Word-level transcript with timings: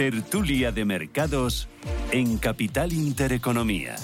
Tertulia 0.00 0.72
de 0.72 0.86
Mercados 0.86 1.68
en 2.10 2.38
Capital 2.38 2.94
Intereconomía. 2.94 3.96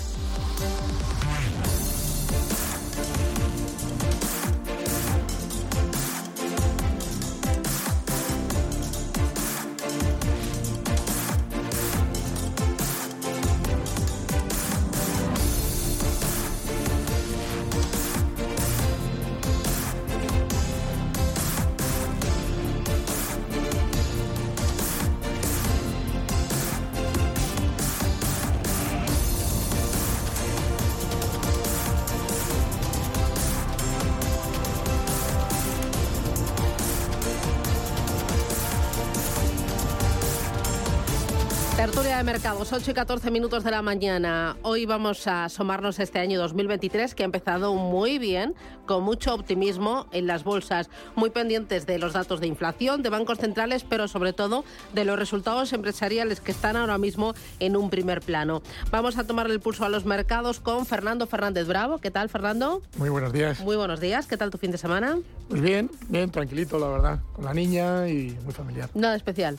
Mercados, 42.66 42.82
8 42.82 42.90
y 42.90 42.94
14 42.94 43.30
minutos 43.30 43.64
de 43.64 43.70
la 43.70 43.80
mañana. 43.80 44.56
Hoy 44.62 44.86
vamos 44.86 45.26
a 45.26 45.44
asomarnos 45.44 46.00
este 46.00 46.18
año 46.18 46.40
2023 46.40 47.14
que 47.14 47.22
ha 47.22 47.26
empezado 47.26 47.74
muy 47.74 48.18
bien, 48.18 48.54
con 48.86 49.04
mucho 49.04 49.34
optimismo 49.34 50.06
en 50.10 50.26
las 50.26 50.42
bolsas, 50.42 50.90
muy 51.14 51.30
pendientes 51.30 51.86
de 51.86 51.98
los 51.98 52.14
datos 52.14 52.40
de 52.40 52.48
inflación, 52.48 53.02
de 53.02 53.10
bancos 53.10 53.38
centrales, 53.38 53.84
pero 53.84 54.08
sobre 54.08 54.32
todo 54.32 54.64
de 54.94 55.04
los 55.04 55.18
resultados 55.18 55.72
empresariales 55.72 56.40
que 56.40 56.50
están 56.50 56.76
ahora 56.76 56.98
mismo 56.98 57.34
en 57.60 57.76
un 57.76 57.88
primer 57.88 58.20
plano. 58.20 58.62
Vamos 58.90 59.16
a 59.16 59.24
tomar 59.24 59.48
el 59.48 59.60
pulso 59.60 59.84
a 59.84 59.88
los 59.88 60.04
mercados 60.04 60.58
con 60.58 60.86
Fernando 60.86 61.26
Fernández 61.26 61.68
Bravo. 61.68 61.98
¿Qué 61.98 62.10
tal, 62.10 62.28
Fernando? 62.28 62.82
Muy 62.96 63.10
buenos 63.10 63.32
días. 63.32 63.60
Muy 63.60 63.76
buenos 63.76 64.00
días. 64.00 64.26
¿Qué 64.26 64.36
tal 64.36 64.50
tu 64.50 64.58
fin 64.58 64.72
de 64.72 64.78
semana? 64.78 65.18
Pues 65.48 65.60
bien, 65.60 65.90
bien, 66.08 66.30
tranquilito, 66.30 66.78
la 66.78 66.88
verdad, 66.88 67.20
con 67.32 67.44
la 67.44 67.54
niña 67.54 68.08
y 68.08 68.36
muy 68.44 68.52
familiar. 68.52 68.90
Nada 68.94 69.14
especial. 69.14 69.56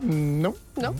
No. 0.00 0.54
¿No? 0.76 0.94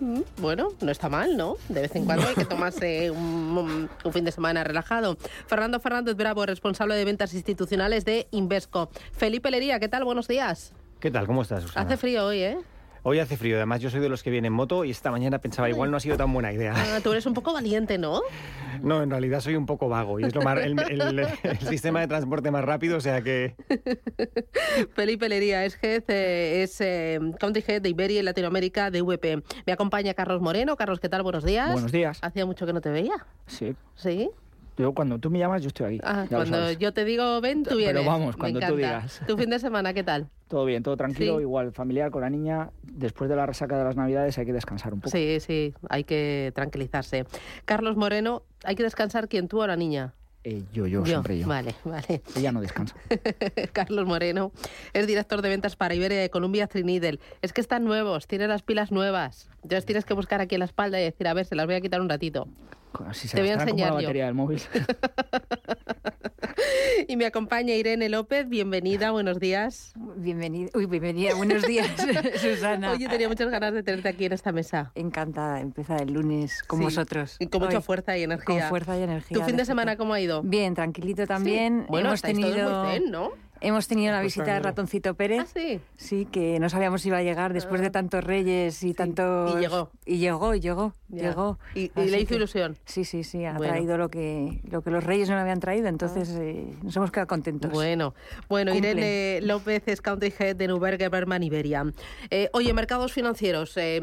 Mm, 0.00 0.20
Bueno, 0.38 0.68
no 0.80 0.90
está 0.90 1.08
mal, 1.08 1.36
¿no? 1.36 1.56
De 1.68 1.82
vez 1.82 1.94
en 1.94 2.04
cuando 2.06 2.26
hay 2.26 2.34
que 2.34 2.44
tomarse 2.46 3.10
un, 3.10 3.88
un 4.04 4.12
fin 4.12 4.24
de 4.24 4.32
semana 4.32 4.64
relajado. 4.64 5.16
Fernando 5.46 5.78
Fernández 5.80 6.16
Bravo, 6.16 6.44
responsable 6.46 6.94
de 6.94 7.04
ventas 7.04 7.34
institucionales 7.34 8.04
de 8.04 8.26
Invesco. 8.30 8.90
Felipe 9.12 9.50
Lería, 9.50 9.78
¿qué 9.78 9.88
tal? 9.88 10.04
Buenos 10.04 10.26
días. 10.26 10.72
¿Qué 11.00 11.10
tal? 11.10 11.26
¿Cómo 11.26 11.42
estás, 11.42 11.62
Susana? 11.62 11.86
Hace 11.86 11.96
frío 11.96 12.26
hoy, 12.26 12.38
¿eh? 12.40 12.58
Hoy 13.02 13.18
hace 13.18 13.36
frío, 13.38 13.56
además 13.56 13.80
yo 13.80 13.88
soy 13.88 14.00
de 14.00 14.10
los 14.10 14.22
que 14.22 14.30
vienen 14.30 14.48
en 14.48 14.52
moto 14.52 14.84
y 14.84 14.90
esta 14.90 15.10
mañana 15.10 15.38
pensaba 15.38 15.70
igual 15.70 15.90
no 15.90 15.96
ha 15.96 16.00
sido 16.00 16.18
tan 16.18 16.32
buena 16.34 16.52
idea. 16.52 16.74
Ah, 16.76 17.00
tú 17.02 17.12
eres 17.12 17.24
un 17.24 17.32
poco 17.32 17.52
valiente, 17.52 17.96
¿no? 17.98 18.20
No, 18.82 19.02
en 19.02 19.10
realidad 19.10 19.40
soy 19.40 19.56
un 19.56 19.66
poco 19.66 19.90
vago 19.90 20.20
y 20.20 20.24
es 20.24 20.34
lo 20.34 20.40
más- 20.40 20.58
el, 20.60 20.78
el- 20.78 21.26
el 21.42 21.58
sistema 21.58 22.00
de 22.00 22.06
transporte 22.08 22.50
más 22.50 22.64
rápido, 22.64 22.96
o 22.96 23.00
sea 23.00 23.20
que 23.20 23.54
Felipe 24.94 25.28
Lería 25.28 25.64
es 25.66 25.78
eh, 25.82 26.62
es 26.62 26.80
eh, 26.80 27.18
country 27.38 27.62
head 27.66 27.82
de 27.82 27.90
Iberia 27.90 28.20
y 28.20 28.22
Latinoamérica 28.22 28.90
de 28.90 29.02
VP. 29.02 29.42
Me 29.66 29.72
acompaña 29.72 30.14
Carlos 30.14 30.40
Moreno. 30.40 30.76
Carlos, 30.76 30.98
¿qué 30.98 31.10
tal? 31.10 31.22
Buenos 31.22 31.44
días. 31.44 31.72
Buenos 31.72 31.92
días. 31.92 32.18
Hacía 32.22 32.46
mucho 32.46 32.64
que 32.64 32.72
no 32.72 32.80
te 32.80 32.88
veía. 32.90 33.26
Sí. 33.46 33.74
¿Sí? 33.96 34.30
Yo 34.80 34.94
cuando 34.94 35.18
tú 35.18 35.28
me 35.30 35.38
llamas, 35.38 35.60
yo 35.60 35.68
estoy 35.68 35.86
aquí. 35.86 36.00
Ah, 36.02 36.24
ya 36.30 36.38
lo 36.38 36.44
cuando 36.44 36.72
yo 36.72 36.92
te 36.94 37.04
digo 37.04 37.40
ven, 37.42 37.62
tú 37.64 37.70
Pero 37.70 37.78
vienes. 37.78 38.06
vamos, 38.06 38.34
Me 38.36 38.40
cuando 38.40 38.60
tú 38.60 38.76
digas. 38.76 39.20
¿Tu 39.26 39.36
fin 39.36 39.50
de 39.50 39.58
semana 39.58 39.92
qué 39.92 40.02
tal? 40.02 40.28
Todo 40.48 40.64
bien, 40.64 40.82
todo 40.82 40.96
tranquilo, 40.96 41.36
Sí. 41.36 41.42
igual 41.42 41.70
familiar 41.72 42.10
con 42.10 42.22
la 42.22 42.30
niña. 42.30 42.70
Después 42.82 43.30
de 43.30 43.36
la 43.36 43.46
resaca 43.46 43.78
de 43.78 43.84
las 43.84 43.94
Navidades 43.94 44.36
hay 44.38 44.46
que 44.46 44.52
descansar 44.52 44.92
un 44.92 45.00
poco. 45.00 45.10
Sí, 45.16 45.38
sí, 45.38 45.74
hay 45.88 46.02
que 46.02 46.50
tranquilizarse. 46.56 47.24
Carlos 47.66 47.96
Moreno, 47.96 48.42
¿hay 48.64 48.74
que 48.74 48.82
descansar 48.82 49.28
quién 49.28 49.46
tú 49.46 49.60
o 49.62 49.66
la 49.68 49.76
niña? 49.76 50.14
Eh, 50.42 50.62
yo, 50.72 50.86
yo, 50.86 51.04
siempre 51.04 51.38
yo. 51.38 51.46
Vale, 51.46 51.74
vale. 51.84 52.22
Ella 52.34 52.50
no 52.50 52.60
descansa. 52.62 52.94
Carlos 53.72 54.06
Moreno 54.06 54.52
es 54.94 55.06
director 55.06 55.42
de 55.42 55.50
ventas 55.50 55.76
para 55.76 55.94
Iberia 55.94 56.18
de 56.18 56.30
Columbia 56.30 56.66
Trinidad. 56.66 57.14
Es 57.42 57.52
que 57.52 57.60
están 57.60 57.84
nuevos, 57.84 58.26
tienen 58.26 58.48
las 58.48 58.62
pilas 58.62 58.90
nuevas. 58.90 59.50
Entonces 59.56 59.84
tienes 59.84 60.04
que 60.06 60.14
buscar 60.14 60.40
aquí 60.40 60.54
en 60.54 60.60
la 60.60 60.64
espalda 60.64 60.98
y 61.00 61.04
decir, 61.04 61.28
a 61.28 61.34
ver, 61.34 61.44
se 61.44 61.54
las 61.56 61.66
voy 61.66 61.74
a 61.74 61.80
quitar 61.82 62.00
un 62.00 62.08
ratito. 62.08 62.48
Así 63.06 63.28
se 63.28 63.36
Te 63.36 63.42
voy 63.42 63.50
a 63.50 63.56
gastará 63.56 63.70
como 63.70 63.78
enseñar 63.78 63.94
la 63.94 64.00
yo. 64.00 64.06
batería 64.06 64.24
del 64.26 64.34
móvil. 64.34 64.60
Y 67.08 67.16
me 67.16 67.26
acompaña 67.26 67.74
Irene 67.74 68.08
López, 68.08 68.48
bienvenida, 68.48 69.10
buenos 69.10 69.40
días. 69.40 69.92
Bienvenida, 70.16 70.70
uy, 70.74 70.86
bienvenida, 70.86 71.34
buenos 71.34 71.62
días, 71.66 71.88
Susana. 72.40 72.92
Oye, 72.92 73.08
tenía 73.08 73.28
muchas 73.28 73.50
ganas 73.50 73.72
de 73.72 73.82
tenerte 73.82 74.08
aquí 74.08 74.26
en 74.26 74.32
esta 74.32 74.52
mesa. 74.52 74.92
Encantada 74.94 75.60
empezar 75.60 76.02
el 76.02 76.12
lunes 76.12 76.62
con 76.62 76.78
Sí, 76.78 76.84
vosotros. 76.84 77.36
y 77.38 77.46
con 77.46 77.62
mucha 77.62 77.80
fuerza 77.80 78.16
y 78.16 78.22
energía. 78.22 78.60
Con 78.60 78.68
fuerza 78.68 78.98
y 78.98 79.02
energía. 79.02 79.38
¿Tu 79.38 79.44
fin 79.44 79.56
de 79.56 79.64
semana 79.64 79.96
cómo 79.96 80.14
ha 80.14 80.20
ido? 80.20 80.42
Bien, 80.42 80.74
tranquilito 80.74 81.26
también. 81.26 81.80
Sí. 81.80 81.86
Bueno, 81.88 82.08
hemos 82.08 82.22
tenido, 82.22 82.84
muy 82.84 82.92
zen, 82.92 83.10
¿no? 83.10 83.30
Hemos 83.60 83.86
tenido 83.88 84.12
la 84.12 84.18
Pues 84.20 84.34
visita 84.34 84.54
de. 84.54 84.60
Ratoncito 84.60 85.14
Pérez. 85.14 85.40
Ah, 85.42 85.46
sí. 85.52 85.80
Sí, 85.96 86.26
que 86.26 86.58
no 86.60 86.68
sabíamos 86.68 87.02
si 87.02 87.08
iba 87.08 87.18
a 87.18 87.22
llegar 87.22 87.52
después 87.52 87.80
Ah. 87.80 87.84
de 87.84 87.90
tantos 87.90 88.24
reyes 88.24 88.82
y 88.82 88.94
tantos... 88.94 89.54
y 89.56 89.60
llegó. 89.60 89.90
Y 90.06 90.18
llegó, 90.18 90.54
y 90.54 90.60
llegó, 90.60 90.94
Ya. 91.08 91.28
llegó. 91.30 91.58
Y, 91.74 91.90
le 91.96 92.20
hizo 92.20 92.28
que- 92.28 92.34
ilusión. 92.36 92.76
Sí, 92.84 93.04
sí, 93.04 93.24
sí, 93.24 93.44
ha 93.44 93.52
Bueno. 93.54 93.72
Ah. 93.72 93.76
traído 93.76 93.96
lo 93.98 94.08
que, 94.08 94.60
lo 94.70 94.82
que 94.82 94.90
los 94.90 95.04
reyes 95.04 95.28
no 95.28 95.34
le 95.36 95.42
habían 95.42 95.60
traído, 95.60 95.88
entonces 95.88 96.28
eh, 96.38 96.74
nos 96.82 96.96
hemos 96.96 97.10
quedado 97.10 97.26
contentos. 97.28 97.70
Bueno, 97.70 98.14
bueno, 98.48 98.72
Cumple. 98.72 98.90
Irene 98.90 99.40
López 99.46 99.82
es 99.86 100.00
Country 100.00 100.32
Head 100.38 100.56
de 100.56 100.66
Neuberger 100.68 101.10
Berman 101.10 101.42
Iberia. 101.42 101.84
Eh, 102.30 102.48
oye, 102.52 102.72
mercados 102.72 103.12
financieros. 103.12 103.76
eh, 103.76 104.00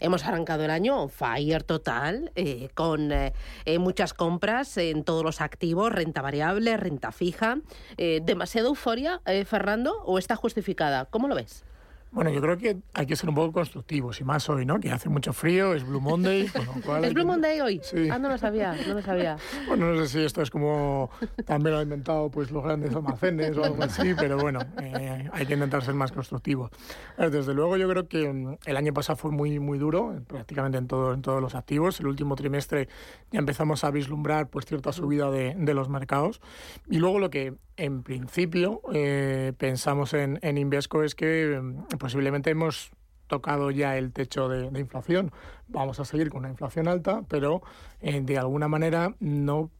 hemos 0.00 0.24
arrancado 0.24 0.64
el 0.64 0.70
año 0.70 1.08
fire 1.08 1.62
total, 1.62 2.32
eh, 2.34 2.68
con 2.74 3.12
eh, 3.12 3.32
eh, 3.64 3.78
muchas 3.78 4.14
compras 4.14 4.76
en 4.76 5.04
todos 5.04 5.22
los 5.22 5.40
activos, 5.40 5.92
renta 5.92 6.22
variable, 6.22 6.76
renta 6.76 7.12
fija. 7.12 7.58
Eh, 7.96 8.20
¿Demasiada 8.22 8.68
euforia, 8.68 9.20
eh, 9.26 9.44
Fernando, 9.44 10.02
o 10.04 10.18
está 10.18 10.36
justificada? 10.36 11.06
¿Cómo 11.06 11.28
lo 11.28 11.34
ves? 11.34 11.64
Bueno, 12.14 12.30
yo 12.30 12.40
creo 12.40 12.56
que 12.56 12.76
hay 12.94 13.06
que 13.06 13.16
ser 13.16 13.28
un 13.28 13.34
poco 13.34 13.52
constructivos, 13.52 14.20
y 14.20 14.24
más 14.24 14.48
hoy, 14.48 14.64
¿no? 14.64 14.78
Que 14.78 14.90
hace 14.92 15.08
mucho 15.08 15.32
frío, 15.32 15.74
es 15.74 15.84
Blue 15.86 16.00
Monday, 16.00 16.46
con 16.48 16.64
lo 16.64 16.72
cual... 16.84 17.04
¿Es 17.04 17.12
Blue 17.12 17.22
que- 17.22 17.26
Monday 17.26 17.60
hoy? 17.60 17.80
Sí. 17.82 18.08
Ah, 18.08 18.18
no 18.20 18.28
lo 18.28 18.38
sabía, 18.38 18.74
no 18.86 18.94
lo 18.94 19.02
sabía. 19.02 19.36
Bueno, 19.66 19.92
no 19.92 20.00
sé 20.02 20.08
si 20.08 20.24
esto 20.24 20.40
es 20.42 20.50
como 20.50 21.10
también 21.44 21.72
lo 21.74 21.78
han 21.78 21.84
inventado 21.84 22.30
pues 22.30 22.50
los 22.52 22.62
grandes 22.62 22.94
almacenes 22.94 23.56
o 23.56 23.64
algo 23.64 23.82
así, 23.82 24.14
pero 24.16 24.38
bueno, 24.38 24.60
eh, 24.80 25.28
hay 25.32 25.46
que 25.46 25.54
intentar 25.54 25.82
ser 25.82 25.94
más 25.94 26.12
constructivos. 26.12 26.70
Ver, 27.18 27.30
Desde 27.30 27.52
luego 27.54 27.76
yo 27.76 27.88
creo 27.88 28.06
que 28.08 28.32
mm, 28.32 28.56
el 28.66 28.76
año 28.76 28.92
pasado 28.94 29.16
fue 29.16 29.30
muy 29.32 29.58
muy 29.58 29.78
duro, 29.78 30.14
eh, 30.14 30.20
prácticamente 30.26 30.78
en, 30.78 30.86
todo, 30.86 31.14
en 31.14 31.22
todos 31.22 31.40
los 31.40 31.54
activos. 31.54 31.98
El 32.00 32.06
último 32.06 32.36
trimestre 32.36 32.88
ya 33.32 33.38
empezamos 33.40 33.82
a 33.84 33.90
vislumbrar 33.90 34.48
pues 34.48 34.66
cierta 34.66 34.92
subida 34.92 35.30
de, 35.30 35.54
de 35.58 35.74
los 35.74 35.88
mercados. 35.88 36.40
Y 36.88 36.98
luego 36.98 37.18
lo 37.18 37.30
que 37.30 37.54
en 37.76 38.04
principio 38.04 38.80
eh, 38.92 39.52
pensamos 39.58 40.14
en, 40.14 40.38
en 40.42 40.58
Invesco 40.58 41.02
es 41.02 41.14
que 41.16 41.58
mm, 41.60 41.86
posiblemente 42.04 42.50
hemos 42.50 42.90
tocado 43.28 43.70
ya 43.70 43.96
el 43.96 44.12
techo 44.12 44.50
de, 44.50 44.78
inflación. 44.78 45.32
Vamos 45.68 46.00
a 46.00 46.04
seguir 46.04 46.28
con 46.28 46.40
una 46.40 46.50
inflación 46.50 46.86
alta, 46.86 47.22
pero 47.28 47.62
eh, 48.02 48.20
de 48.20 48.36
alguna 48.36 48.68
manera 48.68 49.14
no 49.20 49.70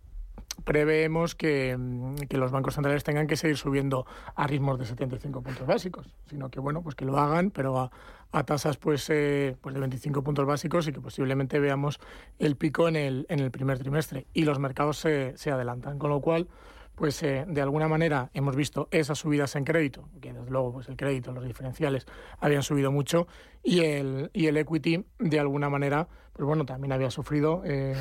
preveemos 0.64 1.34
que, 1.34 1.76
mm, 1.78 2.14
que 2.30 2.38
los 2.38 2.50
bancos 2.50 2.76
centrales 2.76 3.04
tengan 3.04 3.26
que 3.26 3.36
seguir 3.36 3.58
subiendo 3.58 4.06
a 4.34 4.46
ritmos 4.46 4.78
de 4.78 4.86
75 4.86 5.42
puntos 5.42 5.66
básicos, 5.66 6.06
sino 6.30 6.48
que 6.48 6.60
bueno, 6.60 6.80
pues 6.80 6.94
que 6.94 7.04
lo 7.04 7.18
hagan, 7.18 7.50
pero 7.50 7.78
a, 7.78 7.90
a 8.32 8.44
tasas 8.44 8.78
pues, 8.78 9.10
eh, 9.10 9.54
pues 9.60 9.74
de 9.74 9.80
25 9.80 10.24
puntos 10.24 10.46
básicos 10.46 10.88
y 10.88 10.92
que 10.92 11.02
posiblemente 11.02 11.60
veamos 11.60 12.00
el 12.38 12.56
pico 12.56 12.88
en 12.88 12.96
el, 12.96 13.26
en 13.28 13.40
el 13.40 13.50
primer 13.50 13.78
trimestre 13.78 14.26
y 14.32 14.44
los 14.44 14.58
mercados 14.58 14.96
se 14.96 15.50
adelantan, 15.50 15.98
con 15.98 16.08
lo 16.08 16.22
cual 16.22 16.48
pues 16.94 17.22
eh, 17.22 17.44
de 17.48 17.60
alguna 17.60 17.88
manera 17.88 18.30
hemos 18.34 18.56
visto 18.56 18.88
esas 18.90 19.18
subidas 19.18 19.56
en 19.56 19.64
crédito, 19.64 20.08
que 20.20 20.32
desde 20.32 20.50
luego 20.50 20.72
pues 20.72 20.88
el 20.88 20.96
crédito, 20.96 21.32
los 21.32 21.44
diferenciales 21.44 22.06
habían 22.38 22.62
subido 22.62 22.92
mucho 22.92 23.26
y 23.62 23.80
el, 23.80 24.30
y 24.32 24.46
el 24.46 24.56
equity 24.56 25.04
de 25.18 25.40
alguna 25.40 25.68
manera 25.68 26.08
pues 26.34 26.46
bueno 26.46 26.66
también 26.66 26.92
había 26.92 27.10
sufrido 27.10 27.62
eh, 27.64 27.94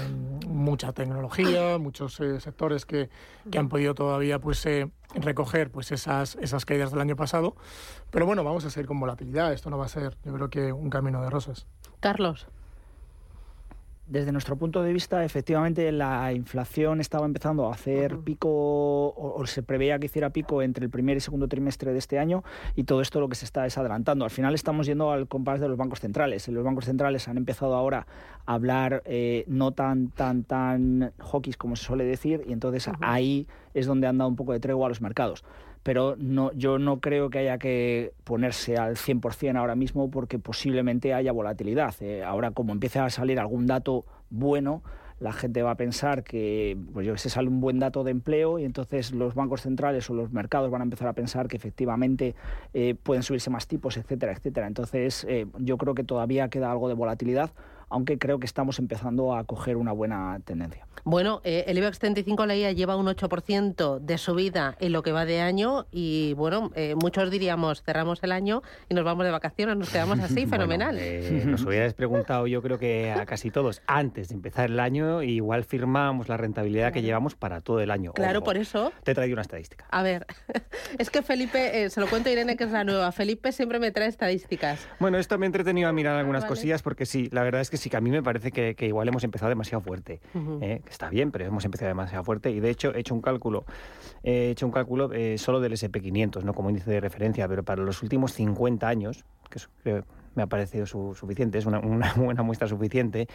mucha 0.48 0.92
tecnología, 0.92 1.78
muchos 1.78 2.20
eh, 2.20 2.40
sectores 2.40 2.86
que, 2.86 3.10
que 3.50 3.60
han 3.60 3.70
podido 3.70 3.94
todavía 3.94 4.40
pues 4.40 4.66
eh, 4.66 4.90
recoger 5.16 5.72
pues 5.72 5.92
esas, 5.92 6.36
esas 6.42 6.66
caídas 6.66 6.92
del 6.92 7.00
año 7.00 7.16
pasado, 7.16 7.56
pero 8.10 8.26
bueno 8.26 8.44
vamos 8.44 8.66
a 8.66 8.72
seguir 8.72 8.88
con 8.88 9.00
volatilidad, 9.00 9.54
esto 9.54 9.70
no 9.70 9.78
va 9.78 9.86
a 9.86 9.90
ser 9.90 10.18
yo 10.26 10.34
creo 10.34 10.50
que 10.50 10.74
un 10.74 10.90
camino 10.90 11.22
de 11.22 11.30
rosas. 11.30 11.68
Carlos. 12.00 12.48
Desde 14.06 14.34
nuestro 14.34 14.58
punto 14.58 14.84
de 14.84 14.92
vista, 14.92 15.24
efectivamente, 15.24 15.90
la 15.94 16.34
inflación 16.34 17.00
estaba 17.00 17.26
empezando 17.26 17.70
a 17.70 17.72
hacer 17.72 18.20
pico, 18.20 18.50
o, 18.50 19.36
o 19.38 19.48
se 19.48 19.64
preveía 19.64 19.98
que 19.98 20.08
hiciera 20.08 20.30
pico 20.32 20.62
entre 20.62 20.84
el 20.84 20.92
primer 20.92 21.16
y 21.16 21.20
segundo 21.22 21.48
trimestre 21.48 21.94
de 21.94 22.00
este 22.00 22.20
año, 22.20 22.44
y 22.76 22.84
todo 22.84 23.00
esto 23.00 23.22
lo 23.22 23.30
que 23.30 23.36
se 23.36 23.46
está 23.46 23.66
es 23.66 23.78
adelantando. 23.78 24.26
Al 24.26 24.32
final 24.32 24.54
estamos 24.56 24.88
yendo 24.88 25.10
al 25.12 25.30
compás 25.30 25.62
de 25.62 25.70
los 25.70 25.78
bancos 25.78 26.02
centrales. 26.02 26.48
Los 26.50 26.66
bancos 26.66 26.84
centrales 26.84 27.30
han 27.30 27.38
empezado 27.38 27.76
ahora 27.76 28.06
a 28.46 28.54
hablar 28.54 29.04
eh, 29.06 29.46
no 29.48 29.72
tan, 29.72 30.10
tan, 30.10 30.44
tan 30.44 31.14
hawkish 31.20 31.56
como 31.56 31.78
se 31.78 31.86
suele 31.86 32.04
decir, 32.04 32.44
y 32.46 32.52
entonces 32.52 32.90
ahí 33.00 33.48
es 33.74 33.86
donde 33.86 34.08
han 34.08 34.18
dado 34.18 34.30
un 34.30 34.36
poco 34.36 34.52
de 34.52 34.60
tregua 34.60 34.88
a 34.88 34.90
los 34.90 35.00
mercados. 35.00 35.46
Pero 35.84 36.16
no, 36.18 36.52
yo 36.54 36.80
no 36.80 37.00
creo 37.02 37.30
que 37.30 37.40
haya 37.40 37.58
que 37.58 38.14
ponerse 38.24 38.78
al 38.78 38.96
100% 38.96 39.58
ahora 39.58 39.76
mismo 39.76 40.10
porque 40.10 40.40
posiblemente 40.40 41.14
haya 41.14 41.32
volatilidad. 41.32 41.94
Eh, 42.00 42.24
ahora, 42.24 42.52
como 42.52 42.72
empiece 42.72 43.00
a 43.00 43.10
salir 43.10 43.40
algún 43.40 43.68
dato 43.68 44.06
bueno, 44.30 44.82
la 45.20 45.32
gente 45.32 45.62
va 45.62 45.72
a 45.72 45.76
pensar 45.76 46.24
que 46.24 46.78
pues 46.94 47.06
yo, 47.06 47.18
se 47.18 47.30
sale 47.30 47.48
un 47.48 47.62
buen 47.62 47.80
dato 47.80 48.04
de 48.04 48.12
empleo 48.12 48.60
y 48.60 48.66
entonces 48.66 49.12
los 49.12 49.36
bancos 49.36 49.62
centrales 49.62 50.10
o 50.10 50.14
los 50.14 50.32
mercados 50.32 50.72
van 50.72 50.82
a 50.82 50.84
empezar 50.84 51.08
a 51.08 51.14
pensar 51.14 51.48
que 51.48 51.56
efectivamente 51.56 52.36
eh, 52.74 52.96
pueden 53.02 53.24
subirse 53.24 53.50
más 53.50 53.68
tipos, 53.68 53.98
etcétera, 53.98 54.34
etcétera. 54.34 54.68
Entonces 54.68 55.26
eh, 55.30 55.48
yo 55.60 55.78
creo 55.78 55.96
que 55.96 56.04
todavía 56.04 56.50
queda 56.50 56.72
algo 56.72 56.88
de 56.88 56.96
volatilidad, 56.96 57.52
aunque 57.90 58.18
creo 58.18 58.40
que 58.40 58.46
estamos 58.46 58.80
empezando 58.80 59.36
a 59.36 59.44
coger 59.44 59.78
una 59.78 59.92
buena 59.92 60.40
tendencia. 60.46 60.86
Bueno, 61.06 61.42
eh, 61.44 61.66
el 61.68 61.78
IBEX 61.78 62.00
35 62.00 62.46
leía 62.46 62.72
lleva 62.72 62.96
un 62.96 63.08
8% 63.08 64.00
de 64.00 64.18
subida 64.18 64.78
en 64.80 64.94
lo 64.94 65.04
que 65.04 65.12
va 65.12 65.26
de 65.26 65.42
año 65.42 65.86
y 65.92 66.34
bueno, 66.36 66.72
eh, 66.76 66.96
muchos 66.96 67.30
diríamos 67.30 67.84
cerramos 67.84 68.24
el 68.24 68.32
año 68.32 68.62
y 68.88 68.94
nos 68.94 69.04
vamos 69.04 69.26
de 69.26 69.32
vacaciones, 69.32 69.76
nos 69.76 69.90
quedamos 69.90 70.20
así, 70.20 70.46
fenomenal. 70.48 70.98
Eh, 70.98 71.44
nos 71.46 71.66
hubierais 71.66 71.94
preguntado 71.94 72.48
yo 72.48 72.62
creo 72.62 72.80
que 72.80 73.12
a 73.12 73.26
casi 73.26 73.52
todos 73.52 73.82
antes 73.86 74.30
de 74.30 74.36
empezar 74.36 74.70
el 74.70 74.80
año 74.80 75.22
igual 75.24 75.66
firmamos 75.66 76.30
la 76.30 76.38
rentabilidad 76.38 76.94
que 76.94 77.02
llevamos 77.02 77.36
para 77.36 77.60
todo 77.60 77.82
el 77.82 77.92
año. 77.92 78.14
Claro, 78.14 78.40
Ojo, 78.40 78.46
por 78.46 78.58
eso. 78.58 78.94
Te 79.04 79.12
he 79.12 79.16
traído 79.16 79.34
una 79.34 79.42
estadística. 79.42 79.86
A 79.92 80.04
ver, 80.04 80.26
es 80.98 81.10
que 81.10 81.22
Felipe, 81.22 81.90
se 81.90 82.00
lo 82.00 82.08
cuento 82.08 82.30
a 82.30 82.32
Irene 82.32 82.56
que 82.56 82.64
es 82.64 82.72
la 82.72 82.86
nueva, 82.86 83.12
Felipe 83.12 83.52
siempre 83.52 83.78
me 83.80 83.92
trae 83.92 84.08
estadísticas. 84.08 84.88
Bueno, 85.00 85.18
esto 85.18 85.38
me 85.38 85.46
he 85.46 85.48
entretenido 85.48 85.90
a 85.90 85.92
mirar 85.92 86.16
algunas 86.16 86.44
vale. 86.44 86.50
cosillas 86.50 86.82
porque 86.82 87.06
sí, 87.06 87.28
la 87.34 87.44
verdad 87.44 87.60
es 87.60 87.70
que 87.70 87.73
sí, 87.78 87.90
que 87.90 87.98
a 87.98 88.02
mí 88.02 88.10
me 88.10 88.22
parece 88.24 88.52
que, 88.52 88.76
que 88.76 88.88
igual 88.88 89.08
hemos 89.08 89.24
empezado 89.24 89.50
demasiado 89.50 89.82
fuerte. 89.82 90.20
¿eh? 90.62 90.82
que 90.84 90.90
está 90.92 91.10
bien, 91.10 91.32
pero 91.32 91.46
hemos 91.46 91.64
empezado 91.66 91.88
demasiado 91.90 92.24
fuerte 92.24 92.52
y 92.52 92.60
de 92.60 92.70
hecho 92.70 92.94
he 92.94 93.00
hecho 93.00 93.14
un 93.14 93.22
cálculo, 93.22 93.66
he 94.24 94.50
hecho 94.50 94.66
un 94.66 94.72
cálculo 94.72 95.12
eh, 95.14 95.38
solo 95.38 95.60
del 95.60 95.74
SP500, 95.74 96.44
no 96.44 96.54
como 96.54 96.70
índice 96.70 96.90
de 96.92 97.00
referencia, 97.00 97.48
pero 97.48 97.64
para 97.64 97.82
los 97.84 98.02
últimos 98.04 98.34
50 98.34 98.88
años, 98.88 99.26
que 99.50 99.60
es- 99.60 99.70
creo- 99.84 100.06
me 100.36 100.42
ha 100.42 100.48
parecido 100.48 100.88
su- 100.88 101.14
suficiente, 101.14 101.60
es 101.60 101.68
una, 101.68 101.78
una 101.80 102.12
buena 102.16 102.42
muestra 102.42 102.68
suficiente, 102.68 103.28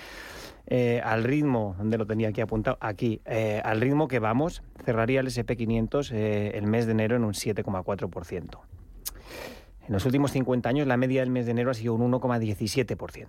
eh, 0.66 1.00
al 1.04 1.22
ritmo, 1.22 1.76
donde 1.78 1.96
lo 1.96 2.06
tenía 2.06 2.28
aquí 2.28 2.40
apuntado, 2.40 2.76
aquí, 2.80 3.20
al 3.62 3.80
ritmo 3.80 4.08
que 4.08 4.18
vamos, 4.18 4.62
cerraría 4.84 5.20
el 5.20 5.28
SP500 5.28 6.10
eh, 6.12 6.52
el 6.58 6.66
mes 6.66 6.86
de 6.86 6.92
enero 6.92 7.14
en 7.16 7.22
un 7.24 7.34
7,4%. 7.34 8.58
En 9.86 9.94
los 9.94 10.04
últimos 10.04 10.32
50 10.32 10.68
años 10.68 10.86
la 10.86 10.96
media 10.96 11.20
del 11.20 11.30
mes 11.30 11.46
de 11.46 11.52
enero 11.52 11.70
ha 11.70 11.74
sido 11.74 11.94
un 11.94 12.12
1,17%. 12.12 13.26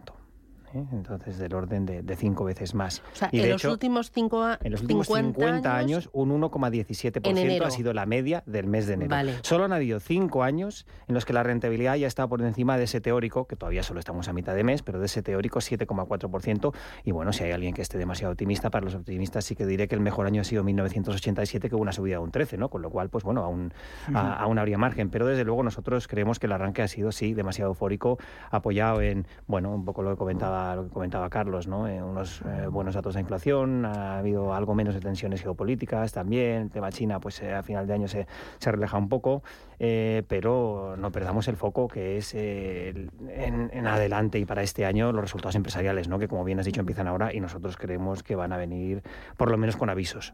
¿Eh? 0.74 0.84
Entonces, 0.92 1.38
del 1.38 1.54
orden 1.54 1.86
de, 1.86 2.02
de 2.02 2.16
cinco 2.16 2.44
veces 2.46 2.74
más. 2.76 3.02
O 3.14 3.16
sea, 3.16 3.30
Y 3.32 3.38
en 3.38 3.44
de 3.44 3.50
los 3.50 3.62
hecho, 3.64 3.72
últimos 3.72 4.12
cinco 4.12 4.44
a- 4.44 4.58
en 4.62 4.72
los 4.72 4.82
últimos 4.82 5.08
50, 5.08 5.76
años, 5.76 6.10
un 6.14 6.32
En 6.32 6.42
1,17% 6.42 7.28
enero. 7.42 7.66
ha 7.66 7.72
sido 7.72 7.94
la 7.94 8.06
media 8.06 8.44
del 8.46 8.68
mes 8.68 8.88
de 8.88 8.94
enero. 8.94 9.10
Vale. 9.10 9.34
Solo 9.42 9.66
han 9.66 9.74
habido 9.74 10.00
cinco 10.00 10.44
años 10.44 10.86
en 11.08 11.16
los 11.16 11.26
que 11.26 11.34
la 11.34 11.44
rentabilidad 11.44 11.96
ya 11.96 12.08
está 12.08 12.28
por 12.28 12.42
encima 12.42 12.78
de 12.78 12.84
ese 12.86 13.02
teórico, 13.02 13.46
que 13.48 13.56
todavía 13.56 13.84
solo 13.84 14.00
estamos 14.00 14.28
a 14.28 14.34
mitad 14.34 14.56
de 14.56 14.64
mes, 14.64 14.82
pero 14.84 15.00
de 15.00 15.06
ese 15.08 15.22
teórico 15.22 15.60
7,4%. 15.60 16.74
Y 17.04 17.12
bueno, 17.12 17.34
si 17.34 17.44
hay 17.44 17.52
alguien 17.52 17.74
que 17.74 17.82
esté 17.82 17.98
demasiado 17.98 18.32
optimista, 18.32 18.70
para 18.70 18.86
los 18.86 18.96
optimistas 18.96 19.46
sí 19.46 19.56
que 19.56 19.66
diré 19.66 19.88
que 19.88 19.96
el 19.96 20.02
mejor 20.02 20.26
año 20.28 20.42
ha 20.42 20.46
sido 20.46 20.64
1987, 20.64 21.70
que 21.70 21.76
hubo 21.76 21.82
una 21.82 21.92
subida 21.94 22.16
de 22.16 22.24
un 22.24 22.32
13, 22.32 22.58
¿no? 22.58 22.70
Con 22.70 22.82
lo 22.82 22.90
cual, 22.90 23.10
pues 23.10 23.24
bueno, 23.24 23.44
aún, 23.44 23.74
a- 24.14 24.34
aún 24.36 24.60
habría 24.60 24.78
margen. 24.78 25.10
Pero 25.10 25.26
desde 25.28 25.44
luego 25.44 25.64
nosotros 25.64 26.08
creemos 26.08 26.40
que 26.40 26.46
el 26.48 26.52
arranque 26.52 26.82
ha 26.82 26.88
sido, 26.88 27.12
sí, 27.12 27.34
demasiado 27.34 27.72
eufórico, 27.72 28.18
apoyado 28.52 29.02
en, 29.02 29.26
bueno, 29.48 29.74
un 29.74 29.86
poco 29.86 30.02
lo 30.04 30.12
que 30.12 30.18
comentaba, 30.18 30.59
lo 30.76 30.84
que 30.84 30.90
comentaba 30.90 31.30
Carlos, 31.30 31.68
¿no? 31.68 31.88
Eh, 31.88 32.02
unos 32.02 32.42
eh, 32.42 32.68
buenos 32.68 32.96
datos 32.96 33.14
de 33.14 33.22
inflación, 33.22 33.86
ha 33.86 34.18
habido 34.20 34.54
algo 34.54 34.76
menos 34.76 34.94
de 34.94 35.02
tensiones 35.02 35.42
geopolíticas 35.42 36.12
también, 36.12 36.64
el 36.64 36.70
tema 36.70 36.92
China, 36.92 37.20
pues 37.20 37.42
eh, 37.42 37.54
a 37.54 37.64
final 37.64 37.88
de 37.88 37.94
año 37.94 38.08
se, 38.08 38.28
se 38.58 38.72
relaja 38.72 38.98
un 38.98 39.10
poco, 39.10 39.44
pero 39.78 40.96
no 40.98 41.12
perdamos 41.12 41.48
el 41.48 41.56
foco 41.56 41.88
que 41.88 42.18
es 42.18 42.34
en, 42.34 43.88
adelante 43.88 44.40
y 44.40 44.46
para 44.46 44.62
este 44.62 44.86
año 44.86 45.12
los 45.12 45.22
resultados 45.22 45.56
empresariales, 45.56 46.10
¿no? 46.10 46.20
Que 46.20 46.28
como 46.28 46.44
bien 46.44 46.60
has 46.60 46.66
dicho 46.66 46.82
empiezan 46.82 47.08
ahora 47.08 47.34
y 47.34 47.40
nosotros 47.40 47.78
creemos 47.78 48.22
que 48.22 48.36
van 48.36 48.52
a 48.52 48.58
venir 48.58 49.02
por 49.38 49.50
lo 49.50 49.58
menos 49.58 49.78
con 49.78 49.90
avisos. 49.90 50.34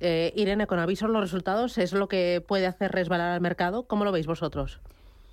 Irene, 0.00 0.66
con 0.66 0.78
avisos 0.78 1.10
los 1.10 1.20
resultados 1.20 1.78
es 1.78 1.92
lo 1.92 2.08
que 2.08 2.42
puede 2.46 2.66
hacer 2.66 2.92
resbalar 2.92 3.32
al 3.32 3.40
mercado. 3.40 3.84
¿Cómo 3.88 4.04
lo 4.04 4.12
veis 4.12 4.26
vosotros? 4.26 4.80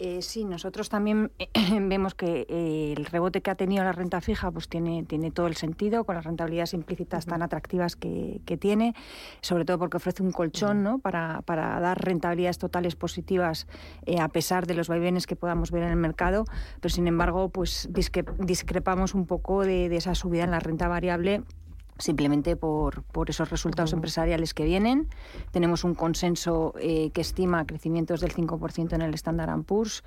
Eh, 0.01 0.22
sí, 0.22 0.46
nosotros 0.46 0.88
también 0.88 1.30
vemos 1.81 2.16
que 2.16 2.46
eh, 2.48 2.94
el 2.96 3.06
rebote 3.06 3.42
que 3.42 3.51
ha 3.51 3.56
tenido 3.56 3.84
la 3.84 3.92
renta 3.92 4.22
fija 4.22 4.50
pues 4.50 4.69
tiene, 4.69 5.04
tiene 5.04 5.30
todo 5.30 5.48
el 5.48 5.57
sentido, 5.57 6.06
con 6.06 6.16
las 6.16 6.24
rentabilidades 6.24 6.74
implícitas 6.74 7.25
tan 7.25 7.42
atractivas 7.42 7.98
que, 7.98 8.40
que 8.46 8.56
tiene, 8.56 8.96
sobre 9.42 9.66
todo 9.66 9.78
porque 9.78 9.98
ofrece 9.98 10.24
un 10.24 10.31
colchón 10.31 10.84
¿no? 10.84 11.00
para, 11.00 11.42
para 11.42 11.81
dar 11.81 12.00
rentabilidades 12.01 12.60
totales 12.60 12.96
positivas 12.96 13.68
eh, 14.06 14.22
a 14.22 14.30
pesar 14.30 14.68
de 14.68 14.74
los 14.75 14.88
vaivenes 14.88 15.28
que 15.28 15.36
podamos 15.36 15.69
ver 15.69 15.84
en 15.84 15.90
el 15.90 15.98
mercado, 15.98 16.45
pero 16.80 16.94
sin 16.94 17.06
embargo 17.06 17.50
pues 17.50 17.90
disque- 17.92 18.24
discrepamos 18.40 19.13
un 19.13 19.25
poco 19.25 19.66
de, 19.66 19.90
de 19.90 19.98
esa 19.98 20.16
subida 20.16 20.45
en 20.45 20.52
la 20.52 20.62
renta 20.62 20.88
variable 20.88 21.44
simplemente 22.00 22.56
por, 22.56 23.04
por 23.04 23.30
esos 23.30 23.50
resultados 23.50 23.94
empresariales 23.94 24.54
que 24.54 24.63
vienen. 24.63 25.07
Tenemos 25.51 25.84
un 25.84 25.94
consenso 25.94 26.74
eh, 26.80 27.12
que 27.12 27.22
estima 27.22 27.66
crecimientos 27.66 28.22
del 28.22 28.34
5% 28.34 28.94
en 28.94 29.01
el 29.01 29.13
Standard 29.13 29.63
Poor's 29.63 30.04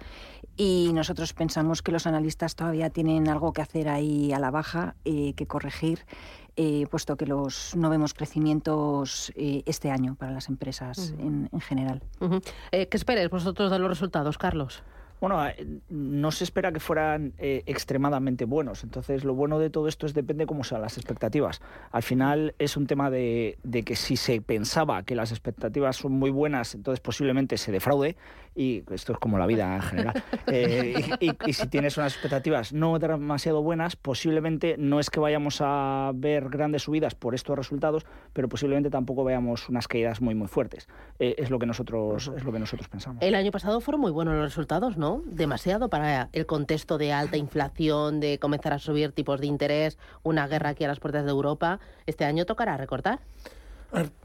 y 0.56 0.90
nosotros 0.94 1.32
pensamos 1.32 1.82
que 1.82 1.92
los 1.92 2.06
analistas 2.06 2.56
todavía 2.56 2.90
tienen 2.90 3.28
algo 3.28 3.52
que 3.52 3.62
hacer 3.62 3.88
ahí 3.88 4.32
a 4.32 4.38
la 4.38 4.50
baja, 4.50 4.94
eh, 5.04 5.34
que 5.34 5.46
corregir, 5.46 6.04
eh, 6.56 6.86
puesto 6.90 7.16
que 7.16 7.26
los 7.26 7.74
no 7.76 7.88
vemos 7.88 8.12
crecimientos 8.12 9.32
este 9.36 9.90
año 9.90 10.16
para 10.16 10.32
las 10.32 10.48
empresas 10.48 11.14
en, 11.18 11.48
en 11.52 11.60
general. 11.60 12.02
Ujú. 12.20 12.40
Eh, 12.70 12.88
¿Qué 12.88 12.96
esperáis 12.96 13.30
vosotros 13.30 13.70
de 13.70 13.78
los 13.78 13.88
resultados, 13.88 14.38
Carlos? 14.38 14.82
Bueno, 15.22 15.40
no 15.88 16.32
se 16.32 16.42
espera 16.42 16.72
que 16.72 16.80
fueran 16.80 17.32
eh, 17.38 17.62
extremadamente 17.66 18.44
buenos. 18.44 18.82
Entonces, 18.82 19.22
lo 19.22 19.34
bueno 19.36 19.60
de 19.60 19.70
todo 19.70 19.86
esto 19.86 20.04
es 20.04 20.14
depende 20.14 20.46
cómo 20.46 20.64
sean 20.64 20.80
las 20.82 20.96
expectativas. 20.98 21.60
Al 21.92 22.02
final 22.02 22.56
es 22.58 22.76
un 22.76 22.88
tema 22.88 23.08
de, 23.08 23.56
de 23.62 23.84
que 23.84 23.94
si 23.94 24.16
se 24.16 24.40
pensaba 24.40 25.04
que 25.04 25.14
las 25.14 25.30
expectativas 25.30 25.94
son 25.96 26.10
muy 26.10 26.30
buenas, 26.30 26.74
entonces 26.74 26.98
posiblemente 26.98 27.56
se 27.56 27.70
defraude. 27.70 28.16
Y 28.56 28.82
esto 28.92 29.12
es 29.12 29.18
como 29.20 29.38
la 29.38 29.46
vida 29.46 29.76
en 29.76 29.82
general. 29.82 30.22
Eh, 30.48 31.16
y, 31.20 31.30
y- 31.30 31.36
y 31.46 31.52
si 31.52 31.68
tienes 31.68 31.96
unas 31.96 32.12
expectativas 32.14 32.72
no 32.72 32.98
demasiado 32.98 33.62
buenas, 33.62 33.94
posiblemente 33.96 34.74
no 34.76 34.98
es 34.98 35.08
que 35.08 35.20
vayamos 35.20 35.58
a 35.60 36.10
ver 36.14 36.48
grandes 36.50 36.82
subidas 36.82 37.14
por 37.14 37.34
estos 37.36 37.56
resultados, 37.56 38.04
pero 38.32 38.48
posiblemente 38.48 38.90
tampoco 38.90 39.22
veamos 39.24 39.68
unas 39.68 39.86
caídas 39.86 40.20
muy 40.20 40.34
muy 40.34 40.48
fuertes. 40.48 40.88
Eh, 41.20 41.36
es 41.38 41.48
lo 41.50 41.58
que 41.60 41.66
nosotros 41.66 42.30
es 42.36 42.42
lo 42.44 42.52
que 42.52 42.58
nosotros 42.58 42.88
pensamos. 42.88 43.22
El 43.22 43.34
año 43.36 43.52
pasado 43.52 43.80
fueron 43.80 44.00
muy 44.00 44.10
buenos 44.10 44.34
los 44.34 44.44
resultados, 44.44 44.96
¿no? 44.98 45.11
Demasiado 45.26 45.88
para 45.88 46.28
el 46.32 46.46
contexto 46.46 46.96
de 46.98 47.12
alta 47.12 47.36
inflación, 47.36 48.20
de 48.20 48.38
comenzar 48.38 48.72
a 48.72 48.78
subir 48.78 49.12
tipos 49.12 49.40
de 49.40 49.46
interés, 49.46 49.98
una 50.22 50.46
guerra 50.46 50.70
aquí 50.70 50.84
a 50.84 50.88
las 50.88 51.00
puertas 51.00 51.24
de 51.24 51.30
Europa. 51.30 51.80
Este 52.06 52.24
año 52.24 52.46
tocará 52.46 52.76
recortar. 52.76 53.20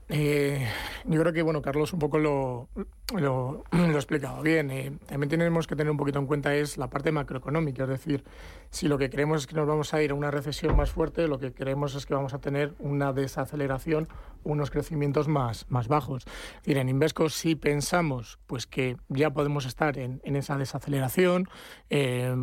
Eh, 0.10 0.66
yo 1.04 1.20
creo 1.20 1.34
que 1.34 1.42
bueno 1.42 1.62
Carlos 1.62 1.92
un 1.92 2.00
poco 2.00 2.18
lo, 2.18 2.70
lo, 3.14 3.66
lo 3.72 3.96
explicado 3.96 4.42
bien. 4.42 4.72
Eh, 4.72 4.98
también 5.06 5.30
tenemos 5.30 5.68
que 5.68 5.76
tener 5.76 5.92
un 5.92 5.98
poquito 5.98 6.20
en 6.20 6.28
cuenta 6.28 6.56
es 6.56 6.78
la 6.78 6.90
parte 6.90 7.12
macroeconómica, 7.12 7.84
es 7.84 7.90
decir, 7.90 8.24
si 8.70 8.88
lo 8.88 8.98
que 8.98 9.10
creemos 9.10 9.42
es 9.42 9.48
que 9.48 9.56
nos 9.56 9.68
vamos 9.68 9.94
a 9.94 10.02
ir 10.02 10.12
a 10.12 10.14
una 10.14 10.32
recesión 10.32 10.78
más 10.78 10.92
fuerte, 10.92 11.28
lo 11.28 11.40
que 11.40 11.54
creemos 11.54 11.96
es 11.96 12.06
que 12.06 12.14
vamos 12.14 12.34
a 12.34 12.40
tener 12.40 12.74
una 12.80 13.12
desaceleración, 13.12 14.08
unos 14.44 14.72
crecimientos 14.72 15.28
más, 15.28 15.66
más 15.70 15.90
bajos. 15.90 16.26
Es 16.26 16.62
decir, 16.62 16.78
en 16.78 16.88
Invesco 16.88 17.28
sí 17.28 17.56
pensamos 17.56 18.40
pues 18.48 18.66
que 18.66 18.96
ya 19.10 19.32
podemos 19.32 19.66
estar 19.66 19.98
en, 19.98 20.22
en 20.24 20.38
esa 20.38 20.58
desaceleración. 20.58 21.50
eh, 21.90 22.36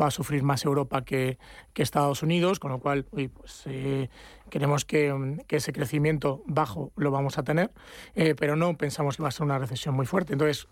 va 0.00 0.06
a 0.06 0.10
sufrir 0.10 0.42
más 0.42 0.64
Europa 0.64 1.04
que, 1.04 1.38
Estados 1.74 2.22
Unidos, 2.22 2.60
con 2.60 2.70
lo 2.70 2.78
cual 2.78 3.06
uy, 3.12 3.28
pues, 3.28 3.62
eh, 3.66 4.08
creemos 4.48 4.84
que, 4.84 5.12
mm, 5.12 5.40
ese 5.48 5.72
crecimiento 5.72 6.42
bajo 6.46 6.92
lo 6.96 7.10
vamos 7.10 7.38
a 7.38 7.42
tener, 7.42 7.70
eh, 8.14 8.34
pero 8.38 8.56
no 8.56 8.76
pensamos 8.76 9.16
que 9.16 9.22
va 9.22 9.28
a 9.28 9.32
ser 9.32 9.44
una 9.44 9.58
recesión 9.58 9.94
muy 9.94 10.06
fuerte. 10.06 10.32
Entonces, 10.32 10.68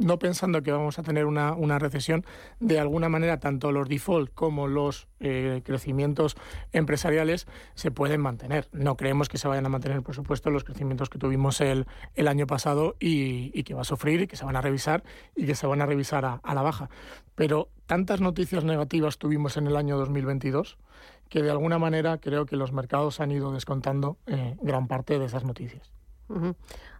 no 0.00 0.18
pensando 0.18 0.62
que 0.62 0.72
vamos 0.72 0.98
a 0.98 1.02
tener 1.02 1.26
una, 1.26 1.52
una 1.52 1.78
recesión, 1.78 2.24
de 2.58 2.80
alguna 2.80 3.08
manera 3.08 3.38
tanto 3.38 3.70
los 3.70 3.88
default 3.88 4.32
como 4.34 4.66
los 4.66 5.08
eh, 5.20 5.60
crecimientos 5.64 6.36
empresariales 6.72 7.46
se 7.74 7.90
pueden 7.90 8.20
mantener. 8.20 8.68
No 8.72 8.96
creemos 8.96 9.28
que 9.28 9.38
se 9.38 9.46
vayan 9.46 9.66
a 9.66 9.68
mantener, 9.68 10.02
por 10.02 10.14
supuesto, 10.14 10.50
los 10.50 10.64
crecimientos 10.64 11.10
que 11.10 11.18
tuvimos 11.18 11.60
el, 11.60 11.86
el 12.14 12.28
año 12.28 12.46
pasado 12.46 12.96
y, 12.98 13.62
que 13.62 13.74
va 13.74 13.82
a 13.82 13.84
sufrir 13.84 14.22
y 14.22 14.26
que 14.26 14.36
se 14.36 14.44
van 14.44 14.56
a 14.56 14.62
revisar 14.62 15.04
y 15.36 15.44
que 15.44 15.54
se 15.54 15.66
van 15.66 15.82
a 15.82 15.86
revisar 15.86 16.24
a, 16.24 16.40
a 16.42 16.54
la 16.54 16.62
baja. 16.62 16.88
Pero 17.34 17.68
tantas 17.86 18.22
noticias 18.22 18.64
negativas 18.64 19.18
tuvimos 19.18 19.58
en 19.58 19.66
el 19.66 19.76
año 19.76 19.98
2022 19.98 20.78
que 21.28 21.42
de 21.42 21.50
alguna 21.50 21.78
manera 21.78 22.18
creo 22.18 22.46
que 22.46 22.56
los 22.56 22.72
mercados 22.72 23.20
han 23.20 23.30
ido 23.30 23.52
descontando 23.52 24.16
eh, 24.26 24.56
gran 24.62 24.88
parte 24.88 25.18
de 25.18 25.26
esas 25.26 25.44
noticias. 25.44 25.92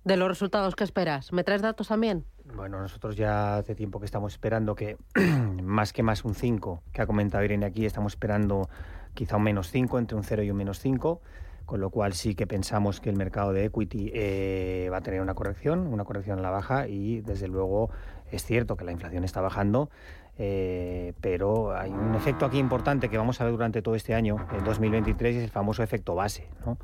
De 0.05 0.17
los 0.17 0.29
resultados, 0.29 0.75
¿qué 0.75 0.85
esperas? 0.85 1.33
¿Me 1.33 1.45
traes 1.45 1.63
datos 1.63 1.89
también? 1.89 2.25
Bueno, 2.55 2.81
nosotros 2.81 3.17
ya 3.17 3.59
hace 3.59 3.75
tiempo 3.75 4.01
que 4.01 4.07
estamos 4.07 4.33
esperando 4.33 4.75
que 4.75 4.97
más 5.63 5.93
que 5.93 6.03
más 6.03 6.25
un 6.25 6.35
5, 6.35 6.83
que 6.93 7.03
ha 7.03 7.07
comentado 7.07 7.45
Irene 7.45 7.67
aquí, 7.67 7.87
estamos 7.87 8.15
esperando 8.15 8.69
quizá 9.15 9.37
un 9.37 9.45
menos 9.45 9.71
5, 9.71 9.99
entre 9.99 10.17
un 10.17 10.25
0 10.25 10.43
y 10.43 10.51
un 10.51 10.57
menos 10.57 10.81
5, 10.81 11.21
con 11.67 11.81
lo 11.81 11.91
cual 11.91 12.15
sí 12.15 12.35
que 12.35 12.47
pensamos 12.47 13.01
que 13.01 13.11
el 13.11 13.17
mercado 13.17 13.53
de 13.53 13.67
equity 13.67 14.11
eh, 14.15 14.89
va 14.93 14.97
a 14.97 15.01
tener 15.03 15.21
una 15.21 15.35
corrección, 15.35 15.87
una 15.87 16.05
corrección 16.05 16.39
a 16.41 16.43
la 16.43 16.51
baja 16.51 16.89
y 16.89 17.21
desde 17.21 17.47
luego 17.47 17.91
es 18.33 18.45
cierto 18.45 18.77
que 18.77 18.85
la 18.85 18.93
inflación 18.93 19.23
está 19.23 19.41
bajando, 19.41 19.91
eh, 20.39 21.13
pero 21.21 21.77
hay 21.77 21.91
un 21.91 22.15
efecto 22.15 22.47
aquí 22.47 22.59
importante 22.59 23.09
que 23.09 23.19
vamos 23.19 23.41
a 23.41 23.45
ver 23.45 23.53
durante 23.53 23.83
todo 23.83 23.95
este 23.95 24.15
año, 24.15 24.45
el 24.57 24.65
2023, 24.65 25.35
y 25.35 25.39
es 25.39 25.45
el 25.45 25.51
famoso 25.51 25.83
efecto 25.83 26.15
base. 26.15 26.49
¿no? 26.65 26.79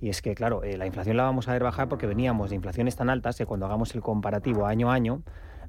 Y 0.00 0.10
es 0.10 0.22
que, 0.22 0.34
claro, 0.34 0.62
eh, 0.62 0.76
la 0.76 0.86
inflación 0.86 1.16
la 1.16 1.24
vamos 1.24 1.48
a 1.48 1.52
ver 1.52 1.62
bajar 1.62 1.88
porque 1.88 2.06
veníamos 2.06 2.50
de 2.50 2.56
inflaciones 2.56 2.96
tan 2.96 3.10
altas 3.10 3.36
que 3.36 3.46
cuando 3.46 3.66
hagamos 3.66 3.94
el 3.94 4.00
comparativo 4.00 4.66
año 4.66 4.90
a 4.90 4.94
año, 4.94 5.22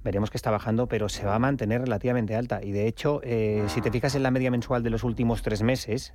veremos 0.03 0.29
que 0.29 0.37
está 0.37 0.51
bajando, 0.51 0.87
pero 0.87 1.09
se 1.09 1.25
va 1.25 1.35
a 1.35 1.39
mantener 1.39 1.81
relativamente 1.81 2.35
alta. 2.35 2.61
Y 2.63 2.71
de 2.71 2.87
hecho, 2.87 3.21
eh, 3.23 3.63
si 3.67 3.81
te 3.81 3.91
fijas 3.91 4.15
en 4.15 4.23
la 4.23 4.31
media 4.31 4.51
mensual 4.51 4.83
de 4.83 4.89
los 4.89 5.03
últimos 5.03 5.41
tres 5.41 5.61
meses, 5.61 6.13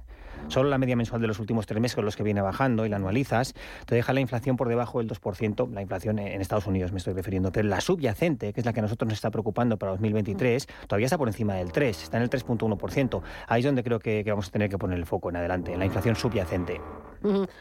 solo 0.49 0.69
la 0.69 0.79
media 0.79 0.97
mensual 0.97 1.21
de 1.21 1.27
los 1.27 1.39
últimos 1.39 1.67
tres 1.67 1.81
meses 1.81 1.95
con 1.95 2.05
los 2.05 2.17
que 2.17 2.23
viene 2.23 2.41
bajando 2.41 2.87
y 2.87 2.89
la 2.89 2.97
anualizas, 2.97 3.55
te 3.87 3.95
deja 3.95 4.13
la 4.13 4.21
inflación 4.21 4.57
por 4.57 4.69
debajo 4.69 4.99
del 4.99 5.09
2%, 5.09 5.71
la 5.73 5.83
inflación 5.83 6.19
en 6.19 6.41
Estados 6.41 6.67
Unidos 6.67 6.93
me 6.93 6.99
estoy 6.99 7.15
refiriendo, 7.15 7.53
pero 7.53 7.69
la 7.69 7.81
subyacente, 7.81 8.53
que 8.53 8.61
es 8.61 8.67
la 8.67 8.73
que 8.73 8.81
a 8.81 8.83
nosotros 8.83 9.09
nos 9.09 9.19
está 9.19 9.31
preocupando 9.31 9.79
para 9.79 9.93
2023, 9.93 10.67
todavía 10.87 11.07
está 11.07 11.19
por 11.19 11.29
encima 11.29 11.55
del 11.55 11.73
3, 11.73 12.03
está 12.03 12.17
en 12.17 12.23
el 12.23 12.31
3.1%. 12.31 13.23
Ahí 13.49 13.61
es 13.61 13.67
donde 13.67 13.83
creo 13.83 13.99
que, 13.99 14.25
vamos 14.27 14.49
a 14.49 14.51
tener 14.51 14.69
que 14.69 14.79
poner 14.79 14.99
el 14.99 15.07
foco 15.07 15.31
en 15.31 15.37
adelante, 15.37 15.73
en 15.73 15.79
la 15.79 15.87
inflación 15.87 16.17
subyacente. 16.17 16.81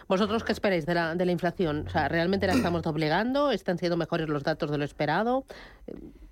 ¿Vosotros 0.08 0.43
qué 0.43 0.51
esperáis 0.51 0.86
de 0.86 0.93
la, 0.93 1.15
de 1.15 1.25
la 1.25 1.32
inflación? 1.32 1.86
O 1.88 1.89
sea, 1.89 2.08
¿realmente 2.08 2.48
la 2.48 2.53
estamos 2.53 2.84
doblegando? 2.84 3.51
¿Están 3.51 3.77
siendo 3.77 3.98
mejores 3.98 4.29
los 4.29 4.43
datos 4.43 4.72
de 4.72 4.77
lo 4.77 4.86
esperado? 4.86 5.46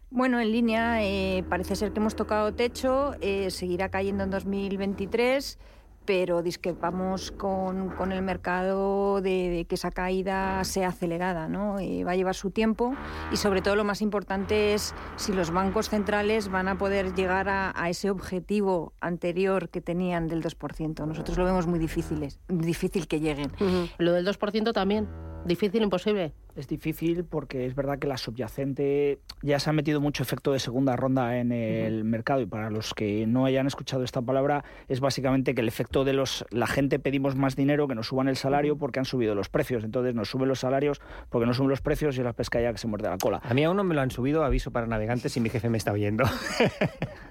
Bueno, 0.09 0.39
en 0.41 0.51
línea 0.51 1.03
eh, 1.03 1.43
parece 1.47 1.75
ser 1.75 1.93
que 1.93 1.99
hemos 1.99 2.15
tocado 2.17 2.53
techo, 2.53 3.15
eh, 3.21 3.49
seguirá 3.49 3.89
cayendo 3.89 4.25
en 4.25 4.29
2023 4.29 5.57
pero 6.05 6.41
discrepamos 6.41 7.31
con, 7.31 7.89
con 7.89 8.11
el 8.11 8.21
mercado 8.21 9.21
de, 9.21 9.65
que 9.67 9.75
esa 9.75 9.91
caída 9.91 10.63
sea 10.63 10.89
acelerada. 10.89 11.47
¿no? 11.47 11.79
Eh, 11.79 12.03
va 12.03 12.11
a 12.11 12.15
llevar 12.15 12.35
su 12.35 12.51
tiempo 12.51 12.93
y 13.31 13.37
sobre 13.37 13.61
todo 13.61 13.75
lo 13.75 13.83
más 13.83 14.01
importante 14.01 14.73
es 14.73 14.93
si 15.15 15.33
los 15.33 15.51
bancos 15.51 15.89
centrales 15.89 16.49
van 16.49 16.67
a 16.67 16.77
poder 16.77 17.13
llegar 17.13 17.49
a, 17.49 17.71
ese 17.91 18.09
objetivo 18.09 18.93
anterior 19.01 19.69
que 19.69 19.81
tenían 19.81 20.27
del 20.27 20.41
2%. 20.41 21.05
Nosotros 21.05 21.37
lo 21.37 21.43
vemos 21.43 21.67
muy 21.67 21.79
difíciles, 21.79 22.39
difícil 22.47 23.07
que 23.07 23.19
lleguen. 23.19 23.51
Lo 23.97 24.13
del 24.13 24.25
2% 24.25 24.71
también. 24.71 25.09
Difícil, 25.45 25.81
imposible. 25.81 26.33
Es 26.55 26.67
difícil 26.67 27.23
porque 27.23 27.65
es 27.65 27.75
verdad 27.75 27.97
que 27.97 28.07
la 28.07 28.17
subyacente 28.17 29.19
ya 29.41 29.59
se 29.59 29.69
ha 29.69 29.73
metido 29.73 30.01
mucho 30.01 30.21
efecto 30.21 30.51
de 30.51 30.59
segunda 30.59 30.95
ronda 30.95 31.37
en 31.37 31.51
el 31.51 32.03
mercado 32.03 32.41
y 32.41 32.45
para 32.45 32.69
los 32.69 32.93
que 32.93 33.25
no 33.25 33.45
hayan 33.45 33.67
escuchado 33.67 34.03
esta 34.03 34.21
palabra 34.21 34.63
es 34.87 34.99
básicamente 34.99 35.55
que 35.55 35.61
el 35.61 35.67
efecto 35.67 36.03
de 36.03 36.13
los 36.13 36.45
la 36.51 36.67
gente 36.67 36.99
pedimos 36.99 37.35
más 37.35 37.55
dinero 37.55 37.87
que 37.87 37.95
nos 37.95 38.07
suban 38.07 38.27
el 38.27 38.35
salario 38.35 38.77
porque 38.77 38.99
han 38.99 39.05
subido 39.05 39.33
los 39.33 39.49
precios, 39.49 39.83
entonces 39.83 40.13
nos 40.13 40.29
suben 40.29 40.49
los 40.49 40.59
salarios 40.59 41.01
porque 41.29 41.47
no 41.47 41.53
suben 41.53 41.69
los 41.69 41.81
precios 41.81 42.17
y 42.17 42.23
la 42.23 42.33
pesca 42.33 42.61
ya 42.61 42.71
que 42.71 42.77
se 42.77 42.87
muerde 42.87 43.09
la 43.09 43.17
cola. 43.17 43.41
A 43.43 43.53
mí 43.53 43.63
aún 43.63 43.77
no 43.77 43.83
me 43.83 43.95
lo 43.95 44.01
han 44.01 44.11
subido, 44.11 44.43
aviso 44.43 44.71
para 44.71 44.87
navegantes 44.87 45.35
y 45.37 45.39
mi 45.39 45.49
jefe 45.49 45.69
me 45.69 45.77
está 45.77 45.93
oyendo. 45.93 46.25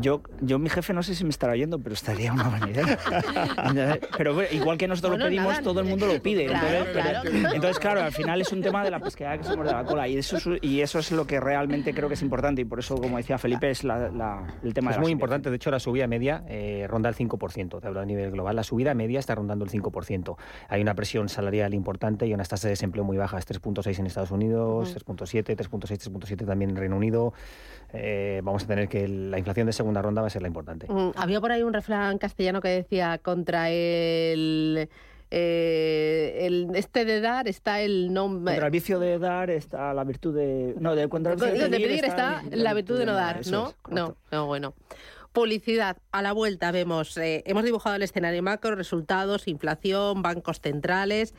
Yo, 0.00 0.22
yo, 0.40 0.58
mi 0.58 0.70
jefe, 0.70 0.92
no 0.92 1.02
sé 1.02 1.14
si 1.14 1.24
me 1.24 1.30
estará 1.30 1.52
oyendo, 1.52 1.78
pero 1.78 1.94
estaría 1.94 2.32
una 2.32 2.48
manera. 2.48 2.98
pero 4.16 4.42
igual 4.50 4.78
que 4.78 4.88
nosotros 4.88 5.18
lo 5.18 5.24
pedimos, 5.24 5.60
todo 5.62 5.80
el 5.80 5.86
mundo 5.86 6.06
lo 6.06 6.20
pide. 6.22 6.46
entonces, 6.46 7.78
claro. 7.78 8.02
al 8.02 8.12
final 8.12 8.40
es 8.40 8.52
un 8.52 8.62
tema 8.62 8.82
de 8.82 8.90
la 8.90 9.00
pesquería 9.00 9.36
que 9.36 9.44
se 9.44 9.54
muerde 9.54 9.72
la 9.72 9.84
cola. 9.84 10.08
Y 10.08 10.16
eso, 10.16 10.36
es, 10.36 10.48
y 10.62 10.80
eso 10.80 10.98
es 10.98 11.12
lo 11.12 11.26
que 11.26 11.40
realmente 11.40 11.92
creo 11.92 12.08
que 12.08 12.14
es 12.14 12.22
importante. 12.22 12.62
Y 12.62 12.64
por 12.64 12.78
eso, 12.78 12.96
como 12.96 13.18
decía 13.18 13.38
Felipe, 13.38 13.70
es 13.70 13.84
la, 13.84 14.56
el 14.62 14.72
tema 14.72 14.92
Es 14.92 14.98
muy 14.98 15.12
importante. 15.12 15.50
De 15.50 15.56
hecho, 15.56 15.70
la 15.70 15.80
subida 15.80 16.06
media 16.06 16.44
eh, 16.48 16.86
ronda 16.88 17.08
el 17.08 17.14
5%. 17.14 17.80
Te 17.80 17.86
hablo 17.86 18.00
a 18.00 18.06
nivel 18.06 18.30
global. 18.30 18.56
La 18.56 18.64
subida 18.64 18.94
media 18.94 19.18
está 19.18 19.34
rondando 19.34 19.64
el 19.64 19.70
5%. 19.70 20.36
Hay 20.68 20.80
una 20.80 20.94
presión 20.94 21.28
salarial 21.28 21.74
importante 21.74 22.26
y 22.26 22.32
unas 22.32 22.48
tasas 22.48 22.64
de 22.64 22.70
desempleo 22.70 23.04
muy 23.04 23.18
bajas. 23.18 23.46
3.6 23.46 23.98
en 23.98 24.06
Estados 24.06 24.30
Unidos, 24.30 24.96
3.7, 24.96 25.56
3.6, 25.56 26.10
3.7 26.10 26.46
también 26.46 26.70
en 26.70 26.76
Reino 26.76 26.96
Unido. 26.96 27.34
Eh, 27.92 28.40
vamos 28.42 28.64
a 28.64 28.66
tener 28.66 28.88
que 28.88 29.06
la 29.06 29.38
inflación 29.38 29.66
de 29.66 29.72
segunda 29.72 30.00
ronda 30.00 30.22
va 30.22 30.28
a 30.28 30.30
ser 30.30 30.42
la 30.42 30.48
importante. 30.48 30.86
Mm, 30.88 31.12
había 31.14 31.40
por 31.40 31.52
ahí 31.52 31.62
un 31.62 31.72
refrán 31.72 32.18
castellano 32.18 32.60
que 32.60 32.68
decía 32.68 33.18
contra 33.18 33.70
el... 33.70 34.88
Eh, 35.34 36.46
el, 36.46 36.68
este 36.74 37.06
de 37.06 37.22
dar 37.22 37.48
está 37.48 37.80
el 37.80 38.12
nombre. 38.12 38.52
Contra 38.52 38.66
el 38.66 38.70
vicio 38.70 38.98
de 38.98 39.18
dar 39.18 39.48
está 39.48 39.94
la 39.94 40.04
virtud 40.04 40.34
de. 40.34 40.74
No, 40.78 40.94
de, 40.94 41.08
contra 41.08 41.32
el 41.32 41.38
vicio 41.38 41.70
de, 41.70 41.80
pedir, 41.80 42.04
está, 42.04 42.42
la 42.50 42.74
virtud 42.74 42.98
de 42.98 43.06
no 43.06 43.14
dar, 43.14 43.40
¿no? 43.46 43.72
no, 43.88 44.16
no, 44.30 44.46
bueno. 44.46 44.74
Publicidad. 45.32 45.96
A 46.10 46.20
la 46.20 46.32
vuelta 46.32 46.70
vemos, 46.70 47.16
eh, 47.16 47.42
hemos 47.46 47.64
dibujado 47.64 47.96
el 47.96 48.02
escenario 48.02 48.42
macro, 48.42 48.74
resultados, 48.74 49.48
inflación, 49.48 50.20
bancos 50.20 50.60
centrales. 50.60 51.32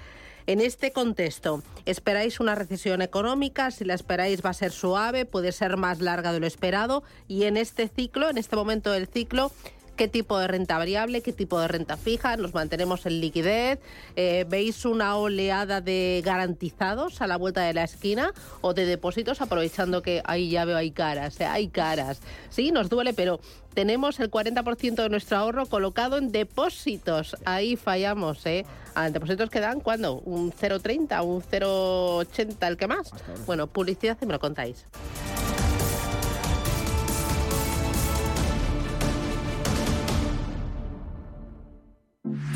En 0.46 0.60
este 0.60 0.92
contexto, 0.92 1.64
¿esperáis 1.86 2.42
una 2.42 2.54
recesión 2.54 3.02
económica? 3.02 3.72
Si 3.72 3.86
la 3.86 3.94
esperáis 3.94 4.44
va 4.44 4.50
a 4.50 4.54
ser 4.54 4.74
suave, 4.74 5.26
puede 5.26 5.54
ser 5.54 5.78
más 5.78 6.02
larga 6.02 6.34
de 6.34 6.42
lo 6.42 6.48
esperado. 6.48 7.04
Y 7.30 7.44
en 7.44 7.56
este 7.56 7.88
ciclo, 7.88 8.30
en 8.30 8.38
este 8.38 8.58
momento 8.58 8.92
del 8.92 9.08
ciclo, 9.08 9.54
qué 9.96 10.08
tipo 10.08 10.38
de 10.38 10.48
renta 10.48 10.78
variable, 10.78 11.22
qué 11.22 11.34
tipo 11.34 11.60
de 11.60 11.68
renta 11.68 11.98
fija, 11.98 12.38
nos 12.38 12.54
mantenemos 12.54 13.06
en 13.06 13.20
liquidez, 13.22 13.80
eh, 14.16 14.46
veis 14.48 14.86
una 14.86 15.16
oleada 15.18 15.82
de 15.82 16.22
garantizados 16.24 17.22
a 17.22 17.28
la 17.28 17.38
vuelta 17.38 17.62
de 17.62 17.74
la 17.74 17.84
esquina 17.84 18.34
o 18.62 18.74
de 18.74 18.86
depósitos 18.86 19.42
aprovechando 19.42 20.02
que 20.02 20.22
ahí 20.26 20.50
ya 20.50 20.66
veo 20.66 20.78
hay 20.78 20.92
caras, 20.92 21.40
eh, 21.40 21.46
hay 21.46 21.68
caras. 21.68 22.22
Sí, 22.50 22.72
nos 22.72 22.90
duele, 22.90 23.14
pero 23.14 23.40
tenemos 23.74 24.20
el 24.20 24.30
40% 24.30 24.96
de 25.04 25.10
nuestro 25.10 25.38
ahorro 25.38 25.66
colocado 25.66 26.18
en 26.18 26.32
depósitos. 26.32 27.36
Ahí 27.46 27.76
fallamos, 27.76 28.46
¿eh? 28.46 28.66
A 28.96 29.10
depósitos 29.10 29.50
que 29.50 29.60
dan, 29.60 29.80
¿cuándo? 29.80 30.20
¿Un 30.20 30.52
0,30, 30.52 31.24
un 31.24 31.42
0,80 31.42 32.68
el 32.68 32.78
que 32.78 32.88
más? 32.88 33.12
Bueno, 33.46 33.68
publicidad 33.68 34.18
y 34.22 34.26
me 34.26 34.34
lo 34.34 34.40
contáis. 34.40 34.86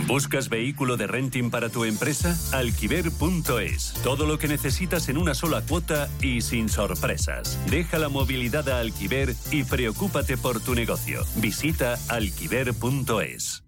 ¿Buscas 0.08 0.48
vehículo 0.48 0.96
de 0.96 1.08
renting 1.08 1.50
para 1.50 1.70
tu 1.70 1.84
empresa? 1.84 2.38
Alquiver.es. 2.54 3.94
Todo 4.04 4.26
lo 4.26 4.38
que 4.38 4.48
necesitas 4.48 5.10
en 5.10 5.18
una 5.18 5.34
sola 5.34 5.62
cuota 5.62 6.10
y 6.22 6.42
sin 6.42 6.70
sorpresas. 6.70 7.60
Deja 7.70 8.00
la 8.00 8.08
movilidad 8.08 8.70
a 8.70 8.80
Alquiver 8.80 9.36
y 9.52 9.64
preocúpate 9.64 10.38
por 10.38 10.62
tu 10.62 10.76
negocio. 10.76 11.24
Visita 11.36 12.00
alquiver.es. 12.08 13.67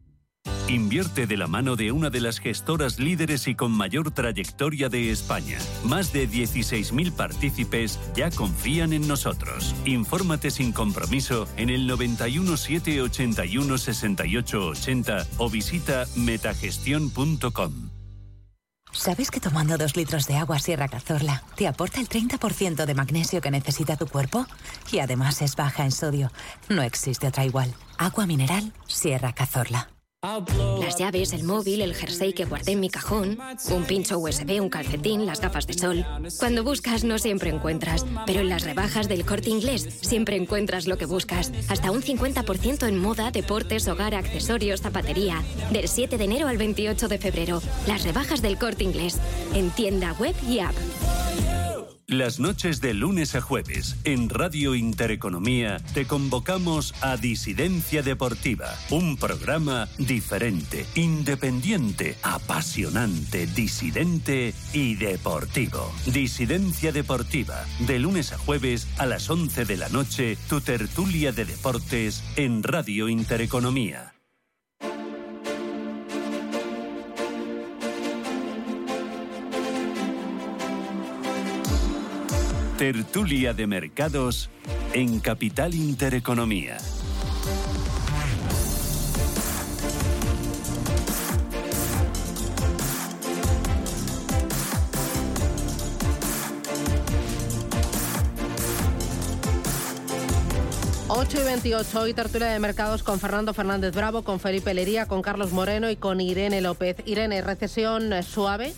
Invierte 0.68 1.25
de 1.25 1.36
la 1.36 1.48
mano 1.48 1.75
de 1.75 1.91
una 1.91 2.10
de 2.10 2.22
las 2.22 2.39
gestoras 2.39 3.00
líderes 3.00 3.48
y 3.48 3.56
con 3.56 3.72
mayor 3.72 4.12
trayectoria 4.12 4.88
de 4.88 5.12
España. 5.12 5.58
Más 5.84 6.13
de 6.13 6.29
16.000 6.29 7.12
partícipes 7.12 8.00
ya 8.15 8.29
confían 8.29 8.94
en 8.94 9.08
nosotros. 9.08 9.75
Infórmate 9.86 10.51
sin 10.51 10.72
compromiso 10.72 11.48
en 11.58 11.70
el 11.70 11.88
91 11.88 12.56
781 12.56 13.77
68 13.77 14.68
80 14.68 15.27
o 15.38 15.50
visita 15.50 16.06
metagestión.com. 16.15 17.89
¿Sabes 18.91 19.29
que 19.29 19.39
tomando 19.39 19.77
dos 19.77 19.96
litros 19.96 20.27
de 20.27 20.36
agua 20.36 20.60
Sierra 20.60 20.88
Cazorla 20.88 21.44
te 21.56 21.68
aporta 21.68 22.00
el 22.00 22.10
30% 22.10 22.86
de 22.86 22.96
magnesio 22.96 23.39
que 23.39 23.51
necesita 23.51 23.96
tu 23.96 24.08
cuerpo? 24.08 24.46
Y 24.91 25.00
además 25.00 25.41
es 25.41 25.56
baja 25.56 25.84
en 25.84 25.91
sodio. 25.91 26.32
No 26.70 26.82
existe 26.82 27.27
otra 27.27 27.46
igual. 27.46 27.74
Agua 27.98 28.25
mineral 28.25 28.74
Sierra 28.88 29.34
Cazorla. 29.34 29.89
Las 30.22 30.98
llaves, 30.98 31.32
el 31.32 31.46
móvil, 31.46 31.80
el 31.80 31.96
jersey 31.96 32.34
que 32.34 32.44
guardé 32.44 32.74
en 32.74 32.82
mi 32.82 32.90
cajón, 32.90 33.40
un 33.72 33.86
pincho 33.86 34.20
USB, 34.20 34.62
un 34.62 34.70
calcetín, 34.70 35.26
las 35.26 35.40
gafas 35.40 35.66
de 35.66 35.74
sol. 35.74 36.06
Cuando 36.40 36.62
buscas 36.62 37.06
no 37.06 37.18
siempre 37.18 37.50
encuentras, 37.50 38.06
pero 38.26 38.42
en 38.42 38.50
las 38.50 38.66
rebajas 38.66 39.08
del 39.08 39.26
corte 39.26 39.50
inglés 39.50 39.88
siempre 40.02 40.36
encuentras 40.36 40.88
lo 40.88 40.98
que 40.98 41.06
buscas. 41.06 41.54
Hasta 41.70 41.92
un 41.92 42.02
50% 42.02 42.86
en 42.86 43.00
moda, 43.00 43.32
deportes, 43.32 43.88
hogar, 43.88 44.14
accesorios, 44.14 44.82
zapatería. 44.82 45.42
Del 45.72 45.88
7 45.88 46.18
de 46.18 46.26
enero 46.26 46.50
al 46.50 46.58
28 46.58 47.08
de 47.08 47.18
febrero. 47.18 47.62
Las 47.88 48.04
rebajas 48.04 48.42
del 48.42 48.58
corte 48.58 48.84
inglés. 48.84 49.22
En 49.54 49.72
tienda 49.72 50.12
web 50.20 50.36
y 50.46 50.60
app. 50.60 50.76
Las 52.10 52.39
noches 52.39 52.82
de 52.82 52.96
lunes 52.96 53.36
a 53.36 53.42
jueves 53.42 53.96
en 54.04 54.30
Radio 54.30 54.74
Intereconomía 54.74 55.78
te 55.94 56.08
convocamos 56.08 56.96
a 57.01 57.18
Disidencia 57.18 58.01
Deportiva, 58.01 58.74
un 58.89 59.16
programa 59.16 59.88
diferente, 60.00 60.88
independiente, 60.96 62.18
apasionante, 62.24 63.46
disidente 63.46 64.56
y 64.74 64.96
deportivo. 64.96 65.94
Disidencia 66.08 66.92
Deportiva, 66.92 67.63
de 67.86 68.00
lunes 68.00 68.34
a 68.34 68.39
jueves 68.39 68.88
a 68.98 69.06
las 69.06 69.30
11 69.30 69.66
de 69.66 69.78
la 69.78 69.89
noche, 69.89 70.36
tu 70.50 70.62
tertulia 70.62 71.32
de 71.32 71.46
deportes 71.46 72.24
en 72.38 72.63
Radio 72.63 73.08
Intereconomía. 73.08 74.19
Tertulia 82.79 83.53
de 83.53 83.67
Mercados 83.67 84.50
en 84.93 85.19
Capital 85.19 85.75
Intereconomía. 85.75 86.77
Ocho 101.09 101.41
y 101.41 101.43
28, 101.43 102.00
hoy 102.00 102.13
tertulia 102.13 102.48
de 102.48 102.59
mercados 102.59 103.03
con 103.03 103.19
Fernando 103.19 103.53
Fernández 103.53 103.93
Bravo, 103.93 104.24
con 104.24 104.39
Felipe 104.39 104.74
Lería, 104.74 105.05
con 105.05 105.21
Carlos 105.21 105.51
Moreno 105.51 105.89
y 105.89 105.98
con 105.98 106.21
Irene 106.21 106.62
López. 106.62 106.95
Irene, 107.05 107.41
¿recesión 107.41 108.13
eh, 108.13 108.24
suave 108.24 108.74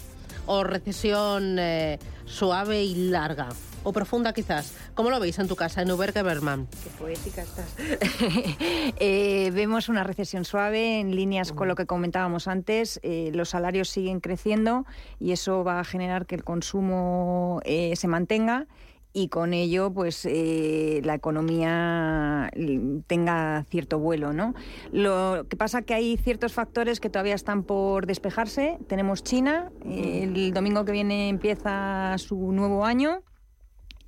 o 0.48 0.64
recesión 0.64 1.60
eh, 1.60 2.00
suave 2.26 2.84
y 2.84 2.96
larga? 2.96 3.50
O 3.84 3.92
profunda 3.94 4.34
quizás. 4.34 4.74
¿Cómo 4.94 5.10
lo 5.10 5.20
veis 5.20 5.40
en 5.40 5.48
tu 5.48 5.56
casa, 5.56 5.82
en 5.82 5.92
Uber 5.92 6.12
Berman? 6.12 6.68
Qué 6.84 6.90
poética 6.98 7.42
estás. 7.44 7.76
Eh, 9.04 9.52
vemos 9.54 9.90
una 9.90 10.04
recesión 10.04 10.46
suave 10.46 11.00
en 11.00 11.16
líneas 11.16 11.52
con 11.52 11.68
lo 11.68 11.76
que 11.76 11.86
comentábamos 11.86 12.48
antes. 12.48 13.00
los 13.04 13.50
salarios 13.50 13.90
siguen 13.90 14.20
creciendo 14.20 14.86
y 15.20 15.32
eso 15.32 15.64
va 15.64 15.80
a 15.80 15.84
generar 15.84 16.26
que 16.26 16.36
el 16.36 16.44
consumo 16.44 17.62
se 17.66 18.08
mantenga 18.08 18.68
y 19.14 19.28
con 19.28 19.54
ello 19.54 19.92
pues 19.92 20.26
eh, 20.26 21.02
la 21.04 21.16
economía 21.16 22.50
tenga 23.08 23.66
cierto 23.70 24.00
vuelo 24.00 24.32
no 24.34 24.54
lo 24.92 25.46
que 25.50 25.58
pasa 25.58 25.82
que 25.82 25.94
hay 25.94 26.18
ciertos 26.18 26.54
factores 26.54 27.00
que 27.00 27.10
todavía 27.10 27.36
están 27.36 27.64
por 27.64 28.06
despejarse 28.06 28.78
tenemos 28.88 29.24
China 29.24 29.72
el 29.86 30.54
domingo 30.54 30.86
que 30.86 30.94
viene 30.94 31.30
empieza 31.30 32.18
su 32.18 32.52
nuevo 32.52 32.86
año 32.86 33.24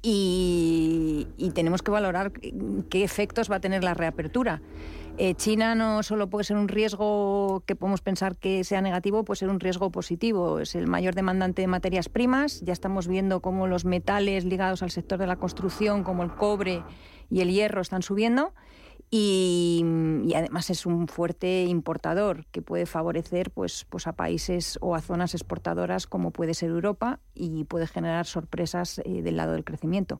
y, 0.04 1.28
tenemos 1.56 1.82
que 1.82 1.92
valorar 1.92 2.32
qué 2.90 3.04
efectos 3.04 3.50
va 3.50 3.56
a 3.56 3.60
tener 3.60 3.84
la 3.84 3.94
reapertura 3.94 4.62
eh, 5.20 5.36
China 5.36 5.76
no 5.76 6.02
solo 6.02 6.28
puede 6.28 6.44
ser 6.44 6.58
un 6.58 6.68
riesgo 6.68 7.62
que 7.68 7.76
podemos 7.76 8.02
pensar 8.02 8.36
que 8.36 8.64
sea 8.64 8.82
negativo, 8.82 9.24
puede 9.24 9.38
ser 9.38 9.50
un 9.50 9.60
riesgo 9.60 9.92
positivo. 9.92 10.60
Es 10.60 10.74
el 10.74 10.88
mayor 10.88 11.14
demandante 11.14 11.62
de 11.62 11.68
materias 11.68 12.10
primas. 12.10 12.62
Ya 12.62 12.74
estamos 12.74 13.08
viendo 13.08 13.40
cómo 13.40 13.68
los 13.68 13.86
metales 13.86 14.44
ligados 14.44 14.82
al 14.82 14.90
sector 14.90 15.20
de 15.20 15.28
la 15.28 15.36
construcción, 15.36 16.04
como 16.04 16.24
el 16.24 16.34
cobre 16.34 16.84
y 17.30 17.42
el 17.42 17.52
hierro, 17.52 17.82
están 17.82 18.02
subiendo. 18.02 18.54
Y, 19.16 20.34
además 20.36 20.72
es 20.72 20.88
un 20.88 21.08
fuerte 21.08 21.66
importador 21.66 22.48
que 22.48 22.64
puede 22.64 22.88
favorecer 22.88 23.52
pues, 23.52 23.86
pues 23.88 24.08
a 24.08 24.14
países 24.14 24.80
o 24.82 24.96
a 24.96 25.02
zonas 25.02 25.36
exportadoras 25.36 26.08
como 26.08 26.32
puede 26.32 26.56
ser 26.56 26.72
Europa 26.72 27.20
y 27.36 27.66
puede 27.66 27.86
generar 27.86 28.26
sorpresas 28.26 28.98
eh, 29.06 29.22
del 29.22 29.38
lado 29.38 29.52
del 29.52 29.64
crecimiento. 29.64 30.20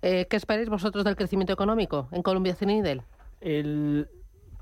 Eh, 0.00 0.26
¿Qué 0.30 0.36
esperáis 0.36 0.70
vosotros 0.70 1.04
del 1.04 1.16
crecimiento 1.16 1.52
económico 1.52 2.08
en 2.12 2.22
Colombia 2.22 2.54
Cenidel? 2.54 3.02
El, 3.42 4.08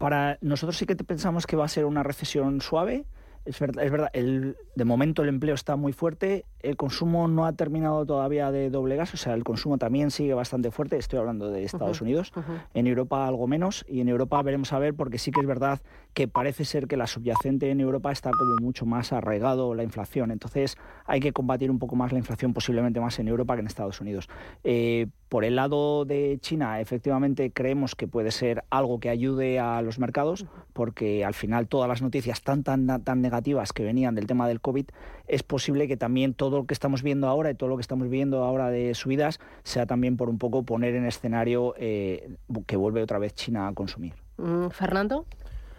para 0.00 0.36
nosotros 0.40 0.76
sí 0.76 0.84
que 0.84 0.96
pensamos 0.96 1.46
que 1.46 1.54
va 1.54 1.66
a 1.66 1.68
ser 1.68 1.84
una 1.84 2.02
recesión 2.02 2.60
suave. 2.60 3.04
Es 3.44 3.58
verdad, 3.58 3.84
es 3.84 3.90
verdad 3.90 4.10
el, 4.12 4.56
de 4.74 4.84
momento 4.84 5.22
el 5.22 5.28
empleo 5.28 5.54
está 5.54 5.76
muy 5.76 5.92
fuerte, 5.92 6.44
el 6.60 6.76
consumo 6.76 7.26
no 7.26 7.46
ha 7.46 7.52
terminado 7.54 8.04
todavía 8.04 8.50
de 8.50 8.68
doblegarse, 8.68 9.14
o 9.14 9.18
sea, 9.18 9.32
el 9.34 9.44
consumo 9.44 9.78
también 9.78 10.10
sigue 10.10 10.34
bastante 10.34 10.70
fuerte, 10.70 10.98
estoy 10.98 11.18
hablando 11.18 11.50
de 11.50 11.64
Estados 11.64 12.02
Unidos, 12.02 12.32
en 12.74 12.86
Europa 12.86 13.26
algo 13.26 13.46
menos, 13.46 13.84
y 13.88 14.00
en 14.00 14.08
Europa 14.08 14.42
veremos 14.42 14.72
a 14.74 14.78
ver, 14.78 14.94
porque 14.94 15.18
sí 15.18 15.30
que 15.30 15.40
es 15.40 15.46
verdad 15.46 15.80
que 16.12 16.28
parece 16.28 16.64
ser 16.64 16.86
que 16.86 16.96
la 16.96 17.06
subyacente 17.06 17.70
en 17.70 17.80
Europa 17.80 18.12
está 18.12 18.30
como 18.30 18.56
mucho 18.60 18.84
más 18.84 19.12
arraigado 19.12 19.74
la 19.74 19.84
inflación, 19.84 20.30
entonces 20.30 20.76
hay 21.06 21.20
que 21.20 21.32
combatir 21.32 21.70
un 21.70 21.78
poco 21.78 21.96
más 21.96 22.12
la 22.12 22.18
inflación, 22.18 22.52
posiblemente 22.52 23.00
más 23.00 23.18
en 23.18 23.28
Europa 23.28 23.54
que 23.54 23.60
en 23.60 23.66
Estados 23.66 24.00
Unidos. 24.00 24.28
Eh, 24.64 25.06
por 25.30 25.44
el 25.44 25.56
lado 25.56 26.04
de 26.04 26.38
China, 26.40 26.80
efectivamente 26.80 27.52
creemos 27.52 27.94
que 27.94 28.08
puede 28.08 28.32
ser 28.32 28.64
algo 28.68 28.98
que 28.98 29.08
ayude 29.08 29.60
a 29.60 29.80
los 29.80 29.98
mercados, 29.98 30.44
porque 30.72 31.24
al 31.24 31.34
final 31.34 31.68
todas 31.68 31.88
las 31.88 32.02
noticias 32.02 32.42
tan, 32.42 32.64
tan, 32.64 32.86
tan 32.86 33.22
negativas 33.30 33.72
que 33.72 33.84
venían 33.84 34.14
del 34.14 34.26
tema 34.26 34.48
del 34.48 34.60
COVID, 34.60 34.86
es 35.28 35.42
posible 35.42 35.86
que 35.88 35.96
también 35.96 36.34
todo 36.34 36.58
lo 36.58 36.66
que 36.66 36.74
estamos 36.74 37.02
viendo 37.02 37.28
ahora 37.28 37.50
y 37.50 37.54
todo 37.54 37.68
lo 37.68 37.76
que 37.76 37.82
estamos 37.82 38.08
viendo 38.08 38.44
ahora 38.44 38.70
de 38.70 38.94
subidas 38.94 39.38
sea 39.62 39.86
también 39.86 40.16
por 40.16 40.28
un 40.28 40.38
poco 40.38 40.64
poner 40.64 40.94
en 40.94 41.06
escenario 41.06 41.74
eh, 41.78 42.36
que 42.66 42.76
vuelve 42.76 43.02
otra 43.02 43.18
vez 43.18 43.34
China 43.34 43.68
a 43.68 43.72
consumir. 43.72 44.14
Mm, 44.36 44.68
Fernando. 44.70 45.26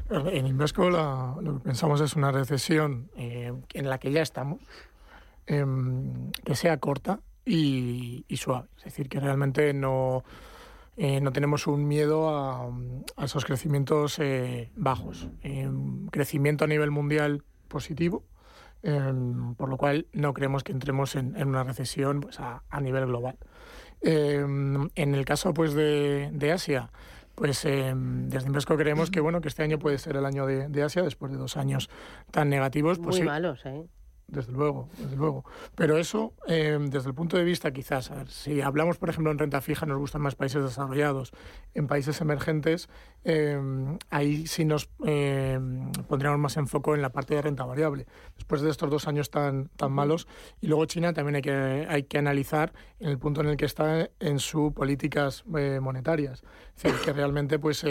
En 0.10 0.46
Invesco 0.46 0.90
lo 0.90 1.54
que 1.54 1.60
pensamos 1.64 2.02
es 2.02 2.16
una 2.16 2.32
recesión 2.32 3.10
eh, 3.16 3.54
en 3.74 3.90
la 3.90 3.98
que 3.98 4.12
ya 4.12 4.22
estamos, 4.22 4.60
em, 5.48 6.32
que 6.44 6.56
sea 6.56 6.78
corta, 6.78 7.20
y, 7.46 8.26
suave. 8.36 8.68
Es 8.78 8.86
decir, 8.86 9.10
que 9.10 9.20
realmente 9.20 9.74
no, 9.74 10.24
eh, 10.98 11.22
no 11.22 11.32
tenemos 11.32 11.68
un 11.68 11.88
miedo 11.88 12.30
a, 12.30 12.70
esos 13.24 13.46
crecimientos 13.46 14.20
eh, 14.20 14.72
bajos. 14.76 15.30
Eh, 15.42 15.70
crecimiento 16.12 16.66
a 16.66 16.68
nivel 16.68 16.92
mundial 16.92 17.44
positivo, 17.68 18.24
por 18.82 19.70
lo 19.70 19.78
cual 19.78 20.08
no 20.12 20.34
creemos 20.34 20.64
que 20.64 20.72
entremos 20.72 21.16
en, 21.16 21.36
una 21.48 21.64
recesión 21.64 22.20
pues, 22.20 22.40
a, 22.40 22.82
nivel 22.82 23.06
global. 23.06 23.38
en 24.02 24.90
el 24.96 25.26
caso 25.26 25.54
pues, 25.54 25.74
de, 25.74 26.30
de 26.34 26.52
Asia, 26.52 26.90
pues 27.36 27.64
desde 27.64 28.48
Invesco 28.48 28.76
creemos 28.76 29.10
que 29.10 29.22
bueno 29.22 29.40
que 29.40 29.48
este 29.48 29.64
año 29.64 29.80
puede 29.80 29.98
ser 30.00 30.18
el 30.18 30.26
año 30.26 30.46
de, 30.46 30.84
Asia 30.84 31.04
después 31.04 31.32
de 31.32 31.38
dos 31.38 31.58
años 31.58 31.90
tan 32.32 32.50
negativos. 32.50 33.00
Muy 33.00 33.08
pues, 33.08 33.24
malos, 33.24 33.66
¿eh? 33.66 33.86
Desde 34.32 34.54
luego, 34.54 34.88
desde 34.98 35.18
luego. 35.18 35.44
Pero 35.76 35.98
eso, 35.98 36.34
eh, 36.48 36.78
desde 36.80 37.10
el 37.10 37.14
punto 37.14 37.36
de 37.36 37.44
vista, 37.44 37.72
quizás, 37.72 38.12
a 38.12 38.16
ver, 38.16 38.30
si 38.30 38.62
hablamos, 38.62 38.98
por 38.98 39.10
ejemplo, 39.10 39.30
en 39.30 39.38
renta 39.38 39.60
fija, 39.60 39.86
nos 39.86 39.98
gustan 39.98 40.22
más 40.22 40.36
países 40.36 40.64
desarrollados. 40.64 41.34
En 41.74 41.88
países 41.88 42.22
emergentes, 42.22 42.88
eh, 43.26 43.60
ahí 44.10 44.48
sí 44.48 44.64
nos 44.64 44.90
eh, 45.06 45.60
pondríamos 46.08 46.40
más 46.40 46.56
enfoque 46.56 46.92
en 46.92 47.02
la 47.02 47.10
parte 47.10 47.36
de 47.36 47.42
renta 47.42 47.66
variable. 47.66 48.08
Después 48.36 48.62
de 48.62 48.70
estos 48.70 48.90
dos 48.90 49.06
años 49.06 49.32
tan, 49.32 49.68
tan 49.76 49.92
malos. 49.92 50.30
Y 50.62 50.68
luego 50.68 50.86
China 50.86 51.12
también 51.12 51.36
hay 51.36 51.42
que, 51.42 51.88
hay 51.90 52.04
que 52.04 52.18
analizar 52.18 52.72
en 53.02 53.10
el 53.10 53.20
punto 53.20 53.42
en 53.42 53.48
el 53.48 53.58
que 53.58 53.66
está 53.66 54.10
en 54.22 54.40
sus 54.40 54.72
políticas 54.72 55.44
monetarias. 55.46 56.42
Es 56.78 56.84
decir, 56.84 57.02
que 57.04 57.12
realmente, 57.12 57.60
pues, 57.60 57.86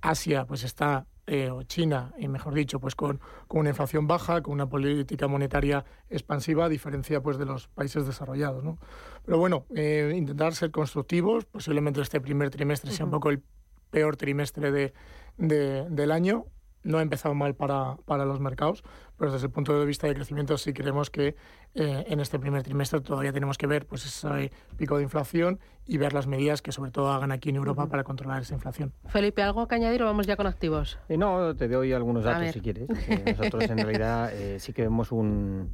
Asia 0.00 0.46
pues 0.46 0.64
está 0.64 1.04
eh, 1.30 1.50
o 1.50 1.62
China, 1.62 2.14
y 2.18 2.26
mejor 2.26 2.54
dicho, 2.54 2.80
pues 2.80 2.94
con, 2.94 3.20
con, 3.46 3.60
una 3.60 3.68
inflación 3.68 4.06
baja, 4.06 4.40
con 4.40 4.54
una 4.54 4.68
política 4.68 5.28
monetaria 5.28 5.84
expansiva, 6.08 6.64
a 6.64 6.68
diferencia 6.70 7.20
pues 7.20 7.36
de 7.36 7.44
los 7.44 7.68
países 7.68 8.06
desarrollados. 8.06 8.64
¿no? 8.64 8.78
Pero 9.26 9.36
bueno, 9.36 9.66
eh, 9.74 10.14
intentar 10.16 10.54
ser 10.54 10.70
constructivos, 10.70 11.44
posiblemente 11.44 12.00
este 12.00 12.20
primer 12.20 12.48
trimestre 12.48 12.92
sea 12.92 13.04
un 13.04 13.10
poco 13.10 13.28
el 13.28 13.42
peor 13.90 14.16
trimestre 14.16 14.72
de, 14.72 14.94
del 15.36 16.12
año, 16.12 16.46
no 16.88 16.98
ha 16.98 17.02
empezado 17.02 17.34
mal 17.34 17.54
para, 17.54 17.96
para, 18.06 18.24
los 18.24 18.40
mercados, 18.40 18.82
pero 19.18 19.30
desde 19.30 19.46
el 19.46 19.52
punto 19.52 19.78
de 19.78 19.84
vista 19.84 20.06
de 20.06 20.14
crecimiento 20.14 20.56
sí 20.56 20.72
creemos 20.72 21.10
que 21.10 21.36
eh, 21.74 22.04
en 22.08 22.18
este 22.18 22.38
primer 22.38 22.62
trimestre 22.62 23.00
todavía 23.00 23.32
tenemos 23.32 23.58
que 23.58 23.66
ver 23.66 23.86
pues 23.86 24.06
ese 24.06 24.50
pico 24.76 24.96
de 24.96 25.02
inflación 25.02 25.60
y 25.86 25.98
ver 25.98 26.14
las 26.14 26.26
medidas 26.26 26.62
que 26.62 26.72
sobre 26.72 26.90
todo 26.90 27.12
hagan 27.12 27.30
aquí 27.30 27.50
en 27.50 27.56
Europa 27.56 27.86
para 27.88 28.04
controlar 28.04 28.40
esa 28.40 28.54
inflación. 28.54 28.92
Felipe, 29.06 29.42
¿algo 29.42 29.68
que 29.68 29.74
añadir 29.74 30.02
o 30.02 30.06
vamos 30.06 30.26
ya 30.26 30.36
con 30.36 30.46
activos? 30.46 30.98
Eh, 31.10 31.18
no, 31.18 31.54
te 31.54 31.68
doy 31.68 31.92
algunos 31.92 32.24
datos 32.24 32.52
si 32.52 32.60
quieres. 32.60 32.88
nosotros 33.26 33.64
en 33.68 33.78
realidad 33.78 34.32
eh, 34.34 34.58
sí 34.58 34.72
que 34.72 34.82
vemos 34.82 35.12
un, 35.12 35.70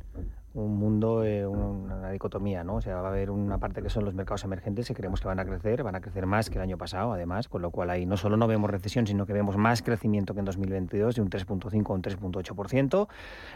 un 0.54 0.78
mundo, 0.78 1.24
eh, 1.24 1.46
una 1.46 2.10
dicotomía, 2.10 2.62
¿no? 2.62 2.76
O 2.76 2.80
sea, 2.80 3.00
va 3.00 3.08
a 3.08 3.10
haber 3.10 3.30
una 3.30 3.58
parte 3.58 3.82
que 3.82 3.90
son 3.90 4.04
los 4.04 4.14
mercados 4.14 4.44
emergentes 4.44 4.86
que 4.86 4.94
creemos 4.94 5.20
que 5.20 5.26
van 5.26 5.40
a 5.40 5.44
crecer, 5.44 5.82
van 5.82 5.96
a 5.96 6.00
crecer 6.00 6.26
más 6.26 6.48
que 6.48 6.56
el 6.58 6.62
año 6.62 6.78
pasado, 6.78 7.12
además, 7.12 7.48
con 7.48 7.60
lo 7.60 7.70
cual 7.70 7.90
ahí 7.90 8.06
no 8.06 8.16
solo 8.16 8.36
no 8.36 8.46
vemos 8.46 8.70
recesión, 8.70 9.06
sino 9.06 9.26
que 9.26 9.32
vemos 9.32 9.56
más 9.56 9.82
crecimiento 9.82 10.32
que 10.32 10.40
en 10.40 10.46
2022, 10.46 11.16
de 11.16 11.22
un 11.22 11.28
3.5 11.28 11.90
a 11.90 11.92
un 11.92 12.02
3.8%. 12.02 13.08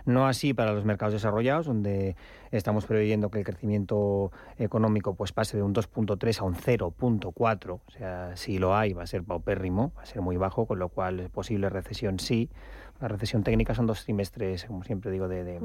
No 0.06 0.26
así 0.26 0.54
para 0.54 0.72
los 0.72 0.84
mercados 0.84 1.12
desarrollados, 1.12 1.66
donde 1.66 2.16
estamos 2.50 2.84
preveyendo 2.84 3.30
que 3.30 3.38
el 3.38 3.44
crecimiento 3.44 4.32
económico 4.58 5.14
pues 5.14 5.32
pase 5.32 5.56
de 5.56 5.62
un 5.62 5.74
2.3 5.74 6.40
a 6.40 6.44
un 6.44 6.54
0.4, 6.54 7.70
o 7.70 7.90
sea, 7.90 8.37
si 8.37 8.58
lo 8.58 8.74
hay 8.74 8.92
va 8.92 9.04
a 9.04 9.06
ser 9.06 9.22
paupérrimo, 9.22 9.92
va 9.96 10.02
a 10.02 10.06
ser 10.06 10.20
muy 10.20 10.37
bajo, 10.37 10.66
con 10.66 10.80
lo 10.80 10.88
cual 10.88 11.30
posible 11.30 11.68
recesión 11.68 12.18
sí. 12.18 12.50
La 13.00 13.06
recesión 13.06 13.44
técnica 13.44 13.74
son 13.74 13.87
dos 13.87 14.04
trimestres, 14.04 14.64
como 14.64 14.82
siempre 14.82 15.12
digo, 15.12 15.28
de, 15.28 15.61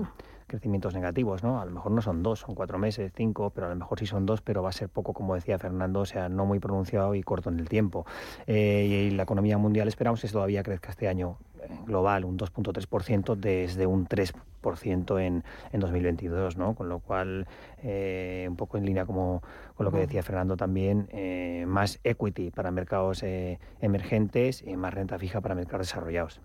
crecimientos 0.46 0.94
negativos, 0.94 1.44
¿no? 1.44 1.62
A 1.62 1.66
lo 1.66 1.72
mejor 1.72 1.92
no 1.92 2.02
son 2.02 2.24
dos, 2.24 2.40
son 2.40 2.56
cuatro 2.56 2.78
meses, 2.78 3.12
cinco, 3.16 3.50
pero 3.50 3.68
a 3.68 3.70
lo 3.70 3.76
mejor 3.76 4.00
sí 4.00 4.06
son 4.06 4.26
dos, 4.26 4.42
pero 4.42 4.64
va 4.64 4.70
a 4.70 4.74
ser 4.74 4.90
poco, 4.90 5.14
como 5.14 5.36
decía 5.36 5.58
Fernando, 5.60 6.02
o 6.02 6.06
sea, 6.06 6.30
no 6.30 6.46
muy 6.46 6.60
pronunciado 6.60 7.16
y 7.16 7.24
corto 7.24 7.50
en 7.50 7.60
el 7.60 7.70
tiempo. 7.70 8.06
Eh, 8.48 9.08
y 9.10 9.12
la 9.12 9.24
economía 9.24 9.58
mundial 9.58 9.88
esperamos 9.88 10.22
que 10.22 10.28
todavía 10.28 10.64
crezca 10.64 10.92
este 10.92 11.08
año 11.08 11.38
global 11.86 12.26
un 12.26 12.38
2.3% 12.38 13.36
desde 13.36 13.86
un 13.86 14.08
3% 14.08 14.34
en, 15.21 15.43
en 15.71 15.80
2022, 15.80 16.58
¿no? 16.58 16.73
Con 16.73 16.89
lo 16.89 16.99
cual, 16.99 17.47
eh, 17.84 18.45
un 18.49 18.56
poco 18.56 18.78
en 18.78 18.86
línea 18.86 19.06
como 19.06 19.43
con 19.76 19.86
lo 19.86 19.91
que 19.91 19.99
decía 19.99 20.21
Fernando 20.21 20.56
también, 20.56 21.10
eh, 21.12 21.65
más 21.67 21.99
equity 22.04 22.52
para 22.52 22.69
mercados 22.69 23.23
eh, 23.23 23.60
emergentes 23.82 24.63
y 24.65 24.78
más 24.78 24.93
renta 24.93 25.17
fija 25.17 25.41
para 25.41 25.56
mercados 25.56 25.88
desarrollados. 25.88 26.39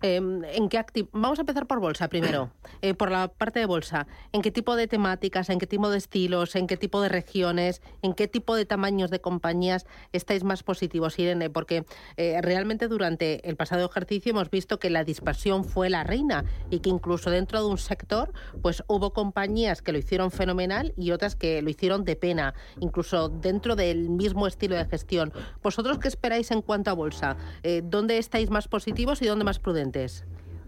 Em, 0.00 0.44
¿en 0.44 0.68
qué 0.68 0.82
Vamos 1.12 1.38
a 1.38 1.42
empezar 1.42 1.66
por 1.66 1.80
bolsa 1.80 2.08
primero, 2.08 2.50
por 2.98 3.10
la 3.10 3.28
parte 3.28 3.60
de 3.60 3.66
bolsa. 3.66 4.06
¿En 4.32 4.42
qué 4.42 4.50
tipo 4.50 4.76
de 4.76 4.86
temáticas, 4.86 5.50
en 5.50 5.58
qué 5.58 5.66
tipo 5.66 5.90
de 5.90 5.98
estilos, 5.98 6.56
en 6.56 6.66
qué 6.66 6.76
tipo 6.76 7.00
de 7.00 7.08
regiones, 7.08 7.82
en 8.02 8.14
qué 8.14 8.28
tipo 8.28 8.56
de 8.56 8.64
tamaños 8.64 9.10
de 9.10 9.20
compañías 9.20 9.86
estáis 10.12 10.44
más 10.44 10.62
positivos, 10.62 11.18
Irene? 11.18 11.50
Porque 11.50 11.84
realmente 12.16 12.88
durante 12.88 13.48
el 13.48 13.56
pasado 13.56 13.84
ejercicio 13.86 14.30
hemos 14.30 14.41
hemos 14.42 14.50
visto 14.50 14.80
que 14.80 14.90
la 14.90 15.04
dispersión 15.04 15.64
fue 15.64 15.88
la 15.88 16.02
reina 16.02 16.44
y 16.68 16.80
que 16.80 16.90
incluso 16.90 17.30
dentro 17.30 17.60
de 17.60 17.70
un 17.70 17.78
sector 17.78 18.32
pues 18.60 18.82
hubo 18.88 19.12
compañías 19.12 19.82
que 19.82 19.92
lo 19.92 19.98
hicieron 19.98 20.32
fenomenal 20.32 20.94
y 20.96 21.12
otras 21.12 21.36
que 21.36 21.62
lo 21.62 21.70
hicieron 21.70 22.04
de 22.04 22.16
pena, 22.16 22.54
incluso 22.80 23.28
dentro 23.28 23.76
del 23.76 24.10
mismo 24.10 24.48
estilo 24.48 24.74
de 24.74 24.84
gestión. 24.86 25.32
¿Vosotros 25.62 25.98
qué 25.98 26.08
esperáis 26.08 26.50
en 26.50 26.60
cuanto 26.60 26.90
a 26.90 26.94
bolsa? 26.94 27.36
Eh, 27.62 27.82
¿Dónde 27.84 28.18
estáis 28.18 28.50
más 28.50 28.66
positivos 28.66 29.22
y 29.22 29.26
dónde 29.26 29.44
más 29.44 29.60
prudentes? 29.60 30.24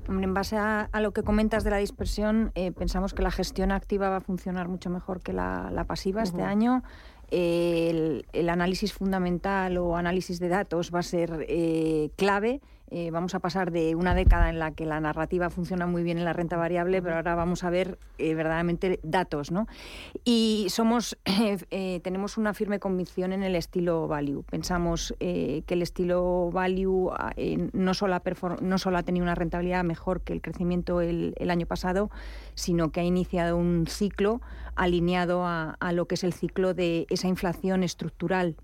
en 0.06 0.34
base 0.34 0.56
a, 0.56 0.88
lo 1.00 1.12
que 1.12 1.22
comentas 1.22 1.64
de 1.64 1.70
la 1.70 1.78
dispersión, 1.78 2.52
eh, 2.54 2.72
pensamos 2.72 3.14
que 3.14 3.22
la 3.22 3.30
gestión 3.30 3.72
activa 3.72 4.10
va 4.10 4.18
a 4.18 4.20
funcionar 4.20 4.68
mucho 4.68 4.90
mejor 4.90 5.22
que 5.22 5.32
la, 5.32 5.84
pasiva 5.88 6.22
este 6.22 6.42
año. 6.42 6.84
el, 7.30 8.24
análisis 8.48 8.92
fundamental 8.92 9.78
o 9.78 9.96
análisis 9.96 10.38
de 10.38 10.48
datos 10.48 10.92
va 10.94 11.00
a 11.00 11.02
ser 11.02 11.46
eh, 11.48 12.10
clave 12.16 12.60
eh, 12.96 13.10
vamos 13.10 13.34
a 13.34 13.40
pasar 13.40 13.72
de 13.72 13.96
una 13.96 14.14
década 14.14 14.50
en 14.50 14.60
la 14.60 14.70
que 14.70 14.86
la 14.86 15.00
narrativa 15.00 15.50
funciona 15.50 15.84
muy 15.84 16.04
bien 16.04 16.16
en 16.16 16.24
la 16.24 16.32
renta 16.32 16.56
variable, 16.56 17.02
pero 17.02 17.16
ahora 17.16 17.34
vamos 17.34 17.64
a 17.64 17.70
ver 17.70 17.98
eh, 18.18 18.34
verdaderamente 18.34 19.00
datos, 19.02 19.50
¿no? 19.50 19.66
Y 20.24 20.66
somos, 20.70 21.18
eh, 21.24 21.98
tenemos 22.04 22.38
una 22.38 22.54
firme 22.54 22.78
convicción 22.78 23.32
en 23.32 23.42
el 23.42 23.56
estilo 23.56 24.06
value. 24.06 24.44
Pensamos 24.48 25.12
que 25.18 25.64
el 25.66 25.82
estilo 25.82 26.50
value 26.52 27.10
no, 27.72 27.94
solo 27.94 28.14
ha 28.14 28.22
no 28.60 28.78
solo 28.78 28.98
ha 28.98 29.02
tenido 29.02 29.24
una 29.24 29.34
rentabilidad 29.34 29.82
mejor 29.82 30.20
que 30.20 30.32
el 30.32 30.40
crecimiento 30.40 31.00
el, 31.00 31.34
año 31.50 31.66
pasado, 31.66 32.12
sino 32.54 32.92
que 32.92 33.00
ha 33.00 33.04
iniciado 33.04 33.56
un 33.56 33.88
ciclo 33.88 34.40
alineado 34.76 35.44
a, 35.44 35.76
a 35.80 35.92
lo 35.92 36.06
que 36.06 36.14
es 36.14 36.22
el 36.22 36.32
ciclo 36.32 36.74
de 36.74 37.06
esa 37.10 37.26
inflación 37.26 37.82
estructural 37.82 38.54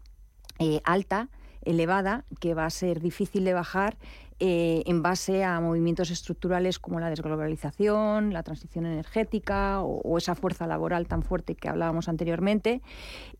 alta 0.85 1.31
elevada 1.65 2.25
que 2.41 2.55
va 2.55 2.67
a 2.67 2.71
ser 2.71 3.01
difícil 3.01 3.45
de 3.45 3.55
bajar 3.55 3.97
eh, 4.43 4.83
en 4.87 5.03
base 5.03 5.45
a 5.45 5.61
movimientos 5.61 6.11
estructurales 6.11 6.79
como 6.79 6.99
la 6.99 7.11
desglobalización, 7.11 8.33
la 8.33 8.43
transición 8.43 8.87
energética 8.87 9.83
o, 9.83 10.17
esa 10.17 10.35
fuerza 10.35 10.67
laboral 10.67 11.07
tan 11.07 11.23
fuerte 11.23 11.55
que 11.55 11.69
hablábamos 11.69 12.09
anteriormente 12.09 12.81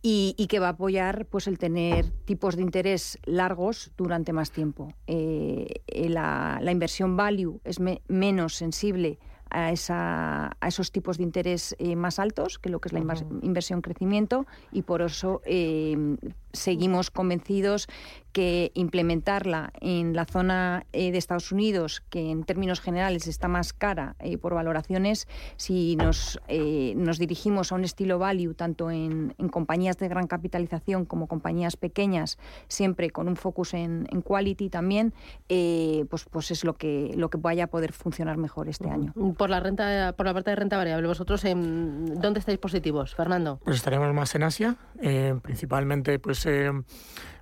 y, 0.03 0.35
que 0.51 0.59
va 0.59 0.67
a 0.67 0.71
apoyar 0.71 1.25
pues 1.25 1.47
el 1.47 1.59
tener 1.59 2.11
tipos 2.27 2.55
de 2.57 2.63
interés 2.63 3.19
largos 3.25 3.93
durante 3.97 4.35
más 4.35 4.51
tiempo. 4.51 4.93
Eh, 5.07 5.81
la, 5.87 6.61
inversión 6.71 7.17
value 7.17 7.61
es 7.65 7.79
menos 8.09 8.55
sensible 8.57 9.19
a, 9.51 9.73
esa, 9.73 10.57
a 10.61 10.69
esos 10.69 10.93
tipos 10.93 11.19
de 11.19 11.25
interés 11.25 11.75
eh, 11.79 11.97
más 11.97 12.19
altos 12.19 12.59
que 12.59 12.69
lo 12.69 12.81
que 12.81 12.89
es 12.89 12.93
la 12.93 13.01
inversión 13.43 13.83
crecimiento 13.83 14.47
y 14.73 14.83
por 14.83 15.03
eso 15.03 15.43
eh, 15.45 16.17
seguimos 16.53 17.11
convencidos 17.11 17.89
que 18.33 18.71
implementarla 18.75 19.73
en 19.81 20.15
la 20.15 20.25
zona 20.25 20.87
eh, 20.93 21.11
de 21.11 21.19
Estados 21.19 21.51
Unidos, 21.51 22.01
que 22.11 22.31
en 22.31 22.45
términos 22.45 22.81
generales 22.81 23.27
está 23.27 23.49
más 23.49 23.73
cara 23.73 24.15
por 24.41 24.55
valoraciones, 24.55 25.27
si 25.57 25.97
nos, 25.97 26.41
nos 26.95 27.19
dirigimos 27.19 27.73
a 27.73 27.75
un 27.75 27.83
estilo 27.83 28.21
value, 28.21 28.55
tanto 28.55 28.91
en, 28.91 29.35
compañías 29.51 29.99
de 29.99 30.07
gran 30.07 30.29
capitalización 30.29 31.07
como 31.07 31.27
compañías 31.27 31.77
pequeñas, 31.77 32.39
siempre 32.69 33.11
con 33.11 33.27
un 33.27 33.35
focus 33.35 33.75
en, 33.75 34.07
quality 34.23 34.71
también, 34.71 35.13
pues, 35.49 36.27
pues 36.31 36.53
es 36.53 36.65
lo 36.65 36.77
que, 36.77 37.13
lo 37.17 37.31
que 37.31 37.39
vaya 37.39 37.65
a 37.65 37.67
poder 37.67 37.93
funcionar 37.93 38.37
mejor 38.37 38.69
este 38.69 38.89
año 38.89 39.13
por 39.41 39.51
la 39.51 39.61
renta, 39.61 40.13
por 40.17 40.27
la 40.27 40.35
parte 40.35 40.51
de 40.51 40.57
renta 40.57 40.77
variable, 40.77 41.07
vosotros 41.07 41.45
en, 41.45 42.21
dónde 42.21 42.41
estáis 42.41 42.59
positivos, 42.59 43.15
Fernando? 43.15 43.59
Pues 43.65 43.77
estaremos 43.77 44.13
más 44.15 44.35
en 44.35 44.43
Asia, 44.43 44.77
eh, 45.01 45.35
principalmente, 45.43 46.19
pues 46.19 46.40
eh, 46.47 46.71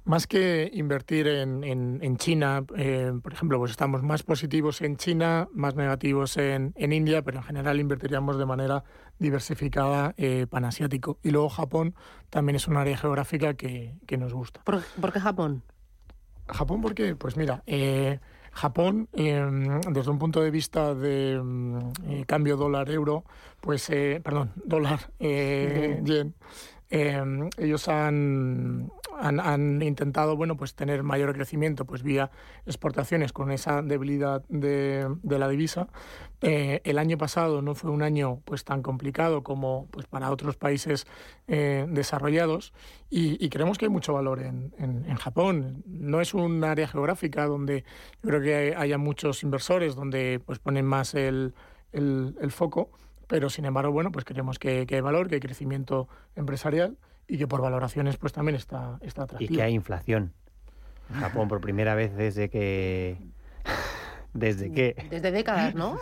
más 0.05 0.27
que 0.27 0.71
invertir 0.73 1.27
en, 1.27 1.65
en, 1.65 2.17
China, 2.17 2.65
eh, 2.77 3.13
por 3.23 3.33
ejemplo, 3.33 3.59
pues 3.59 3.71
estamos 3.73 4.03
más 4.03 4.23
positivos 4.23 4.81
en 4.81 4.97
China, 4.97 5.49
más 5.53 5.75
negativos 5.75 6.37
en, 6.37 6.73
en 6.77 6.93
India, 6.93 7.23
pero 7.23 7.39
en 7.39 7.45
general 7.45 7.79
invertiríamos 7.79 8.39
de 8.39 8.47
manera 8.47 8.85
diversificada 9.19 10.15
panasiático. 10.49 11.19
Y 11.23 11.31
luego 11.31 11.49
Japón 11.51 11.95
también 12.31 12.57
es 12.57 12.69
un 12.69 12.77
área 12.77 12.97
geográfica 12.97 13.55
que, 13.55 13.97
que 14.07 14.17
nos 14.17 14.33
gusta. 14.33 14.63
¿Por, 14.65 14.83
¿Por, 15.01 15.13
qué 15.13 15.21
Japón? 15.21 15.63
Japón 16.47 16.81
porque, 16.81 17.15
pues 17.15 17.37
mira, 17.37 17.63
Japón, 18.59 19.09
em, 19.13 19.81
desde 19.93 20.11
un 20.11 20.19
punto 20.19 20.43
de 20.43 20.51
vista 20.51 20.93
de 20.93 21.41
eh, 22.09 22.25
cambio 22.27 22.57
dólar-euro, 22.57 23.25
pues, 23.61 23.89
eh, 23.91 24.21
perdón, 24.23 24.53
dólar-yen, 24.65 26.35
em, 26.91 27.51
ellos 27.59 27.89
han, 27.89 28.91
han, 29.19 29.83
intentado 29.83 30.37
bueno, 30.37 30.57
pues 30.57 30.75
tener 30.75 31.03
mayor 31.03 31.35
crecimiento 31.35 31.85
pues 31.85 32.03
vía 32.03 32.31
exportaciones 32.67 33.33
con 33.33 33.51
esa 33.51 33.83
debilidad 33.83 34.43
de, 34.49 35.07
de 35.23 35.39
la 35.39 35.49
divisa. 35.49 35.89
Eh, 36.41 36.81
el 36.85 36.99
año 36.99 37.19
pasado 37.19 37.63
no 37.63 37.75
fue 37.75 37.91
un 37.91 38.03
año 38.03 38.41
pues 38.45 38.65
tan 38.65 38.81
complicado 38.83 39.43
como 39.43 39.89
pues 39.91 40.07
para 40.07 40.31
otros 40.31 40.57
países 40.57 41.07
eh, 41.49 41.85
desarrollados 41.89 42.73
y, 43.11 43.49
creemos 43.49 43.79
que 43.79 43.87
hay 43.87 43.91
mucho 43.91 44.13
valor 44.13 44.41
en, 44.41 44.73
en, 44.79 45.17
Japón. 45.17 45.83
No 45.87 46.21
es 46.21 46.35
un 46.35 46.63
área 46.63 46.87
geográfica 46.87 47.47
donde 47.47 47.85
yo 48.23 48.29
creo 48.29 48.41
que 48.41 48.75
haya 48.77 48.99
muchos 48.99 49.43
inversores 49.43 49.97
donde 49.97 50.41
pues 50.45 50.59
ponen 50.59 50.85
más 50.85 51.15
el, 51.15 51.55
el 51.93 52.53
foco, 52.53 52.91
pero 53.29 53.51
sin 53.51 53.65
embargo 53.65 53.93
bueno 53.93 54.11
pues 54.11 54.25
creemos 54.25 54.59
que, 54.59 54.87
que 54.87 54.97
hay 54.97 55.01
valor, 55.01 55.29
que 55.29 55.37
hay 55.37 55.41
crecimiento 55.41 56.09
empresarial 56.35 56.99
y 57.29 57.39
que 57.39 57.47
por 57.47 57.61
valoraciones 57.61 58.17
pues 58.17 58.33
también 58.33 58.57
está, 58.57 58.99
está 59.03 59.23
atractivo. 59.25 59.53
Y 59.53 59.57
que 59.57 59.63
hay 59.63 59.75
inflación. 59.75 60.33
En 61.11 61.21
Japón 61.21 61.47
por 61.47 61.61
primera 61.61 61.95
vez 61.95 62.17
desde 62.17 62.49
que... 62.49 63.19
Desde 64.35 64.71
que... 64.71 64.95
Desde 65.11 65.31
décadas, 65.33 65.75
¿no? 65.75 65.99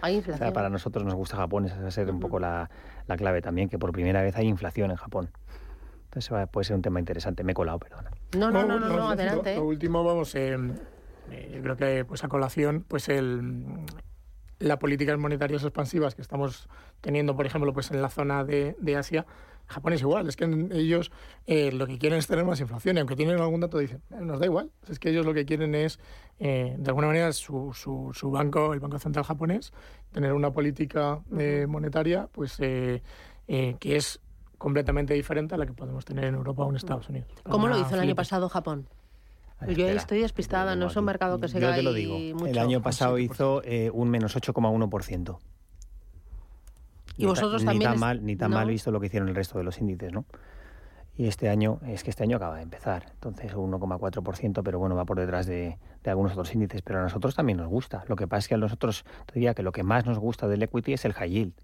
Hay 0.00 0.14
inflación. 0.18 0.52
para 0.52 0.70
nosotros 0.70 1.04
nos 1.04 1.14
gusta 1.14 1.36
Japón, 1.36 1.66
esa 1.66 1.80
va 1.80 1.88
a 1.88 1.90
ser 1.90 2.08
un 2.08 2.20
poco 2.20 2.38
la, 2.38 2.70
la, 3.08 3.16
clave 3.16 3.42
también, 3.42 3.68
que 3.68 3.78
por 3.78 3.92
primera 3.92 4.22
vez 4.22 4.36
hay 4.36 4.46
inflación 4.46 4.90
en 4.90 4.96
Japón. 4.96 5.30
Entonces 6.04 6.48
puede 6.50 6.64
ser 6.64 6.76
un 6.76 6.82
tema 6.82 7.00
interesante. 7.00 7.42
Me 7.42 7.52
he 7.52 7.54
colado, 7.54 7.78
perdona. 7.80 8.10
No, 8.36 8.50
no, 8.50 8.64
no, 8.64 8.78
no, 8.78 9.10
adelante. 9.10 9.56
Lo, 9.56 9.64
último, 9.64 10.04
vamos, 10.04 10.34
eh, 10.36 10.56
eh, 11.30 11.52
yo 11.54 11.62
creo 11.62 11.76
que 11.76 12.04
pues 12.06 12.24
a 12.24 12.28
colación, 12.28 12.84
pues 12.86 13.08
el 13.08 13.64
las 14.58 14.78
políticas 14.78 15.18
monetarias 15.18 15.62
expansivas 15.62 16.14
que 16.14 16.22
estamos 16.22 16.68
teniendo, 17.00 17.36
por 17.36 17.46
ejemplo, 17.46 17.72
pues 17.72 17.90
en 17.90 18.02
la 18.02 18.08
zona 18.08 18.44
de, 18.44 18.76
de 18.80 18.96
Asia, 18.96 19.26
Japón 19.68 19.92
es 19.92 20.00
igual, 20.00 20.26
es 20.28 20.36
que 20.36 20.44
ellos 20.72 21.12
eh, 21.46 21.70
lo 21.72 21.86
que 21.86 21.98
quieren 21.98 22.18
es 22.18 22.26
tener 22.26 22.44
más 22.44 22.58
inflación 22.58 22.96
y 22.96 23.00
aunque 23.00 23.16
tienen 23.16 23.38
algún 23.38 23.60
dato 23.60 23.78
dicen, 23.78 24.02
eh, 24.10 24.16
nos 24.22 24.40
da 24.40 24.46
igual, 24.46 24.70
es 24.88 24.98
que 24.98 25.10
ellos 25.10 25.26
lo 25.26 25.34
que 25.34 25.44
quieren 25.44 25.74
es, 25.74 26.00
eh, 26.38 26.74
de 26.78 26.88
alguna 26.90 27.08
manera, 27.08 27.30
su, 27.32 27.72
su, 27.74 28.10
su, 28.14 28.30
banco, 28.30 28.72
el 28.72 28.80
Banco 28.80 28.98
Central 28.98 29.26
japonés, 29.26 29.72
tener 30.10 30.32
una 30.32 30.50
política 30.52 31.20
monetaria 31.68 32.28
pues 32.32 32.56
que 32.56 33.02
es 33.82 34.20
completamente 34.56 35.14
diferente 35.14 35.54
a 35.54 35.58
la 35.58 35.66
que 35.66 35.74
podemos 35.74 36.04
tener 36.04 36.24
en 36.24 36.34
Europa 36.34 36.64
o 36.64 36.70
en 36.70 36.76
Estados 36.76 37.08
Unidos. 37.08 37.28
¿Cómo 37.44 37.68
lo 37.68 37.78
hizo 37.78 37.94
el 37.94 38.00
año 38.00 38.14
pasado 38.14 38.48
Japón? 38.48 38.88
Yo 39.66 39.88
estoy 39.88 40.20
despistada, 40.20 40.76
no 40.76 40.86
es 40.86 40.96
un 40.96 41.04
mercado 41.04 41.40
que 41.40 41.48
se 41.48 41.60
Yo 41.60 41.74
te 41.74 41.82
lo 41.82 41.92
digo. 41.92 42.46
El 42.46 42.58
año 42.58 42.80
pasado 42.82 43.18
hizo 43.18 43.62
un 43.92 44.10
menos 44.10 44.36
8,1%. 44.36 45.38
Y 47.18 47.26
vosotros 47.26 47.64
también. 47.64 47.90
Ni 47.90 47.94
tan, 47.94 48.00
mal, 48.00 48.24
ni 48.24 48.36
tan 48.36 48.50
mal 48.52 48.68
visto 48.68 48.90
lo 48.90 49.00
que 49.00 49.06
hicieron 49.06 49.28
el 49.28 49.34
resto 49.34 49.58
de 49.58 49.64
los 49.64 49.78
índices, 49.78 50.12
¿no? 50.12 50.24
Y 51.16 51.26
este 51.26 51.48
año, 51.48 51.80
es 51.84 52.04
que 52.04 52.10
este 52.10 52.22
año 52.22 52.36
acaba 52.36 52.56
de 52.56 52.62
empezar, 52.62 53.06
entonces 53.14 53.52
1,4%, 53.52 54.62
pero 54.62 54.78
bueno, 54.78 54.94
va 54.94 55.04
por 55.04 55.18
detrás 55.18 55.46
de, 55.46 55.76
de, 56.04 56.10
algunos 56.10 56.30
otros 56.30 56.54
índices, 56.54 56.80
pero 56.82 57.00
a 57.00 57.02
nosotros 57.02 57.34
también 57.34 57.58
nos 57.58 57.66
gusta. 57.66 58.04
Lo 58.06 58.14
que 58.14 58.28
pasa 58.28 58.38
es 58.38 58.48
que 58.48 58.54
a 58.54 58.58
nosotros, 58.58 59.04
te 59.26 59.34
diría 59.34 59.52
que 59.52 59.64
lo 59.64 59.72
que 59.72 59.82
más 59.82 60.06
nos 60.06 60.20
gusta 60.20 60.46
del 60.46 60.62
equity 60.62 60.92
es 60.92 61.04
el 61.04 61.14
high 61.14 61.28
yield. 61.28 61.54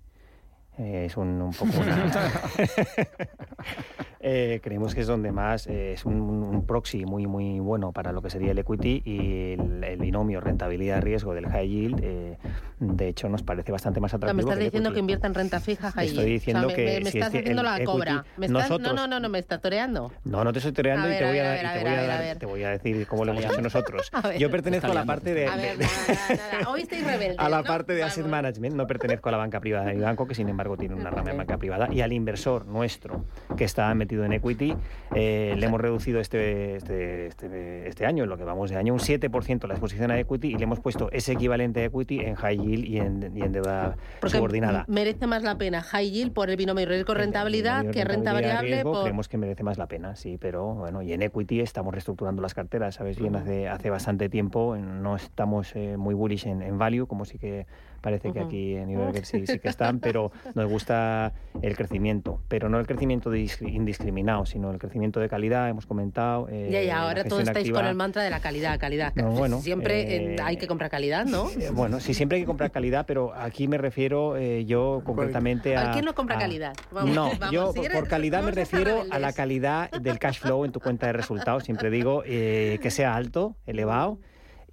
Eh, 0.76 1.04
es 1.06 1.16
un, 1.16 1.40
un 1.40 1.52
poco 1.52 1.70
una... 1.80 2.10
Eh, 4.26 4.60
creemos 4.62 4.94
que 4.94 5.02
es 5.02 5.06
donde 5.06 5.32
más 5.32 5.66
eh, 5.66 5.92
es 5.92 6.06
un, 6.06 6.64
proxy 6.66 7.04
muy 7.04 7.26
muy 7.26 7.60
bueno 7.60 7.92
para 7.92 8.10
lo 8.10 8.22
que 8.22 8.30
sería 8.30 8.52
el 8.52 8.58
equity 8.58 9.02
y 9.04 9.52
el, 9.52 9.98
binomio 9.98 10.40
rentabilidad-riesgo 10.40 11.34
del 11.34 11.46
high 11.46 11.68
yield, 11.68 12.00
eh, 12.02 12.38
de 12.80 13.08
hecho, 13.08 13.28
nos 13.28 13.42
parece 13.42 13.70
bastante 13.70 14.00
más 14.00 14.14
atractivo. 14.14 14.36
me 14.36 14.42
estás 14.42 14.58
diciendo 14.58 14.92
que 14.92 14.98
invierta 14.98 15.26
en 15.26 15.34
renta 15.34 15.60
fija 15.60 15.92
high 15.92 16.06
yield. 16.06 16.18
Estoy 16.18 16.32
diciendo 16.32 16.68
que 16.68 17.00
me, 17.02 17.08
estás 17.08 17.28
haciendo 17.28 17.62
la 17.62 17.84
cobra. 17.84 18.24
no, 18.36 18.78
no, 18.78 19.06
no, 19.06 19.20
no, 19.20 19.28
me 19.28 19.38
estás 19.38 19.60
toreando. 19.60 20.12
No, 20.24 20.42
no 20.42 20.52
te 20.52 20.58
estoy 20.58 20.72
toreando 20.72 21.08
y 21.08 21.16
te 21.16 21.24
voy 21.24 21.38
a, 21.38 22.38
te 22.38 22.46
voy 22.46 22.62
a 22.64 22.70
decir 22.70 23.06
cómo 23.06 23.24
lo 23.24 23.32
hemos 23.32 23.44
hecho 23.44 23.60
nosotros. 23.60 24.10
Yo 24.38 24.50
pertenezco 24.50 24.90
a 24.90 24.94
la 24.94 25.04
parte 25.04 25.34
de, 25.34 25.46
a 25.46 25.56
ver, 25.56 25.78
nada, 25.78 26.70
Hoy 26.70 26.80
estoy 26.82 27.00
rebelde. 27.00 27.36
A 27.38 27.48
la 27.48 27.62
parte 27.62 27.94
de 27.94 28.02
asset 28.02 28.26
management, 28.26 28.74
no 28.74 28.86
pertenezco 28.86 29.28
a 29.28 29.32
la 29.32 29.38
banca 29.38 29.60
privada 29.60 29.86
de 29.86 29.94
mi 29.94 30.00
banco, 30.00 30.26
que 30.26 30.34
sin 30.34 30.48
embargo 30.48 30.76
tiene 30.76 30.94
una 30.94 31.10
rama 31.10 31.30
de 31.30 31.36
banca 31.36 31.58
privada, 31.58 31.88
y 31.92 32.00
al 32.00 32.12
inversor 32.12 32.66
nuestro 32.66 33.24
que 33.56 33.64
está 33.64 33.94
metido 33.94 34.13
invertido 34.14 34.24
en 34.24 34.32
equity, 34.32 34.76
eh, 35.14 35.54
le 35.56 35.66
hemos 35.66 35.80
reducido 35.80 36.20
este, 36.20 36.76
este, 36.76 37.26
este, 37.26 37.88
este, 37.88 38.06
año, 38.06 38.24
en 38.24 38.30
lo 38.30 38.36
que 38.36 38.44
vamos 38.44 38.70
de 38.70 38.76
año, 38.76 38.92
un 38.92 39.00
7% 39.00 39.66
la 39.66 39.74
exposición 39.74 40.10
a 40.10 40.18
equity 40.18 40.48
y 40.48 40.54
le 40.54 40.64
hemos 40.64 40.80
puesto 40.80 41.10
ese 41.12 41.32
equivalente 41.32 41.80
a 41.80 41.84
equity 41.84 42.20
en 42.20 42.34
high 42.34 42.58
yield 42.58 42.84
y 42.84 42.98
en, 42.98 43.36
y 43.36 43.42
en 43.42 43.52
deuda 43.52 43.96
subordinada. 44.26 44.84
Merece 44.88 45.26
más 45.26 45.42
la 45.42 45.58
pena 45.58 45.82
high 45.82 46.10
yield 46.10 46.32
por 46.32 46.50
el 46.50 46.56
binomio 46.56 46.86
riesgo-rentabilidad 46.86 47.90
que 47.90 48.04
renta 48.04 48.32
variable. 48.32 48.82
Creemos 49.02 49.28
que 49.28 49.38
merece 49.38 49.62
más 49.62 49.78
la 49.78 49.86
pena, 49.86 50.16
sí, 50.16 50.38
pero 50.38 50.74
bueno, 50.74 51.02
y 51.02 51.12
en 51.12 51.22
equity 51.22 51.60
estamos 51.60 51.92
reestructurando 51.92 52.42
las 52.42 52.54
carteras, 52.54 52.96
sabes 52.96 53.18
bien, 53.18 53.36
hace, 53.36 53.68
hace 53.68 53.90
bastante 53.90 54.28
tiempo 54.28 54.76
no 54.76 55.16
estamos 55.16 55.74
eh, 55.74 55.96
muy 55.96 56.14
bullish 56.14 56.46
en, 56.46 56.62
en 56.62 56.78
value, 56.78 57.06
como 57.06 57.24
sí 57.24 57.38
que 57.38 57.66
parece 58.04 58.34
que 58.34 58.40
aquí 58.40 58.76
en 58.76 58.90
Iberger 58.90 59.24
sí, 59.24 59.46
sí, 59.46 59.58
que 59.58 59.68
están, 59.74 59.98
pero 59.98 60.30
nos 60.54 60.70
gusta 60.70 61.32
el 61.62 61.74
crecimiento, 61.74 62.42
pero 62.48 62.68
no 62.68 62.78
el 62.78 62.86
crecimiento 62.86 63.34
indiscriminado, 63.34 64.44
sino 64.44 64.70
el 64.70 64.78
crecimiento 64.78 65.20
de 65.20 65.30
calidad, 65.30 65.70
hemos 65.70 65.86
comentado. 65.86 66.46
Eh, 66.50 66.68
ya, 66.70 66.82
ya, 66.82 67.00
ahora 67.00 67.24
todos 67.24 67.44
estáis 67.44 67.70
con 67.72 67.86
el 67.86 67.94
mantra 67.94 68.22
de 68.22 68.28
la 68.28 68.40
calidad, 68.40 68.78
calidad. 68.78 69.14
bueno, 69.14 69.62
siempre 69.62 70.34
eh, 70.34 70.36
hay 70.42 70.58
que 70.58 70.66
comprar 70.66 70.90
calidad, 70.90 71.24
¿no? 71.24 71.48
Eh, 71.50 71.70
bueno, 71.72 71.98
sí, 71.98 72.12
siempre 72.12 72.36
hay 72.36 72.42
que 72.42 72.46
comprar 72.46 72.70
calidad, 72.70 73.06
pero 73.06 73.32
aquí 73.34 73.68
me 73.68 73.78
refiero 73.78 74.38
yo 74.60 75.00
concretamente 75.04 75.74
a... 75.76 75.90
¿A 75.90 75.92
quién 75.92 76.04
no 76.04 76.14
compra 76.14 76.36
calidad? 76.38 76.74
no, 76.92 77.30
yo 77.50 77.72
por, 77.72 78.06
calidad 78.06 78.42
me 78.42 78.50
refiero 78.50 79.04
a 79.10 79.18
la 79.18 79.32
calidad 79.32 79.90
del 79.90 80.18
cash 80.18 80.40
flow 80.40 80.66
en 80.66 80.72
tu 80.72 80.80
cuenta 80.80 81.06
de 81.06 81.14
resultados. 81.14 81.64
Siempre 81.64 81.88
digo 81.88 82.22
que 82.22 82.88
sea 82.90 83.16
alto, 83.16 83.56
elevado 83.64 84.18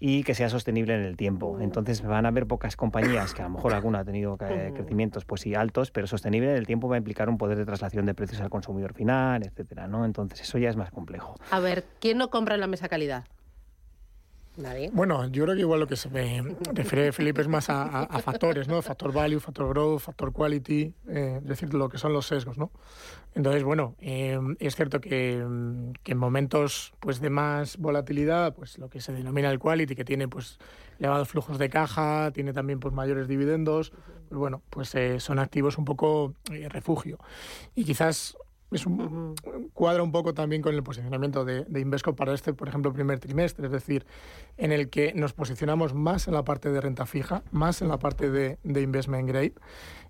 y 0.03 0.23
que 0.23 0.33
sea 0.33 0.49
sostenible 0.49 0.95
en 0.95 1.03
el 1.03 1.15
tiempo. 1.15 1.59
Entonces 1.61 2.01
van 2.01 2.25
a 2.25 2.29
haber 2.29 2.47
pocas 2.47 2.75
compañías, 2.75 3.35
que 3.35 3.43
a 3.43 3.45
lo 3.45 3.51
mejor 3.51 3.73
alguna 3.73 3.99
ha 3.99 4.03
tenido 4.03 4.35
crecimientos 4.35 5.25
pues 5.25 5.41
sí 5.41 5.53
altos, 5.53 5.91
pero 5.91 6.07
sostenible 6.07 6.49
en 6.49 6.57
el 6.57 6.65
tiempo 6.65 6.89
va 6.89 6.95
a 6.95 6.97
implicar 6.97 7.29
un 7.29 7.37
poder 7.37 7.57
de 7.57 7.65
traslación 7.65 8.07
de 8.07 8.15
precios 8.15 8.41
al 8.41 8.49
consumidor 8.49 8.93
final, 8.93 9.43
etcétera, 9.43 9.87
¿no? 9.87 10.03
Entonces 10.03 10.41
eso 10.41 10.57
ya 10.57 10.69
es 10.69 10.75
más 10.75 10.89
complejo. 10.89 11.35
A 11.51 11.59
ver, 11.59 11.85
¿quién 11.99 12.17
no 12.17 12.31
compra 12.31 12.55
en 12.55 12.61
la 12.61 12.67
mesa 12.67 12.89
calidad? 12.89 13.25
Bueno, 14.93 15.27
yo 15.29 15.43
creo 15.43 15.55
que 15.55 15.61
igual 15.61 15.79
lo 15.79 15.87
que 15.87 15.95
se 15.95 16.09
refiere 16.73 17.11
Felipe 17.11 17.41
es 17.41 17.47
más 17.47 17.69
a, 17.69 18.07
factores, 18.23 18.67
¿no? 18.67 18.81
Factor 18.81 19.11
value, 19.11 19.39
factor 19.39 19.69
growth, 19.69 20.01
factor 20.01 20.31
quality, 20.31 20.93
eh, 21.07 21.39
es 21.41 21.47
decir, 21.47 21.73
lo 21.73 21.89
que 21.89 21.97
son 21.97 22.13
los 22.13 22.27
sesgos, 22.27 22.57
¿no? 22.57 22.71
Entonces, 23.33 23.63
bueno, 23.63 23.95
eh, 23.99 24.39
es 24.59 24.75
cierto 24.75 24.99
que, 24.99 25.37
en 25.39 26.17
momentos 26.17 26.93
pues 26.99 27.21
de 27.21 27.29
más 27.29 27.77
volatilidad, 27.77 28.53
pues 28.53 28.77
lo 28.77 28.89
que 28.89 29.01
se 29.01 29.13
denomina 29.13 29.49
el 29.49 29.59
quality, 29.59 29.95
que 29.95 30.05
tiene 30.05 30.27
pues 30.27 30.59
elevados 30.99 31.29
flujos 31.29 31.57
de 31.57 31.69
caja, 31.69 32.31
tiene 32.33 32.53
también 32.53 32.79
pues 32.79 32.93
mayores 32.93 33.27
dividendos, 33.27 33.91
pues 34.29 34.37
bueno, 34.37 34.61
pues 34.69 34.93
eh, 34.95 35.19
son 35.19 35.39
activos 35.39 35.77
un 35.77 35.85
poco 35.85 36.33
refugio. 36.69 37.19
Y 37.73 37.85
quizás 37.85 38.37
es 38.71 38.85
un, 38.85 39.35
cuadra 39.73 40.01
un 40.01 40.11
poco 40.11 40.33
también 40.33 40.61
con 40.61 40.73
el 40.73 40.83
posicionamiento 40.83 41.43
de, 41.43 41.65
de, 41.65 41.79
Invesco 41.81 42.15
para 42.15 42.33
este, 42.33 42.53
por 42.53 42.69
ejemplo, 42.69 42.93
primer 42.93 43.19
trimestre, 43.19 43.65
es 43.65 43.71
decir, 43.71 44.05
en 44.57 44.71
el 44.71 44.89
que 44.89 45.13
nos 45.13 45.33
posicionamos 45.33 45.93
más 45.93 46.27
en 46.27 46.33
la 46.33 46.43
parte 46.43 46.71
de 46.71 46.79
renta 46.79 47.05
fija, 47.05 47.43
más 47.51 47.81
en 47.81 47.89
la 47.89 47.99
parte 47.99 48.29
de, 48.29 48.59
de 48.63 48.81
investment 48.81 49.27
grade, 49.27 49.53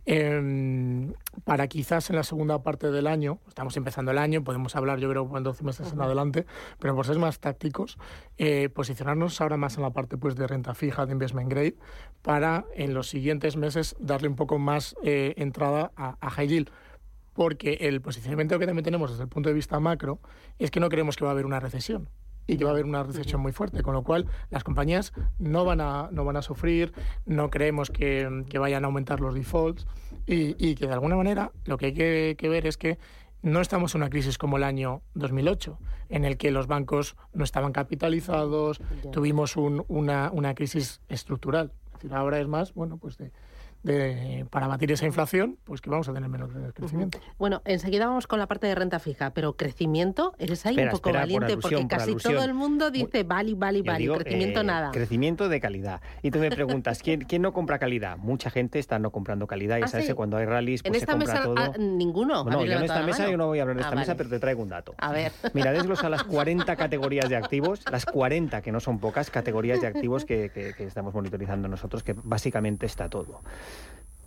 em, 0.06 1.14
para 1.44 1.68
quizás 1.68 2.10
en 2.12 2.18
la 2.18 2.24
segunda 2.24 2.62
parte 2.62 2.92
del 2.92 3.08
año, 3.08 3.40
estamos 3.48 3.76
empezando 3.78 4.12
el 4.12 4.20
año, 4.20 4.44
podemos 4.44 4.76
hablar 4.76 5.00
yo 5.00 5.10
creo 5.10 5.30
en 5.36 5.44
12 5.44 5.64
meses 5.64 5.92
en 5.92 6.02
adelante, 6.02 6.46
pero 6.80 6.96
por 6.96 7.08
ser 7.08 7.18
más 7.18 7.40
tácticos, 7.40 7.98
eh, 8.38 8.70
posicionarnos 8.70 9.42
ahora 9.42 9.58
más 9.58 9.78
en 9.78 9.84
la 9.84 9.92
parte 9.92 10.18
pues 10.18 10.36
de 10.36 10.46
renta 10.46 10.76
fija, 10.76 11.08
de 11.08 11.14
investment 11.14 11.50
grade, 11.50 11.76
para 12.22 12.66
en 12.76 12.94
los 12.94 13.10
siguientes 13.10 13.58
meses 13.58 13.96
darle 14.00 14.28
un 14.28 14.36
poco 14.36 14.60
más 14.60 14.96
eh, 15.04 15.34
entrada 15.38 15.92
a, 15.96 16.18
a 16.20 16.30
high 16.30 16.48
yield 16.48 16.70
porque 17.42 17.80
el 17.82 18.02
posicionamiento 18.02 18.60
que 18.60 18.68
también 18.68 18.84
tenemos 18.84 19.10
desde 19.10 19.24
el 19.24 19.28
punto 19.28 19.50
de 19.50 19.56
vista 19.56 19.80
macro 19.80 20.20
es 20.60 20.70
que 20.70 20.80
no 20.80 20.90
creemos 20.90 21.16
que 21.16 21.24
va 21.24 21.32
a 21.32 21.34
haber 21.34 21.48
una 21.48 21.60
recesión 21.60 22.08
y 22.46 22.56
que 22.56 22.66
va 22.66 22.70
a 22.70 22.74
haber 22.74 22.86
una 22.86 23.02
recesión 23.02 23.42
muy 23.42 23.52
fuerte, 23.52 23.82
con 23.82 23.96
lo 23.96 24.04
cual 24.04 24.28
las 24.52 24.64
compañías 24.64 25.12
no 25.40 25.66
van 25.66 25.82
a, 25.82 26.10
no 26.12 26.24
van 26.24 26.38
a 26.38 26.44
sufrir, 26.44 26.94
no 27.26 27.50
creemos 27.50 27.90
que, 27.90 28.46
vayan 28.60 28.84
a 28.84 28.86
aumentar 28.86 29.22
los 29.22 29.34
defaults 29.34 29.88
y, 30.28 30.76
que 30.76 30.86
de 30.86 30.94
alguna 30.94 31.16
manera 31.16 31.52
lo 31.66 31.80
que 31.80 31.88
hay 31.88 31.94
que, 32.36 32.48
ver 32.48 32.68
es 32.68 32.78
que 32.78 33.00
no 33.42 33.60
estamos 33.60 33.96
en 33.96 34.02
una 34.02 34.12
crisis 34.12 34.38
como 34.38 34.58
el 34.58 34.64
año 34.64 35.02
2008, 35.16 35.80
en 36.10 36.26
el 36.26 36.38
que 36.38 36.52
los 36.52 36.68
bancos 36.68 37.16
no 37.34 37.44
estaban 37.44 37.72
capitalizados, 37.72 38.82
tuvimos 39.12 39.58
una, 39.58 40.30
una 40.32 40.54
crisis 40.54 41.02
estructural. 41.10 41.74
Es 41.86 41.94
decir, 41.94 42.14
ahora 42.14 42.40
es 42.40 42.48
más, 42.48 42.76
bueno, 42.76 42.98
pues 42.98 43.18
de, 43.18 43.32
de, 43.84 44.46
para 44.50 44.68
batir 44.68 44.92
esa 44.92 45.06
inflación, 45.06 45.58
pues 45.64 45.82
que 45.82 45.90
vamos 45.90 46.08
a 46.08 46.14
tener 46.14 46.30
menos 46.30 46.52
crecimiento. 46.74 47.20
Bueno, 47.38 47.62
enseguida 47.66 48.08
vamos 48.08 48.28
con 48.28 48.40
la 48.40 48.48
parte 48.48 48.68
de 48.68 48.76
renta 48.76 49.00
fija, 49.00 49.32
pero 49.34 49.54
crecimiento, 49.54 50.34
eres 50.38 50.66
ahí 50.66 50.78
un 50.78 50.90
poco 50.90 51.12
valiente, 51.12 51.58
porque 51.58 51.88
casi 51.88 52.16
todo 52.16 52.44
el 52.44 52.54
mundo 52.54 52.92
dice 52.92 53.24
vale, 53.24 53.56
vale, 53.56 53.82
vale, 53.82 54.08
crecimiento 54.08 54.62
eh, 54.62 54.64
nada. 54.64 54.92
Crecimiento 54.92 55.50
de 55.50 55.60
calidad. 55.60 56.02
Y 56.22 56.32
tú 56.32 56.40
me 56.40 56.52
preguntas, 56.52 57.02
¿quién, 57.02 57.22
¿quién 57.28 57.42
no 57.42 57.54
compra 57.54 57.80
calidad? 57.80 58.18
Mucha 58.18 58.50
gente 58.50 58.80
está 58.80 59.00
no 59.00 59.12
comprando 59.12 59.48
calidad, 59.48 59.80
y 59.80 59.84
¿Ah, 59.84 59.88
sabes 59.88 60.14
cuando 60.14 60.38
hay 60.38 60.46
rallies, 60.46 60.84
pues 60.84 60.94
en 60.94 61.02
esta 61.02 61.16
mesa, 61.16 61.44
todo. 61.44 61.56
Ah, 61.58 61.72
ninguno. 61.78 62.44
No, 62.44 62.66
yo 62.66 62.74
en 62.74 62.84
esta 62.84 63.02
mesa 63.04 63.30
yo 63.30 63.38
no 63.38 63.48
voy 63.48 63.60
a 63.60 63.62
hablar 63.64 63.78
de 63.78 63.84
ah, 63.84 63.86
esta 63.88 63.96
mesa, 63.96 64.16
pero 64.16 64.30
te 64.30 64.40
traigo 64.40 64.62
un 64.62 64.70
dato. 64.70 64.94
A 64.98 65.12
ver. 65.12 65.32
Mira, 65.54 65.72
desglosa 65.72 66.10
las 66.10 66.24
40 66.32 66.76
categorías 66.76 67.30
de 67.30 67.36
activos, 67.36 67.84
las 67.92 68.06
40, 68.06 68.62
que 68.62 68.72
no 68.72 68.80
son 68.80 69.00
pocas, 69.00 69.32
categorías 69.32 69.82
de 69.82 69.88
activos 69.88 70.26
que, 70.26 70.52
que 70.52 70.84
estamos 70.84 71.14
monitorizando 71.14 71.68
nosotros, 71.68 72.04
que 72.04 72.14
básicamente 72.14 72.86
está 72.86 73.10
todo. 73.10 73.42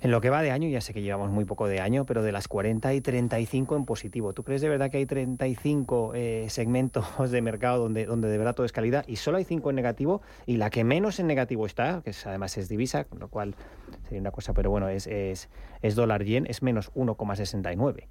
En 0.04 0.11
lo 0.11 0.20
que 0.20 0.28
va 0.28 0.42
de 0.42 0.50
año, 0.50 0.68
ya 0.68 0.83
sé 0.83 0.92
que 0.92 1.00
llevamos 1.00 1.30
muy 1.30 1.46
poco 1.46 1.66
de 1.66 1.80
año, 1.80 2.04
pero 2.04 2.22
de 2.22 2.30
las 2.30 2.46
40 2.46 2.92
y 2.92 3.00
35 3.00 3.74
en 3.74 3.87
positivo. 3.87 4.35
¿Tú 4.35 4.44
crees 4.44 4.61
de 4.61 4.68
verdad 4.68 4.90
que 4.90 4.98
hay 4.98 5.07
35 5.07 6.12
eh, 6.14 6.46
segmentos 6.50 7.30
de 7.30 7.40
mercado 7.40 7.78
donde, 7.78 8.04
donde 8.04 8.28
de 8.28 8.37
verdad 8.37 8.54
todo 8.54 8.66
es 8.66 8.72
calidad 8.72 9.07
y 9.09 9.16
solo 9.16 9.38
hay 9.38 9.44
5 9.44 9.70
en 9.70 9.76
negativo? 9.76 10.20
Y 10.44 10.59
la 10.59 10.68
que 10.68 10.85
menos 10.85 11.20
en 11.20 11.26
negativo 11.26 11.64
está, 11.64 12.02
que 12.04 12.12
además 12.26 12.59
es 12.59 12.68
divisa, 12.68 13.04
con 13.04 13.18
lo 13.18 13.28
cual 13.28 13.54
sería 14.02 14.20
una 14.20 14.30
cosa, 14.30 14.52
pero 14.52 14.70
bueno, 14.70 14.90
es, 14.90 15.07
es, 15.07 15.48
es 15.80 15.94
dólar 15.94 16.22
yen, 16.22 16.46
es 16.48 16.62
menos 16.62 16.92
1,69. 16.92 18.07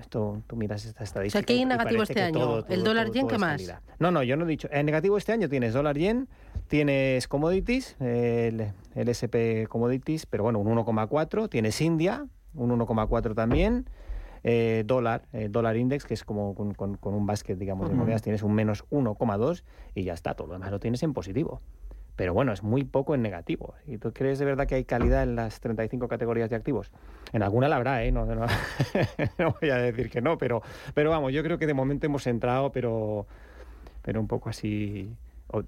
Esto, 0.00 0.42
tú 0.46 0.56
miras 0.56 0.84
esta 0.84 1.04
estadística. 1.04 1.38
O 1.38 1.40
sea, 1.40 1.46
¿qué 1.46 1.54
hay 1.54 1.64
negativo 1.64 2.02
este 2.02 2.22
año? 2.22 2.66
¿El 2.66 2.84
dólar 2.84 3.10
yen 3.10 3.28
qué 3.28 3.38
más? 3.38 3.72
No, 3.98 4.10
no, 4.10 4.22
yo 4.22 4.36
no 4.36 4.44
he 4.44 4.48
dicho. 4.48 4.68
En 4.70 4.86
negativo 4.86 5.16
este 5.16 5.32
año 5.32 5.48
tienes 5.48 5.74
dólar 5.74 5.96
yen, 5.96 6.28
tienes 6.70 7.26
commodities, 7.26 7.96
el, 7.98 8.72
el 8.94 9.08
SP 9.10 9.66
commodities, 9.68 10.24
pero 10.26 10.44
bueno, 10.44 10.60
un 10.60 10.68
1,4. 10.68 11.48
Tienes 11.48 11.80
India, 11.80 12.26
un 12.54 12.70
1,4 12.70 13.34
también. 13.34 13.86
Eh, 14.44 14.84
dólar, 14.86 15.22
eh, 15.32 15.48
dólar 15.50 15.76
index, 15.76 16.06
que 16.06 16.14
es 16.14 16.24
como 16.24 16.54
con, 16.54 16.72
con, 16.72 16.96
un 17.02 17.26
basket, 17.26 17.56
digamos, 17.56 17.90
de 17.90 17.96
monedas, 17.96 18.22
tienes 18.22 18.44
un 18.44 18.54
menos 18.54 18.84
1,2 18.90 19.64
y 19.94 20.04
ya 20.04 20.14
está, 20.14 20.34
todo 20.34 20.46
lo 20.46 20.52
demás 20.54 20.70
lo 20.70 20.78
tienes 20.80 21.02
en 21.02 21.12
positivo 21.12 21.60
pero 22.16 22.34
bueno, 22.34 22.52
es 22.52 22.62
muy 22.62 22.84
poco 22.84 23.14
en 23.14 23.22
negativo. 23.22 23.72
¿Y 23.86 23.96
tú 23.96 24.12
crees 24.12 24.38
de 24.38 24.44
verdad 24.44 24.66
que 24.66 24.74
hay 24.74 24.84
calidad 24.84 25.22
en 25.22 25.36
las 25.36 25.58
35 25.60 26.06
categorías 26.06 26.50
de 26.50 26.56
activos? 26.56 26.92
En 27.32 27.42
alguna 27.42 27.66
la 27.66 27.76
habrá, 27.76 28.04
¿eh? 28.04 28.12
No, 28.12 28.26
no, 29.38 29.56
voy 29.58 29.70
a 29.70 29.76
decir 29.76 30.10
que 30.10 30.20
no, 30.20 30.36
pero, 30.36 30.60
pero 30.92 31.08
vamos, 31.08 31.32
yo 31.32 31.42
creo 31.42 31.56
que 31.56 31.66
de 31.66 31.72
momento 31.72 32.04
hemos 32.04 32.26
entrado, 32.26 32.72
pero, 32.72 33.26
pero 34.02 34.20
un 34.20 34.26
poco 34.26 34.50
así 34.50 35.16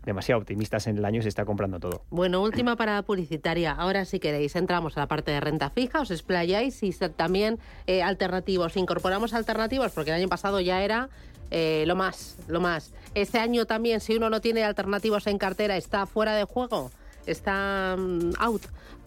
demasiado 0.05 0.41
optimistas 0.41 0.87
en 0.87 0.99
el 0.99 1.05
año 1.05 1.23
se 1.23 1.29
está 1.29 1.45
comprando 1.45 1.81
todo. 1.81 2.05
Bueno, 2.11 2.43
última 2.43 2.77
parada 2.77 3.03
publicitaria. 3.03 3.73
Ahora 3.73 4.05
si 4.05 4.21
queréis 4.21 4.57
entramos 4.57 4.97
a 4.97 5.01
la 5.01 5.09
parte 5.09 5.31
de 5.31 5.41
renta 5.41 5.71
fija, 5.71 6.01
os 6.01 6.11
explayáis 6.11 6.83
y 6.83 6.93
también 6.93 7.59
eh, 7.87 8.03
alternativos. 8.03 8.77
Incorporamos 8.77 9.35
alternativos 9.35 9.93
porque 9.93 10.11
el 10.11 10.17
año 10.17 10.29
pasado 10.29 10.61
ya 10.61 10.83
era 10.83 11.09
eh, 11.51 11.85
lo 11.87 11.97
más, 11.97 12.37
lo 12.49 12.61
más. 12.61 12.93
Este 13.15 13.39
año 13.39 13.67
también, 13.67 14.01
si 14.01 14.17
uno 14.17 14.31
no 14.31 14.41
tiene 14.41 14.65
alternativos 14.65 15.27
en 15.27 15.39
cartera, 15.39 15.77
está 15.77 16.07
fuera 16.07 16.35
de 16.35 16.45
juego, 16.45 16.91
está 17.27 17.97
mm, 17.99 18.33
out. 18.39 18.63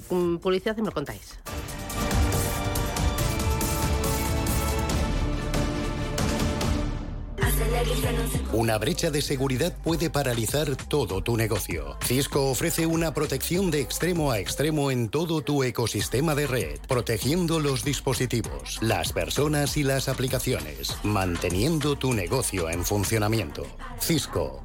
Mm, 0.09 0.37
publicidad 0.37 0.77
y 0.77 0.81
me 0.81 0.87
lo 0.87 0.93
contáis. 0.93 1.39
Una 8.53 8.77
brecha 8.77 9.11
de 9.11 9.21
seguridad 9.21 9.75
puede 9.83 10.09
paralizar 10.09 10.75
todo 10.75 11.21
tu 11.21 11.37
negocio. 11.37 11.97
Cisco 12.03 12.49
ofrece 12.49 12.85
una 12.85 13.13
protección 13.13 13.71
de 13.71 13.81
extremo 13.81 14.31
a 14.31 14.39
extremo 14.39 14.91
en 14.91 15.09
todo 15.09 15.41
tu 15.41 15.63
ecosistema 15.63 16.35
de 16.35 16.47
red, 16.47 16.79
protegiendo 16.87 17.59
los 17.59 17.83
dispositivos, 17.83 18.79
las 18.81 19.13
personas 19.13 19.77
y 19.77 19.83
las 19.83 20.09
aplicaciones, 20.09 20.95
manteniendo 21.03 21.95
tu 21.97 22.13
negocio 22.13 22.69
en 22.69 22.85
funcionamiento. 22.85 23.65
Cisco 23.99 24.64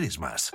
más? 0.19 0.51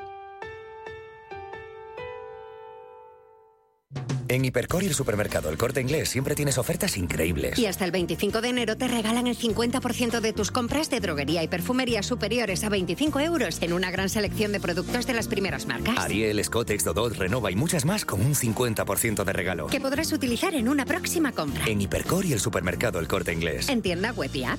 En 4.28 4.44
Hipercor 4.44 4.82
y 4.82 4.87
el 4.87 4.94
supermercado 4.94 5.50
El 5.50 5.56
Corte 5.56 5.80
Inglés 5.80 6.09
siempre 6.09 6.35
tienes 6.35 6.59
ofertas 6.59 6.96
increíbles. 6.96 7.59
Y 7.59 7.66
hasta 7.66 7.85
el 7.85 7.92
25 7.92 8.40
de 8.40 8.48
enero 8.48 8.76
te 8.76 8.88
regalan 8.88 9.26
el 9.28 9.38
50% 9.38 10.20
de 10.20 10.32
tus 10.32 10.50
compras 10.50 10.90
de 10.90 11.00
droguería 11.00 11.44
y 11.44 11.48
perfumería 11.48 12.02
superiores 12.02 12.64
a 12.64 12.68
25 12.68 13.20
euros 13.20 13.62
en 13.62 13.72
una 13.72 13.90
gran 13.90 14.09
selección 14.09 14.52
de 14.52 14.61
productos 14.61 15.06
de 15.06 15.14
las 15.14 15.28
primeras 15.28 15.66
marcas. 15.66 15.96
Ariel, 15.98 16.42
Scottex, 16.42 16.85
Dodot, 16.85 17.14
Renova 17.14 17.52
y 17.52 17.56
muchas 17.56 17.85
más 17.85 18.04
con 18.04 18.20
un 18.20 18.35
50% 18.35 19.24
de 19.24 19.32
regalo. 19.32 19.68
Que 19.68 19.80
podrás 19.80 20.12
utilizar 20.12 20.54
en 20.54 20.68
una 20.68 20.85
próxima 20.85 21.32
compra. 21.32 21.64
En 21.66 21.80
Hipercor 21.80 22.26
y 22.26 22.32
el 22.32 22.40
supermercado 22.40 22.98
El 22.98 23.06
Corte 23.06 23.32
Inglés. 23.32 23.68
En 23.68 23.80
tienda 23.80 24.12
web 24.12 24.30
y 24.35 24.44
app. 24.44 24.59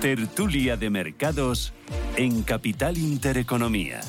Tertulia 0.00 0.76
de 0.76 0.90
Mercados 0.90 1.72
en 2.16 2.44
Capital 2.44 2.98
Intereconomía. 2.98 4.00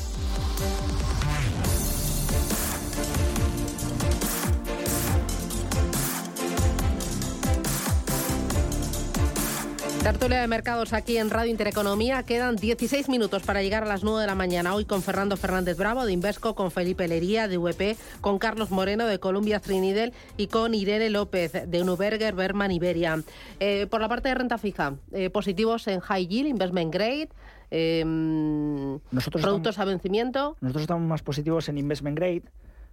Tertulia 10.10 10.42
de 10.42 10.48
mercados 10.48 10.94
aquí 10.94 11.18
en 11.18 11.30
Radio 11.30 11.52
Intereconomía. 11.52 12.24
Quedan 12.24 12.56
16 12.56 13.10
minutos 13.10 13.44
para 13.44 13.62
llegar 13.62 13.84
a 13.84 13.86
las 13.86 14.04
9 14.04 14.22
de 14.22 14.26
la 14.26 14.34
mañana. 14.34 14.74
Hoy 14.74 14.84
con 14.84 15.04
Fernando 15.04 15.38
Fernández 15.38 15.78
Bravo 15.78 16.04
de 16.04 16.12
Invesco, 16.12 16.56
con 16.56 16.72
Felipe 16.72 17.08
Lería 17.08 17.48
de 17.48 17.60
VP, 17.60 17.96
con 18.20 18.40
Carlos 18.40 18.72
Moreno 18.72 19.06
de 19.06 19.20
Columbia 19.20 19.60
Trinidel 19.60 20.14
y 20.36 20.48
con 20.48 20.74
Irene 20.74 21.12
López 21.12 21.52
de 21.68 21.82
Unuberger 21.84 22.34
Berman 22.34 22.72
Iberia. 22.72 23.22
Eh, 23.60 23.86
por 23.86 24.02
la 24.02 24.10
parte 24.10 24.30
de 24.30 24.34
renta 24.34 24.58
fija, 24.58 24.96
eh, 25.12 25.30
positivos 25.30 25.88
en 25.88 26.00
High 26.00 26.26
Yield, 26.26 26.50
Investment 26.50 26.92
Grade. 26.92 27.30
Eh, 27.70 28.04
nosotros 28.04 29.44
productos 29.44 29.76
estamos, 29.76 29.78
a 29.78 29.92
vencimiento. 29.92 30.58
Nosotros 30.60 30.82
estamos 30.82 31.08
más 31.08 31.22
positivos 31.22 31.70
en 31.70 31.78
Investment 31.78 32.18
Grade 32.18 32.46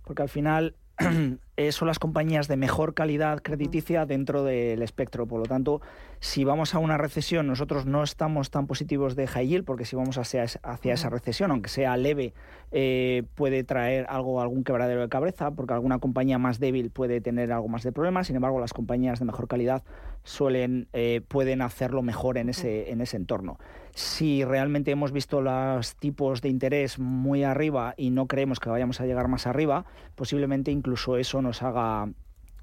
porque 0.04 0.22
al 0.22 0.28
final 0.28 0.74
son 1.70 1.88
las 1.88 1.98
compañías 1.98 2.48
de 2.48 2.56
mejor 2.56 2.94
calidad 2.94 3.42
crediticia 3.42 4.06
dentro 4.06 4.44
del 4.44 4.82
espectro. 4.82 5.26
Por 5.26 5.40
lo 5.40 5.46
tanto, 5.46 5.80
si 6.20 6.44
vamos 6.44 6.74
a 6.74 6.78
una 6.78 6.96
recesión, 6.96 7.46
nosotros 7.46 7.86
no 7.86 8.02
estamos 8.02 8.50
tan 8.50 8.66
positivos 8.66 9.16
de 9.16 9.26
high 9.26 9.48
yield, 9.48 9.64
porque 9.64 9.84
si 9.84 9.96
vamos 9.96 10.18
hacia, 10.18 10.44
hacia 10.62 10.94
esa 10.94 11.10
recesión, 11.10 11.50
aunque 11.50 11.68
sea 11.68 11.96
leve, 11.96 12.32
eh, 12.72 13.24
puede 13.34 13.64
traer 13.64 14.06
algo, 14.08 14.40
algún 14.40 14.64
quebradero 14.64 15.02
de 15.02 15.08
cabeza, 15.08 15.50
porque 15.50 15.74
alguna 15.74 15.98
compañía 15.98 16.38
más 16.38 16.58
débil 16.58 16.90
puede 16.90 17.20
tener 17.20 17.52
algo 17.52 17.68
más 17.68 17.82
de 17.82 17.92
problemas. 17.92 18.26
Sin 18.26 18.36
embargo, 18.36 18.60
las 18.60 18.72
compañías 18.72 19.18
de 19.18 19.24
mejor 19.26 19.48
calidad 19.48 19.82
suelen, 20.26 20.88
eh, 20.92 21.22
pueden 21.26 21.62
hacerlo 21.62 22.02
mejor 22.02 22.36
en 22.36 22.48
ese, 22.48 22.90
en 22.90 23.00
ese 23.00 23.16
entorno. 23.16 23.58
Si 23.94 24.44
realmente 24.44 24.90
hemos 24.90 25.12
visto 25.12 25.40
los 25.40 25.94
tipos 25.94 26.42
de 26.42 26.48
interés 26.48 26.98
muy 26.98 27.44
arriba 27.44 27.94
y 27.96 28.10
no 28.10 28.26
creemos 28.26 28.58
que 28.58 28.68
vayamos 28.68 29.00
a 29.00 29.06
llegar 29.06 29.28
más 29.28 29.46
arriba, 29.46 29.86
posiblemente 30.16 30.72
incluso 30.72 31.16
eso 31.16 31.40
nos 31.42 31.62
haga 31.62 32.08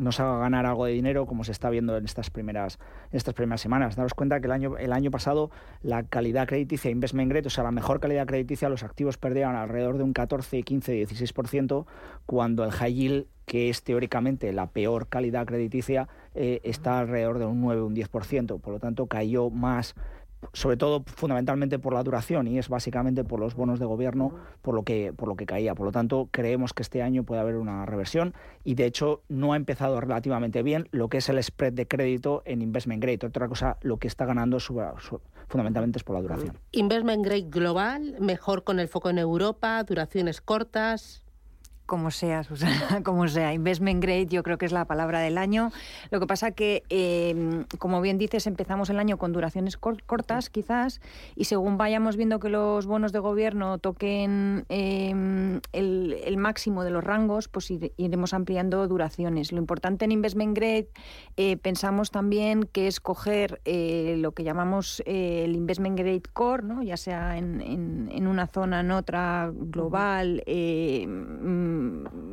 nos 0.03 0.19
haga 0.19 0.37
ganar 0.37 0.65
algo 0.65 0.85
de 0.85 0.93
dinero 0.93 1.25
como 1.25 1.43
se 1.43 1.51
está 1.51 1.69
viendo 1.69 1.97
en 1.97 2.05
estas 2.05 2.29
primeras 2.29 2.79
estas 3.11 3.33
primeras 3.33 3.61
semanas. 3.61 3.95
Daros 3.95 4.13
cuenta 4.13 4.39
que 4.39 4.45
el 4.47 4.51
año 4.51 4.77
el 4.77 4.93
año 4.93 5.11
pasado 5.11 5.51
la 5.81 6.03
calidad 6.03 6.47
crediticia 6.47 6.91
investment 6.91 7.31
grade, 7.31 7.47
o 7.47 7.49
sea, 7.49 7.63
la 7.63 7.71
mejor 7.71 7.99
calidad 7.99 8.27
crediticia, 8.27 8.69
los 8.69 8.83
activos 8.83 9.17
perdían 9.17 9.55
alrededor 9.55 9.97
de 9.97 10.03
un 10.03 10.13
14, 10.13 10.61
15, 10.63 11.07
16% 11.07 11.85
cuando 12.25 12.63
el 12.63 12.71
high 12.71 12.93
yield 12.93 13.25
que 13.45 13.69
es 13.69 13.83
teóricamente 13.83 14.51
la 14.53 14.67
peor 14.67 15.07
calidad 15.07 15.45
crediticia, 15.45 16.07
eh, 16.33 16.61
está 16.63 16.99
alrededor 16.99 17.39
de 17.39 17.45
un 17.45 17.61
9, 17.61 17.81
un 17.81 17.95
10%. 17.95 18.59
Por 18.59 18.73
lo 18.73 18.79
tanto, 18.79 19.07
cayó 19.07 19.49
más 19.49 19.95
sobre 20.51 20.77
todo 20.77 21.03
fundamentalmente 21.05 21.79
por 21.79 21.93
la 21.93 22.03
duración 22.03 22.47
y 22.47 22.57
es 22.57 22.69
básicamente 22.69 23.23
por 23.23 23.39
los 23.39 23.55
bonos 23.55 23.79
de 23.79 23.85
gobierno 23.85 24.33
por 24.61 24.75
lo 24.75 24.83
que 24.83 25.13
por 25.13 25.27
lo 25.27 25.35
que 25.35 25.45
caía. 25.45 25.75
Por 25.75 25.85
lo 25.85 25.91
tanto, 25.91 26.27
creemos 26.31 26.73
que 26.73 26.83
este 26.83 27.01
año 27.01 27.23
puede 27.23 27.41
haber 27.41 27.55
una 27.55 27.85
reversión 27.85 28.33
y 28.63 28.75
de 28.75 28.85
hecho 28.85 29.21
no 29.29 29.53
ha 29.53 29.55
empezado 29.55 29.99
relativamente 29.99 30.63
bien 30.63 30.87
lo 30.91 31.09
que 31.09 31.17
es 31.17 31.29
el 31.29 31.41
spread 31.41 31.73
de 31.73 31.87
crédito 31.87 32.43
en 32.45 32.61
investment 32.61 33.01
grade. 33.01 33.27
Otra 33.27 33.47
cosa, 33.47 33.77
lo 33.81 33.97
que 33.97 34.07
está 34.07 34.25
ganando 34.25 34.59
su, 34.59 34.81
fundamentalmente 35.47 35.97
es 35.97 36.03
por 36.03 36.15
la 36.15 36.21
duración. 36.21 36.57
Investment 36.71 37.25
grade 37.25 37.49
global, 37.49 38.15
mejor 38.19 38.63
con 38.63 38.79
el 38.79 38.87
foco 38.87 39.09
en 39.09 39.17
Europa, 39.17 39.83
duraciones 39.83 40.41
cortas 40.41 41.22
como 41.85 42.11
sea, 42.11 42.43
Susana, 42.43 43.01
como 43.03 43.27
sea. 43.27 43.53
Investment 43.53 44.01
grade 44.01 44.27
yo 44.27 44.43
creo 44.43 44.57
que 44.57 44.65
es 44.65 44.71
la 44.71 44.85
palabra 44.85 45.19
del 45.19 45.37
año. 45.37 45.71
Lo 46.11 46.19
que 46.19 46.27
pasa 46.27 46.51
que, 46.51 46.83
eh, 46.89 47.65
como 47.79 48.01
bien 48.01 48.17
dices, 48.17 48.47
empezamos 48.47 48.89
el 48.89 48.99
año 48.99 49.17
con 49.17 49.33
duraciones 49.33 49.77
cortas, 49.77 50.49
quizás, 50.49 51.01
y 51.35 51.45
según 51.45 51.77
vayamos 51.77 52.17
viendo 52.17 52.39
que 52.39 52.49
los 52.49 52.85
bonos 52.85 53.11
de 53.11 53.19
gobierno 53.19 53.77
toquen 53.77 54.65
eh, 54.69 55.59
el, 55.71 56.17
el, 56.23 56.37
máximo 56.37 56.83
de 56.83 56.91
los 56.91 57.03
rangos, 57.03 57.47
pues 57.47 57.71
iremos 57.97 58.33
ampliando 58.33 58.87
duraciones. 58.87 59.51
Lo 59.51 59.59
importante 59.59 60.05
en 60.05 60.11
investment 60.11 60.55
grade 60.55 60.87
eh, 61.37 61.57
pensamos 61.57 62.11
también 62.11 62.63
que 62.63 62.87
es 62.87 62.99
coger 62.99 63.61
eh, 63.65 64.15
lo 64.19 64.33
que 64.33 64.43
llamamos 64.43 65.01
eh, 65.05 65.43
el 65.45 65.55
investment 65.55 65.97
grade 65.97 66.23
core, 66.33 66.63
¿no? 66.63 66.83
ya 66.83 66.97
sea 66.97 67.37
en, 67.37 67.61
en, 67.61 68.09
en 68.11 68.27
una 68.27 68.47
zona, 68.47 68.81
en 68.81 68.91
otra, 68.91 69.51
global, 69.53 70.43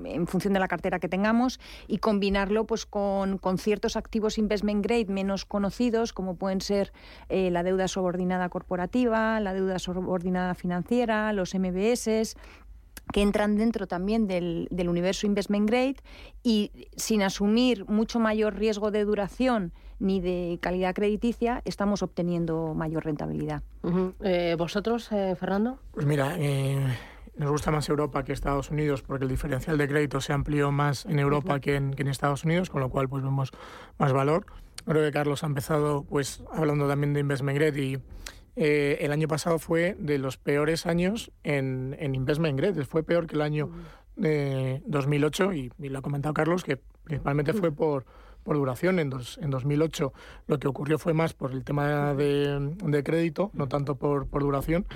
en 0.05 0.27
función 0.27 0.53
de 0.53 0.61
la 0.61 0.69
cartera 0.69 0.99
que 0.99 1.09
tengamos 1.09 1.61
y 1.87 1.99
combinarlo 1.99 2.67
pues 2.67 2.87
con, 2.87 3.39
con 3.39 3.59
ciertos 3.59 3.97
activos 3.97 4.39
investment 4.39 4.85
grade 4.85 5.07
menos 5.07 5.45
conocidos 5.45 6.13
como 6.13 6.37
pueden 6.37 6.61
ser 6.61 6.93
eh, 7.29 7.51
la 7.51 7.63
deuda 7.63 7.89
subordinada 7.89 8.49
corporativa, 8.49 9.41
la 9.41 9.55
deuda 9.55 9.79
subordinada 9.79 10.55
financiera, 10.55 11.33
los 11.33 11.55
MBS 11.55 12.37
que 13.13 13.23
entran 13.23 13.57
dentro 13.57 13.87
también 13.87 14.27
del, 14.27 14.69
del, 14.71 14.89
universo 14.89 15.27
investment 15.27 15.69
grade 15.69 15.97
y 16.43 16.71
sin 16.97 17.23
asumir 17.23 17.85
mucho 17.89 18.21
mayor 18.21 18.55
riesgo 18.55 18.91
de 18.91 19.05
duración 19.05 19.73
ni 20.01 20.21
de 20.21 20.59
calidad 20.61 20.95
crediticia, 20.95 21.63
estamos 21.65 22.03
obteniendo 22.03 22.75
mayor 22.75 23.05
rentabilidad. 23.05 23.63
Uh 23.83 23.91
-huh. 23.91 24.15
eh, 24.23 24.57
¿Vosotros, 24.59 25.13
eh, 25.13 25.37
Fernando? 25.39 25.79
Pues 25.93 26.07
mira, 26.07 26.37
eh, 26.39 26.97
nos 27.41 27.51
gusta 27.51 27.71
más 27.71 27.89
Europa 27.89 28.23
que 28.23 28.33
Estados 28.33 28.71
Unidos 28.71 29.03
porque 29.03 29.25
el 29.25 29.31
diferencial 29.31 29.79
de 29.79 29.89
crédito 29.89 30.21
se 30.21 30.35
amplió 30.35 30.71
más 30.71 31.07
en 31.07 31.19
Europa 31.19 31.55
uh 31.55 31.57
-huh. 31.57 31.61
que, 31.61 31.75
en, 31.77 31.95
que, 31.95 32.03
en, 32.03 32.09
Estados 32.09 32.45
Unidos, 32.45 32.69
con 32.69 32.83
lo 32.83 32.91
cual 32.91 33.09
pues 33.09 33.23
vemos 33.25 33.51
más 33.99 34.13
valor. 34.13 34.45
Creo 34.85 35.03
que 35.03 35.11
Carlos 35.11 35.43
ha 35.43 35.47
empezado 35.47 36.05
pues 36.05 36.43
hablando 36.53 36.87
también 36.87 37.15
de 37.15 37.21
investment 37.21 37.59
grade 37.59 37.81
y 37.83 37.99
eh, 38.57 38.99
el 39.01 39.11
año 39.11 39.27
pasado 39.27 39.59
fue 39.59 39.97
de 39.99 40.19
los 40.19 40.37
peores 40.37 40.85
años 40.85 41.33
en, 41.43 41.97
en 41.99 42.15
investment 42.15 42.59
grade, 42.59 42.85
fue 42.85 43.03
peor 43.03 43.27
que 43.27 43.37
el 43.37 43.43
año 43.43 43.67
uh 43.67 43.71
-huh. 43.71 44.23
de 44.23 44.83
2008 44.85 45.55
y, 45.55 45.73
y, 45.79 45.89
lo 45.89 45.99
ha 45.99 46.03
comentado 46.03 46.35
Carlos 46.35 46.63
que 46.63 46.77
principalmente 47.05 47.55
fue 47.55 47.73
por 47.73 48.05
por 48.43 48.57
duración. 48.57 48.99
En, 48.99 49.11
dos, 49.11 49.39
en 49.43 49.51
2008 49.51 50.13
lo 50.47 50.59
que 50.59 50.69
ocurrió 50.69 50.99
fue 50.99 51.15
más 51.15 51.35
por 51.35 51.53
el 51.53 51.65
tema 51.65 52.15
de, 52.15 53.03
crédito, 53.05 53.51
no 53.55 53.69
tanto 53.69 53.97
por, 53.97 54.27
por, 54.27 54.43
duración, 54.43 54.87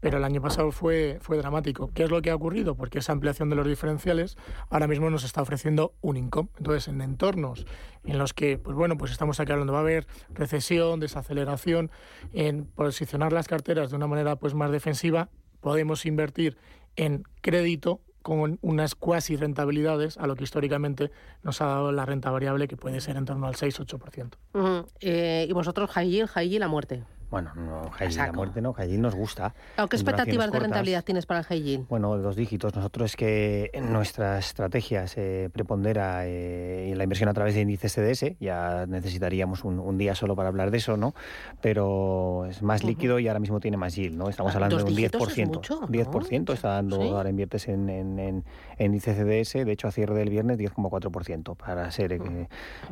pero 0.00 0.18
el 0.18 0.24
año 0.24 0.40
pasado 0.40 0.72
fue, 0.72 1.18
fue 1.20 1.36
dramático. 1.36 1.90
¿Qué 1.94 2.04
es 2.04 2.10
lo 2.10 2.22
que 2.22 2.30
ha 2.30 2.34
ocurrido? 2.34 2.74
Porque 2.74 2.98
esa 2.98 3.12
ampliación 3.12 3.50
de 3.50 3.56
los 3.56 3.66
diferenciales 3.66 4.36
ahora 4.70 4.86
mismo 4.86 5.10
nos 5.10 5.24
está 5.24 5.42
ofreciendo 5.42 5.94
un 6.00 6.16
income. 6.16 6.48
Entonces, 6.58 6.88
en 6.88 7.00
entornos 7.00 7.66
en 8.04 8.18
los 8.18 8.34
que, 8.34 8.58
pues 8.58 8.76
bueno, 8.76 8.96
pues 8.96 9.12
estamos 9.12 9.38
aquí 9.40 9.52
hablando, 9.52 9.72
va 9.72 9.80
a 9.80 9.82
haber 9.82 10.06
recesión, 10.30 11.00
desaceleración, 11.00 11.90
en 12.32 12.64
posicionar 12.64 13.32
las 13.32 13.48
carteras 13.48 13.90
de 13.90 13.96
una 13.96 14.06
manera 14.06 14.36
pues 14.36 14.54
más 14.54 14.70
defensiva, 14.70 15.28
podemos 15.60 16.04
invertir 16.06 16.56
en 16.96 17.24
crédito 17.40 18.00
con 18.22 18.58
unas 18.62 18.94
cuasi 18.94 19.36
rentabilidades 19.36 20.16
a 20.16 20.26
lo 20.26 20.36
que 20.36 20.44
históricamente 20.44 21.10
nos 21.42 21.60
ha 21.60 21.66
dado 21.66 21.92
la 21.92 22.06
renta 22.06 22.30
variable, 22.30 22.68
que 22.68 22.76
puede 22.76 23.00
ser 23.00 23.16
en 23.16 23.24
torno 23.24 23.46
al 23.46 23.54
6-8%. 23.54 24.84
Eh, 25.00 25.46
y 25.48 25.52
vosotros, 25.52 25.90
high 25.90 26.08
yield, 26.08 26.28
high 26.28 26.48
yield 26.48 26.64
a 26.64 26.68
muerte. 26.68 27.04
Bueno, 27.32 27.50
no, 27.54 27.90
high 27.92 28.12
la 28.12 28.30
muerte 28.30 28.60
no, 28.60 28.74
high 28.74 28.98
nos 28.98 29.14
gusta. 29.14 29.54
¿Qué 29.88 29.96
expectativas 29.96 30.52
de 30.52 30.60
rentabilidad 30.60 31.02
tienes 31.02 31.24
para 31.24 31.40
el 31.40 31.46
high 31.46 31.86
Bueno, 31.88 32.18
dos 32.18 32.36
dígitos. 32.36 32.74
Nosotros 32.76 33.12
es 33.12 33.16
que 33.16 33.70
en 33.72 33.90
nuestras 33.90 34.48
estrategias 34.48 35.12
se 35.12 35.48
prepondera 35.50 36.26
eh, 36.26 36.92
la 36.94 37.04
inversión 37.04 37.30
a 37.30 37.32
través 37.32 37.54
de 37.54 37.62
índices 37.62 37.94
CDS, 37.94 38.36
ya 38.38 38.84
necesitaríamos 38.86 39.64
un, 39.64 39.96
día 39.96 40.14
solo 40.14 40.36
para 40.36 40.50
hablar 40.50 40.70
de 40.70 40.76
eso, 40.76 40.98
¿no? 40.98 41.14
Pero 41.62 42.44
es 42.50 42.60
más 42.60 42.84
líquido 42.84 43.18
y 43.18 43.28
ahora 43.28 43.40
mismo 43.40 43.60
tiene 43.60 43.78
más 43.78 43.94
yield, 43.94 44.14
¿no? 44.14 44.28
Estamos 44.28 44.54
hablando 44.54 44.76
de 44.76 44.84
un 44.84 44.94
10%. 44.94 45.46
Mucho, 45.46 45.80
10% 45.88 46.52
está 46.52 46.68
dando, 46.68 47.00
ahora 47.16 47.30
inviertes 47.30 47.66
en, 47.68 47.88
en, 47.88 48.18
en, 48.18 48.44
índice 48.78 49.14
CDS, 49.14 49.64
de 49.64 49.72
hecho 49.72 49.88
a 49.88 49.90
cierre 49.90 50.16
del 50.16 50.28
viernes 50.28 50.58
10,4% 50.58 51.56
para 51.56 51.90
ser, 51.92 52.12
eh, 52.12 52.48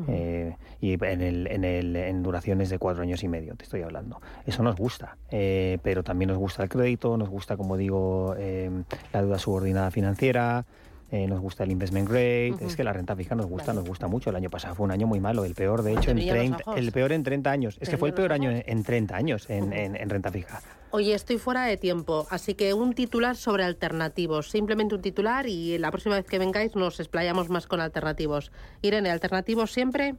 eh, 0.08 0.56
y 0.80 0.94
en, 0.94 1.20
el, 1.20 1.46
en, 1.46 1.64
el, 1.64 1.94
en 1.94 2.22
duraciones 2.22 2.70
de 2.70 2.78
cuatro 2.78 3.02
años 3.02 3.22
y 3.22 3.28
medio, 3.28 3.54
te 3.54 3.64
estoy 3.64 3.82
hablando. 3.82 4.18
Eso 4.46 4.62
nos 4.62 4.76
gusta, 4.76 5.16
eh, 5.30 5.78
pero 5.82 6.02
también 6.02 6.28
nos 6.28 6.38
gusta 6.38 6.62
el 6.62 6.68
crédito, 6.68 7.16
nos 7.16 7.28
gusta, 7.28 7.56
como 7.56 7.76
digo, 7.76 8.34
eh, 8.38 8.70
la 9.12 9.22
deuda 9.22 9.38
subordinada 9.38 9.90
financiera, 9.90 10.64
eh, 11.12 11.26
nos 11.26 11.40
gusta 11.40 11.64
el 11.64 11.72
investment 11.72 12.08
grade, 12.08 12.54
es 12.60 12.76
que 12.76 12.84
la 12.84 12.92
renta 12.92 13.16
fija 13.16 13.34
nos 13.34 13.46
gusta, 13.46 13.72
nos 13.72 13.84
gusta 13.84 14.06
mucho. 14.06 14.30
El 14.30 14.36
año 14.36 14.48
pasado 14.48 14.76
fue 14.76 14.84
un 14.84 14.92
año 14.92 15.08
muy 15.08 15.18
malo, 15.18 15.44
el 15.44 15.54
peor, 15.54 15.82
de 15.82 15.94
hecho, 15.94 16.12
en 16.12 16.18
30, 16.18 16.76
el 16.76 16.92
peor 16.92 17.10
en 17.10 17.24
30 17.24 17.50
años. 17.50 17.78
Es 17.80 17.88
que 17.88 17.96
fue 17.96 18.10
el 18.10 18.14
peor 18.14 18.32
año 18.32 18.50
en 18.52 18.82
30 18.84 19.16
años 19.16 19.50
en, 19.50 19.72
en, 19.72 20.08
renta 20.08 20.30
fija. 20.30 20.62
Oye, 20.92 21.12
estoy 21.14 21.38
fuera 21.38 21.64
de 21.64 21.76
tiempo, 21.76 22.28
así 22.30 22.54
que 22.54 22.74
un 22.74 22.94
titular 22.94 23.36
sobre 23.36 23.64
alternativos, 23.64 24.50
simplemente 24.50 24.94
un 24.94 25.02
titular 25.02 25.46
y 25.48 25.78
la 25.78 25.90
próxima 25.90 26.14
vez 26.14 26.26
que 26.26 26.38
vengáis 26.38 26.76
nos 26.76 27.00
explayamos 27.00 27.48
más 27.48 27.66
con 27.66 27.80
alternativos. 27.80 28.52
Irene, 28.80 29.10
¿alternativos 29.10 29.72
siempre? 29.72 30.14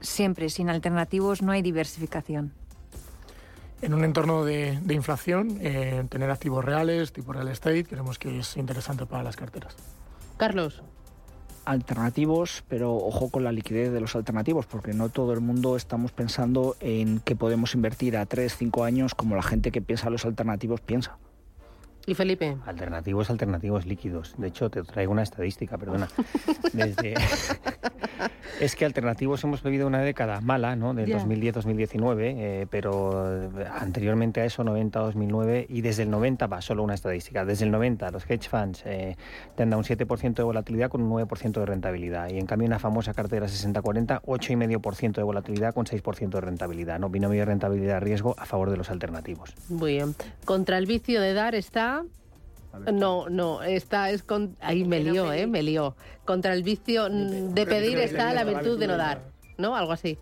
Siempre, 0.00 0.48
sin 0.48 0.70
alternativos 0.70 1.42
no 1.42 1.50
hay 1.50 1.62
diversificación 1.62 2.52
en 3.82 3.94
un 3.94 4.04
entorno 4.04 4.44
de, 4.44 4.78
inflación, 4.90 5.58
eh, 5.60 6.04
tener 6.08 6.30
activos 6.30 6.64
reales, 6.64 7.12
tipo 7.12 7.32
real 7.32 7.48
estate, 7.48 7.84
creemos 7.84 8.18
que 8.18 8.38
es 8.38 8.56
interesante 8.56 9.06
para 9.06 9.24
las 9.24 9.36
carteras. 9.36 9.76
Carlos. 10.36 10.82
Alternativos, 11.64 12.64
pero 12.68 12.94
ojo 12.94 13.30
con 13.30 13.44
la 13.44 13.52
liquidez 13.52 13.92
de 13.92 14.00
los 14.00 14.16
alternativos, 14.16 14.66
porque 14.66 14.94
no 14.94 15.10
todo 15.10 15.32
el 15.32 15.40
mundo 15.40 15.76
estamos 15.76 16.12
pensando 16.12 16.76
en 16.80 17.20
que 17.20 17.36
podemos 17.36 17.74
invertir 17.74 18.16
a 18.16 18.26
3, 18.26 18.56
5 18.56 18.84
años 18.84 19.14
como 19.14 19.36
la 19.36 19.42
gente 19.42 19.70
que 19.70 19.82
piensa 19.82 20.10
los 20.10 20.24
alternativos 20.24 20.80
piensa. 20.80 21.18
¿Y 22.06 22.14
Felipe? 22.14 22.56
Alternativos, 22.66 23.30
alternativos 23.30 23.86
líquidos. 23.86 24.34
De 24.36 24.48
hecho, 24.48 24.70
te 24.70 24.82
traigo 24.82 25.12
una 25.12 25.22
estadística, 25.22 25.78
perdona. 25.78 26.08
Desde... 26.72 27.14
es 28.62 28.76
que 28.76 28.84
alternativos 28.84 29.42
hemos 29.42 29.60
vivido 29.62 29.88
una 29.88 30.02
década 30.02 30.40
mala, 30.40 30.76
¿no? 30.76 30.94
Del 30.94 31.12
2010-2019, 31.12 32.18
eh, 32.20 32.66
pero 32.70 33.50
anteriormente 33.72 34.40
a 34.40 34.44
eso, 34.44 34.62
90-2009, 34.62 35.66
y 35.68 35.80
desde 35.80 36.04
el 36.04 36.10
90 36.10 36.46
va 36.46 36.62
solo 36.62 36.84
una 36.84 36.94
estadística. 36.94 37.44
Desde 37.44 37.64
el 37.64 37.72
90 37.72 38.12
los 38.12 38.24
hedge 38.30 38.48
funds 38.48 38.84
eh, 38.86 39.16
te 39.56 39.64
un 39.64 39.82
7% 39.82 40.34
de 40.34 40.42
volatilidad 40.44 40.90
con 40.90 41.02
un 41.02 41.10
9% 41.10 41.52
de 41.58 41.66
rentabilidad. 41.66 42.30
Y 42.30 42.38
en 42.38 42.46
cambio 42.46 42.68
una 42.68 42.78
famosa 42.78 43.12
cartera 43.14 43.46
60-40, 43.46 44.22
8,5% 44.22 45.12
de 45.14 45.22
volatilidad 45.24 45.74
con 45.74 45.86
6% 45.86 46.28
de 46.28 46.40
rentabilidad. 46.40 47.00
¿no? 47.00 47.08
Binomio 47.08 47.40
de 47.40 47.46
rentabilidad-riesgo 47.46 48.36
a 48.38 48.46
favor 48.46 48.70
de 48.70 48.76
los 48.76 48.90
alternativos. 48.90 49.54
Muy 49.68 49.94
bien. 49.94 50.14
Contra 50.44 50.78
el 50.78 50.86
vicio 50.86 51.20
de 51.20 51.34
dar 51.34 51.56
está 51.56 52.04
no, 52.92 53.28
no, 53.28 53.62
esta 53.62 54.10
es 54.10 54.22
con... 54.22 54.56
Ahí 54.60 54.84
me 54.84 55.00
lió, 55.00 55.32
¿eh? 55.32 55.46
Me 55.46 55.62
lió. 55.62 55.96
Contra 56.24 56.52
el 56.54 56.62
vicio 56.62 57.08
de 57.08 57.66
pedir 57.66 57.98
está 57.98 58.32
la 58.32 58.44
virtud 58.44 58.78
de 58.78 58.86
no 58.86 58.96
dar, 58.96 59.22
¿no? 59.58 59.76
Algo 59.76 59.92
así. 59.92 60.18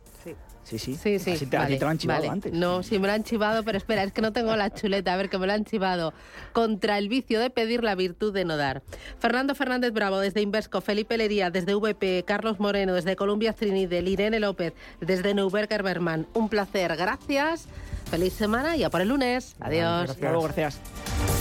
Sí, 0.70 0.78
sí. 0.78 0.94
Sí, 0.94 1.18
sí. 1.18 1.32
Así 1.32 1.46
te, 1.46 1.56
vale, 1.56 1.76
te 1.78 1.84
lo 1.84 1.90
han 1.90 1.98
chivado 1.98 2.30
antes. 2.30 2.52
No, 2.52 2.84
sí 2.84 2.98
me 3.00 3.08
lo 3.08 3.14
han 3.14 3.24
chivado, 3.24 3.64
pero 3.64 3.76
espera, 3.76 4.04
es 4.04 4.12
que 4.12 4.22
no 4.22 4.32
tengo 4.32 4.54
la 4.54 4.70
chuleta. 4.70 5.14
A 5.14 5.16
ver, 5.16 5.28
que 5.28 5.36
me 5.36 5.46
lo 5.46 5.52
han 5.52 5.64
chivado. 5.64 6.12
Contra 6.52 6.96
el 6.98 7.08
vicio 7.08 7.40
de 7.40 7.50
pedir 7.50 7.82
la 7.82 7.96
virtud 7.96 8.32
de 8.32 8.44
no 8.44 8.56
dar. 8.56 8.82
Fernando 9.18 9.56
Fernández 9.56 9.92
Bravo, 9.92 10.18
desde 10.18 10.42
Invesco. 10.42 10.80
Felipe 10.80 11.16
Lería, 11.16 11.50
desde 11.50 11.74
VP. 11.74 12.24
Carlos 12.24 12.60
Moreno, 12.60 12.94
desde 12.94 13.16
Columbia 13.16 13.52
Trinidad. 13.52 14.00
Irene 14.02 14.38
López, 14.38 14.74
desde 15.00 15.34
Neuberger 15.34 15.82
Berman. 15.82 16.28
Un 16.34 16.48
placer. 16.48 16.96
Gracias. 16.96 17.66
Feliz 18.10 18.32
semana 18.32 18.76
y 18.76 18.84
a 18.84 18.90
por 18.90 19.00
el 19.00 19.08
lunes. 19.08 19.56
Adiós. 19.60 20.16
Gracias. 20.18 20.54
gracias. 20.56 21.39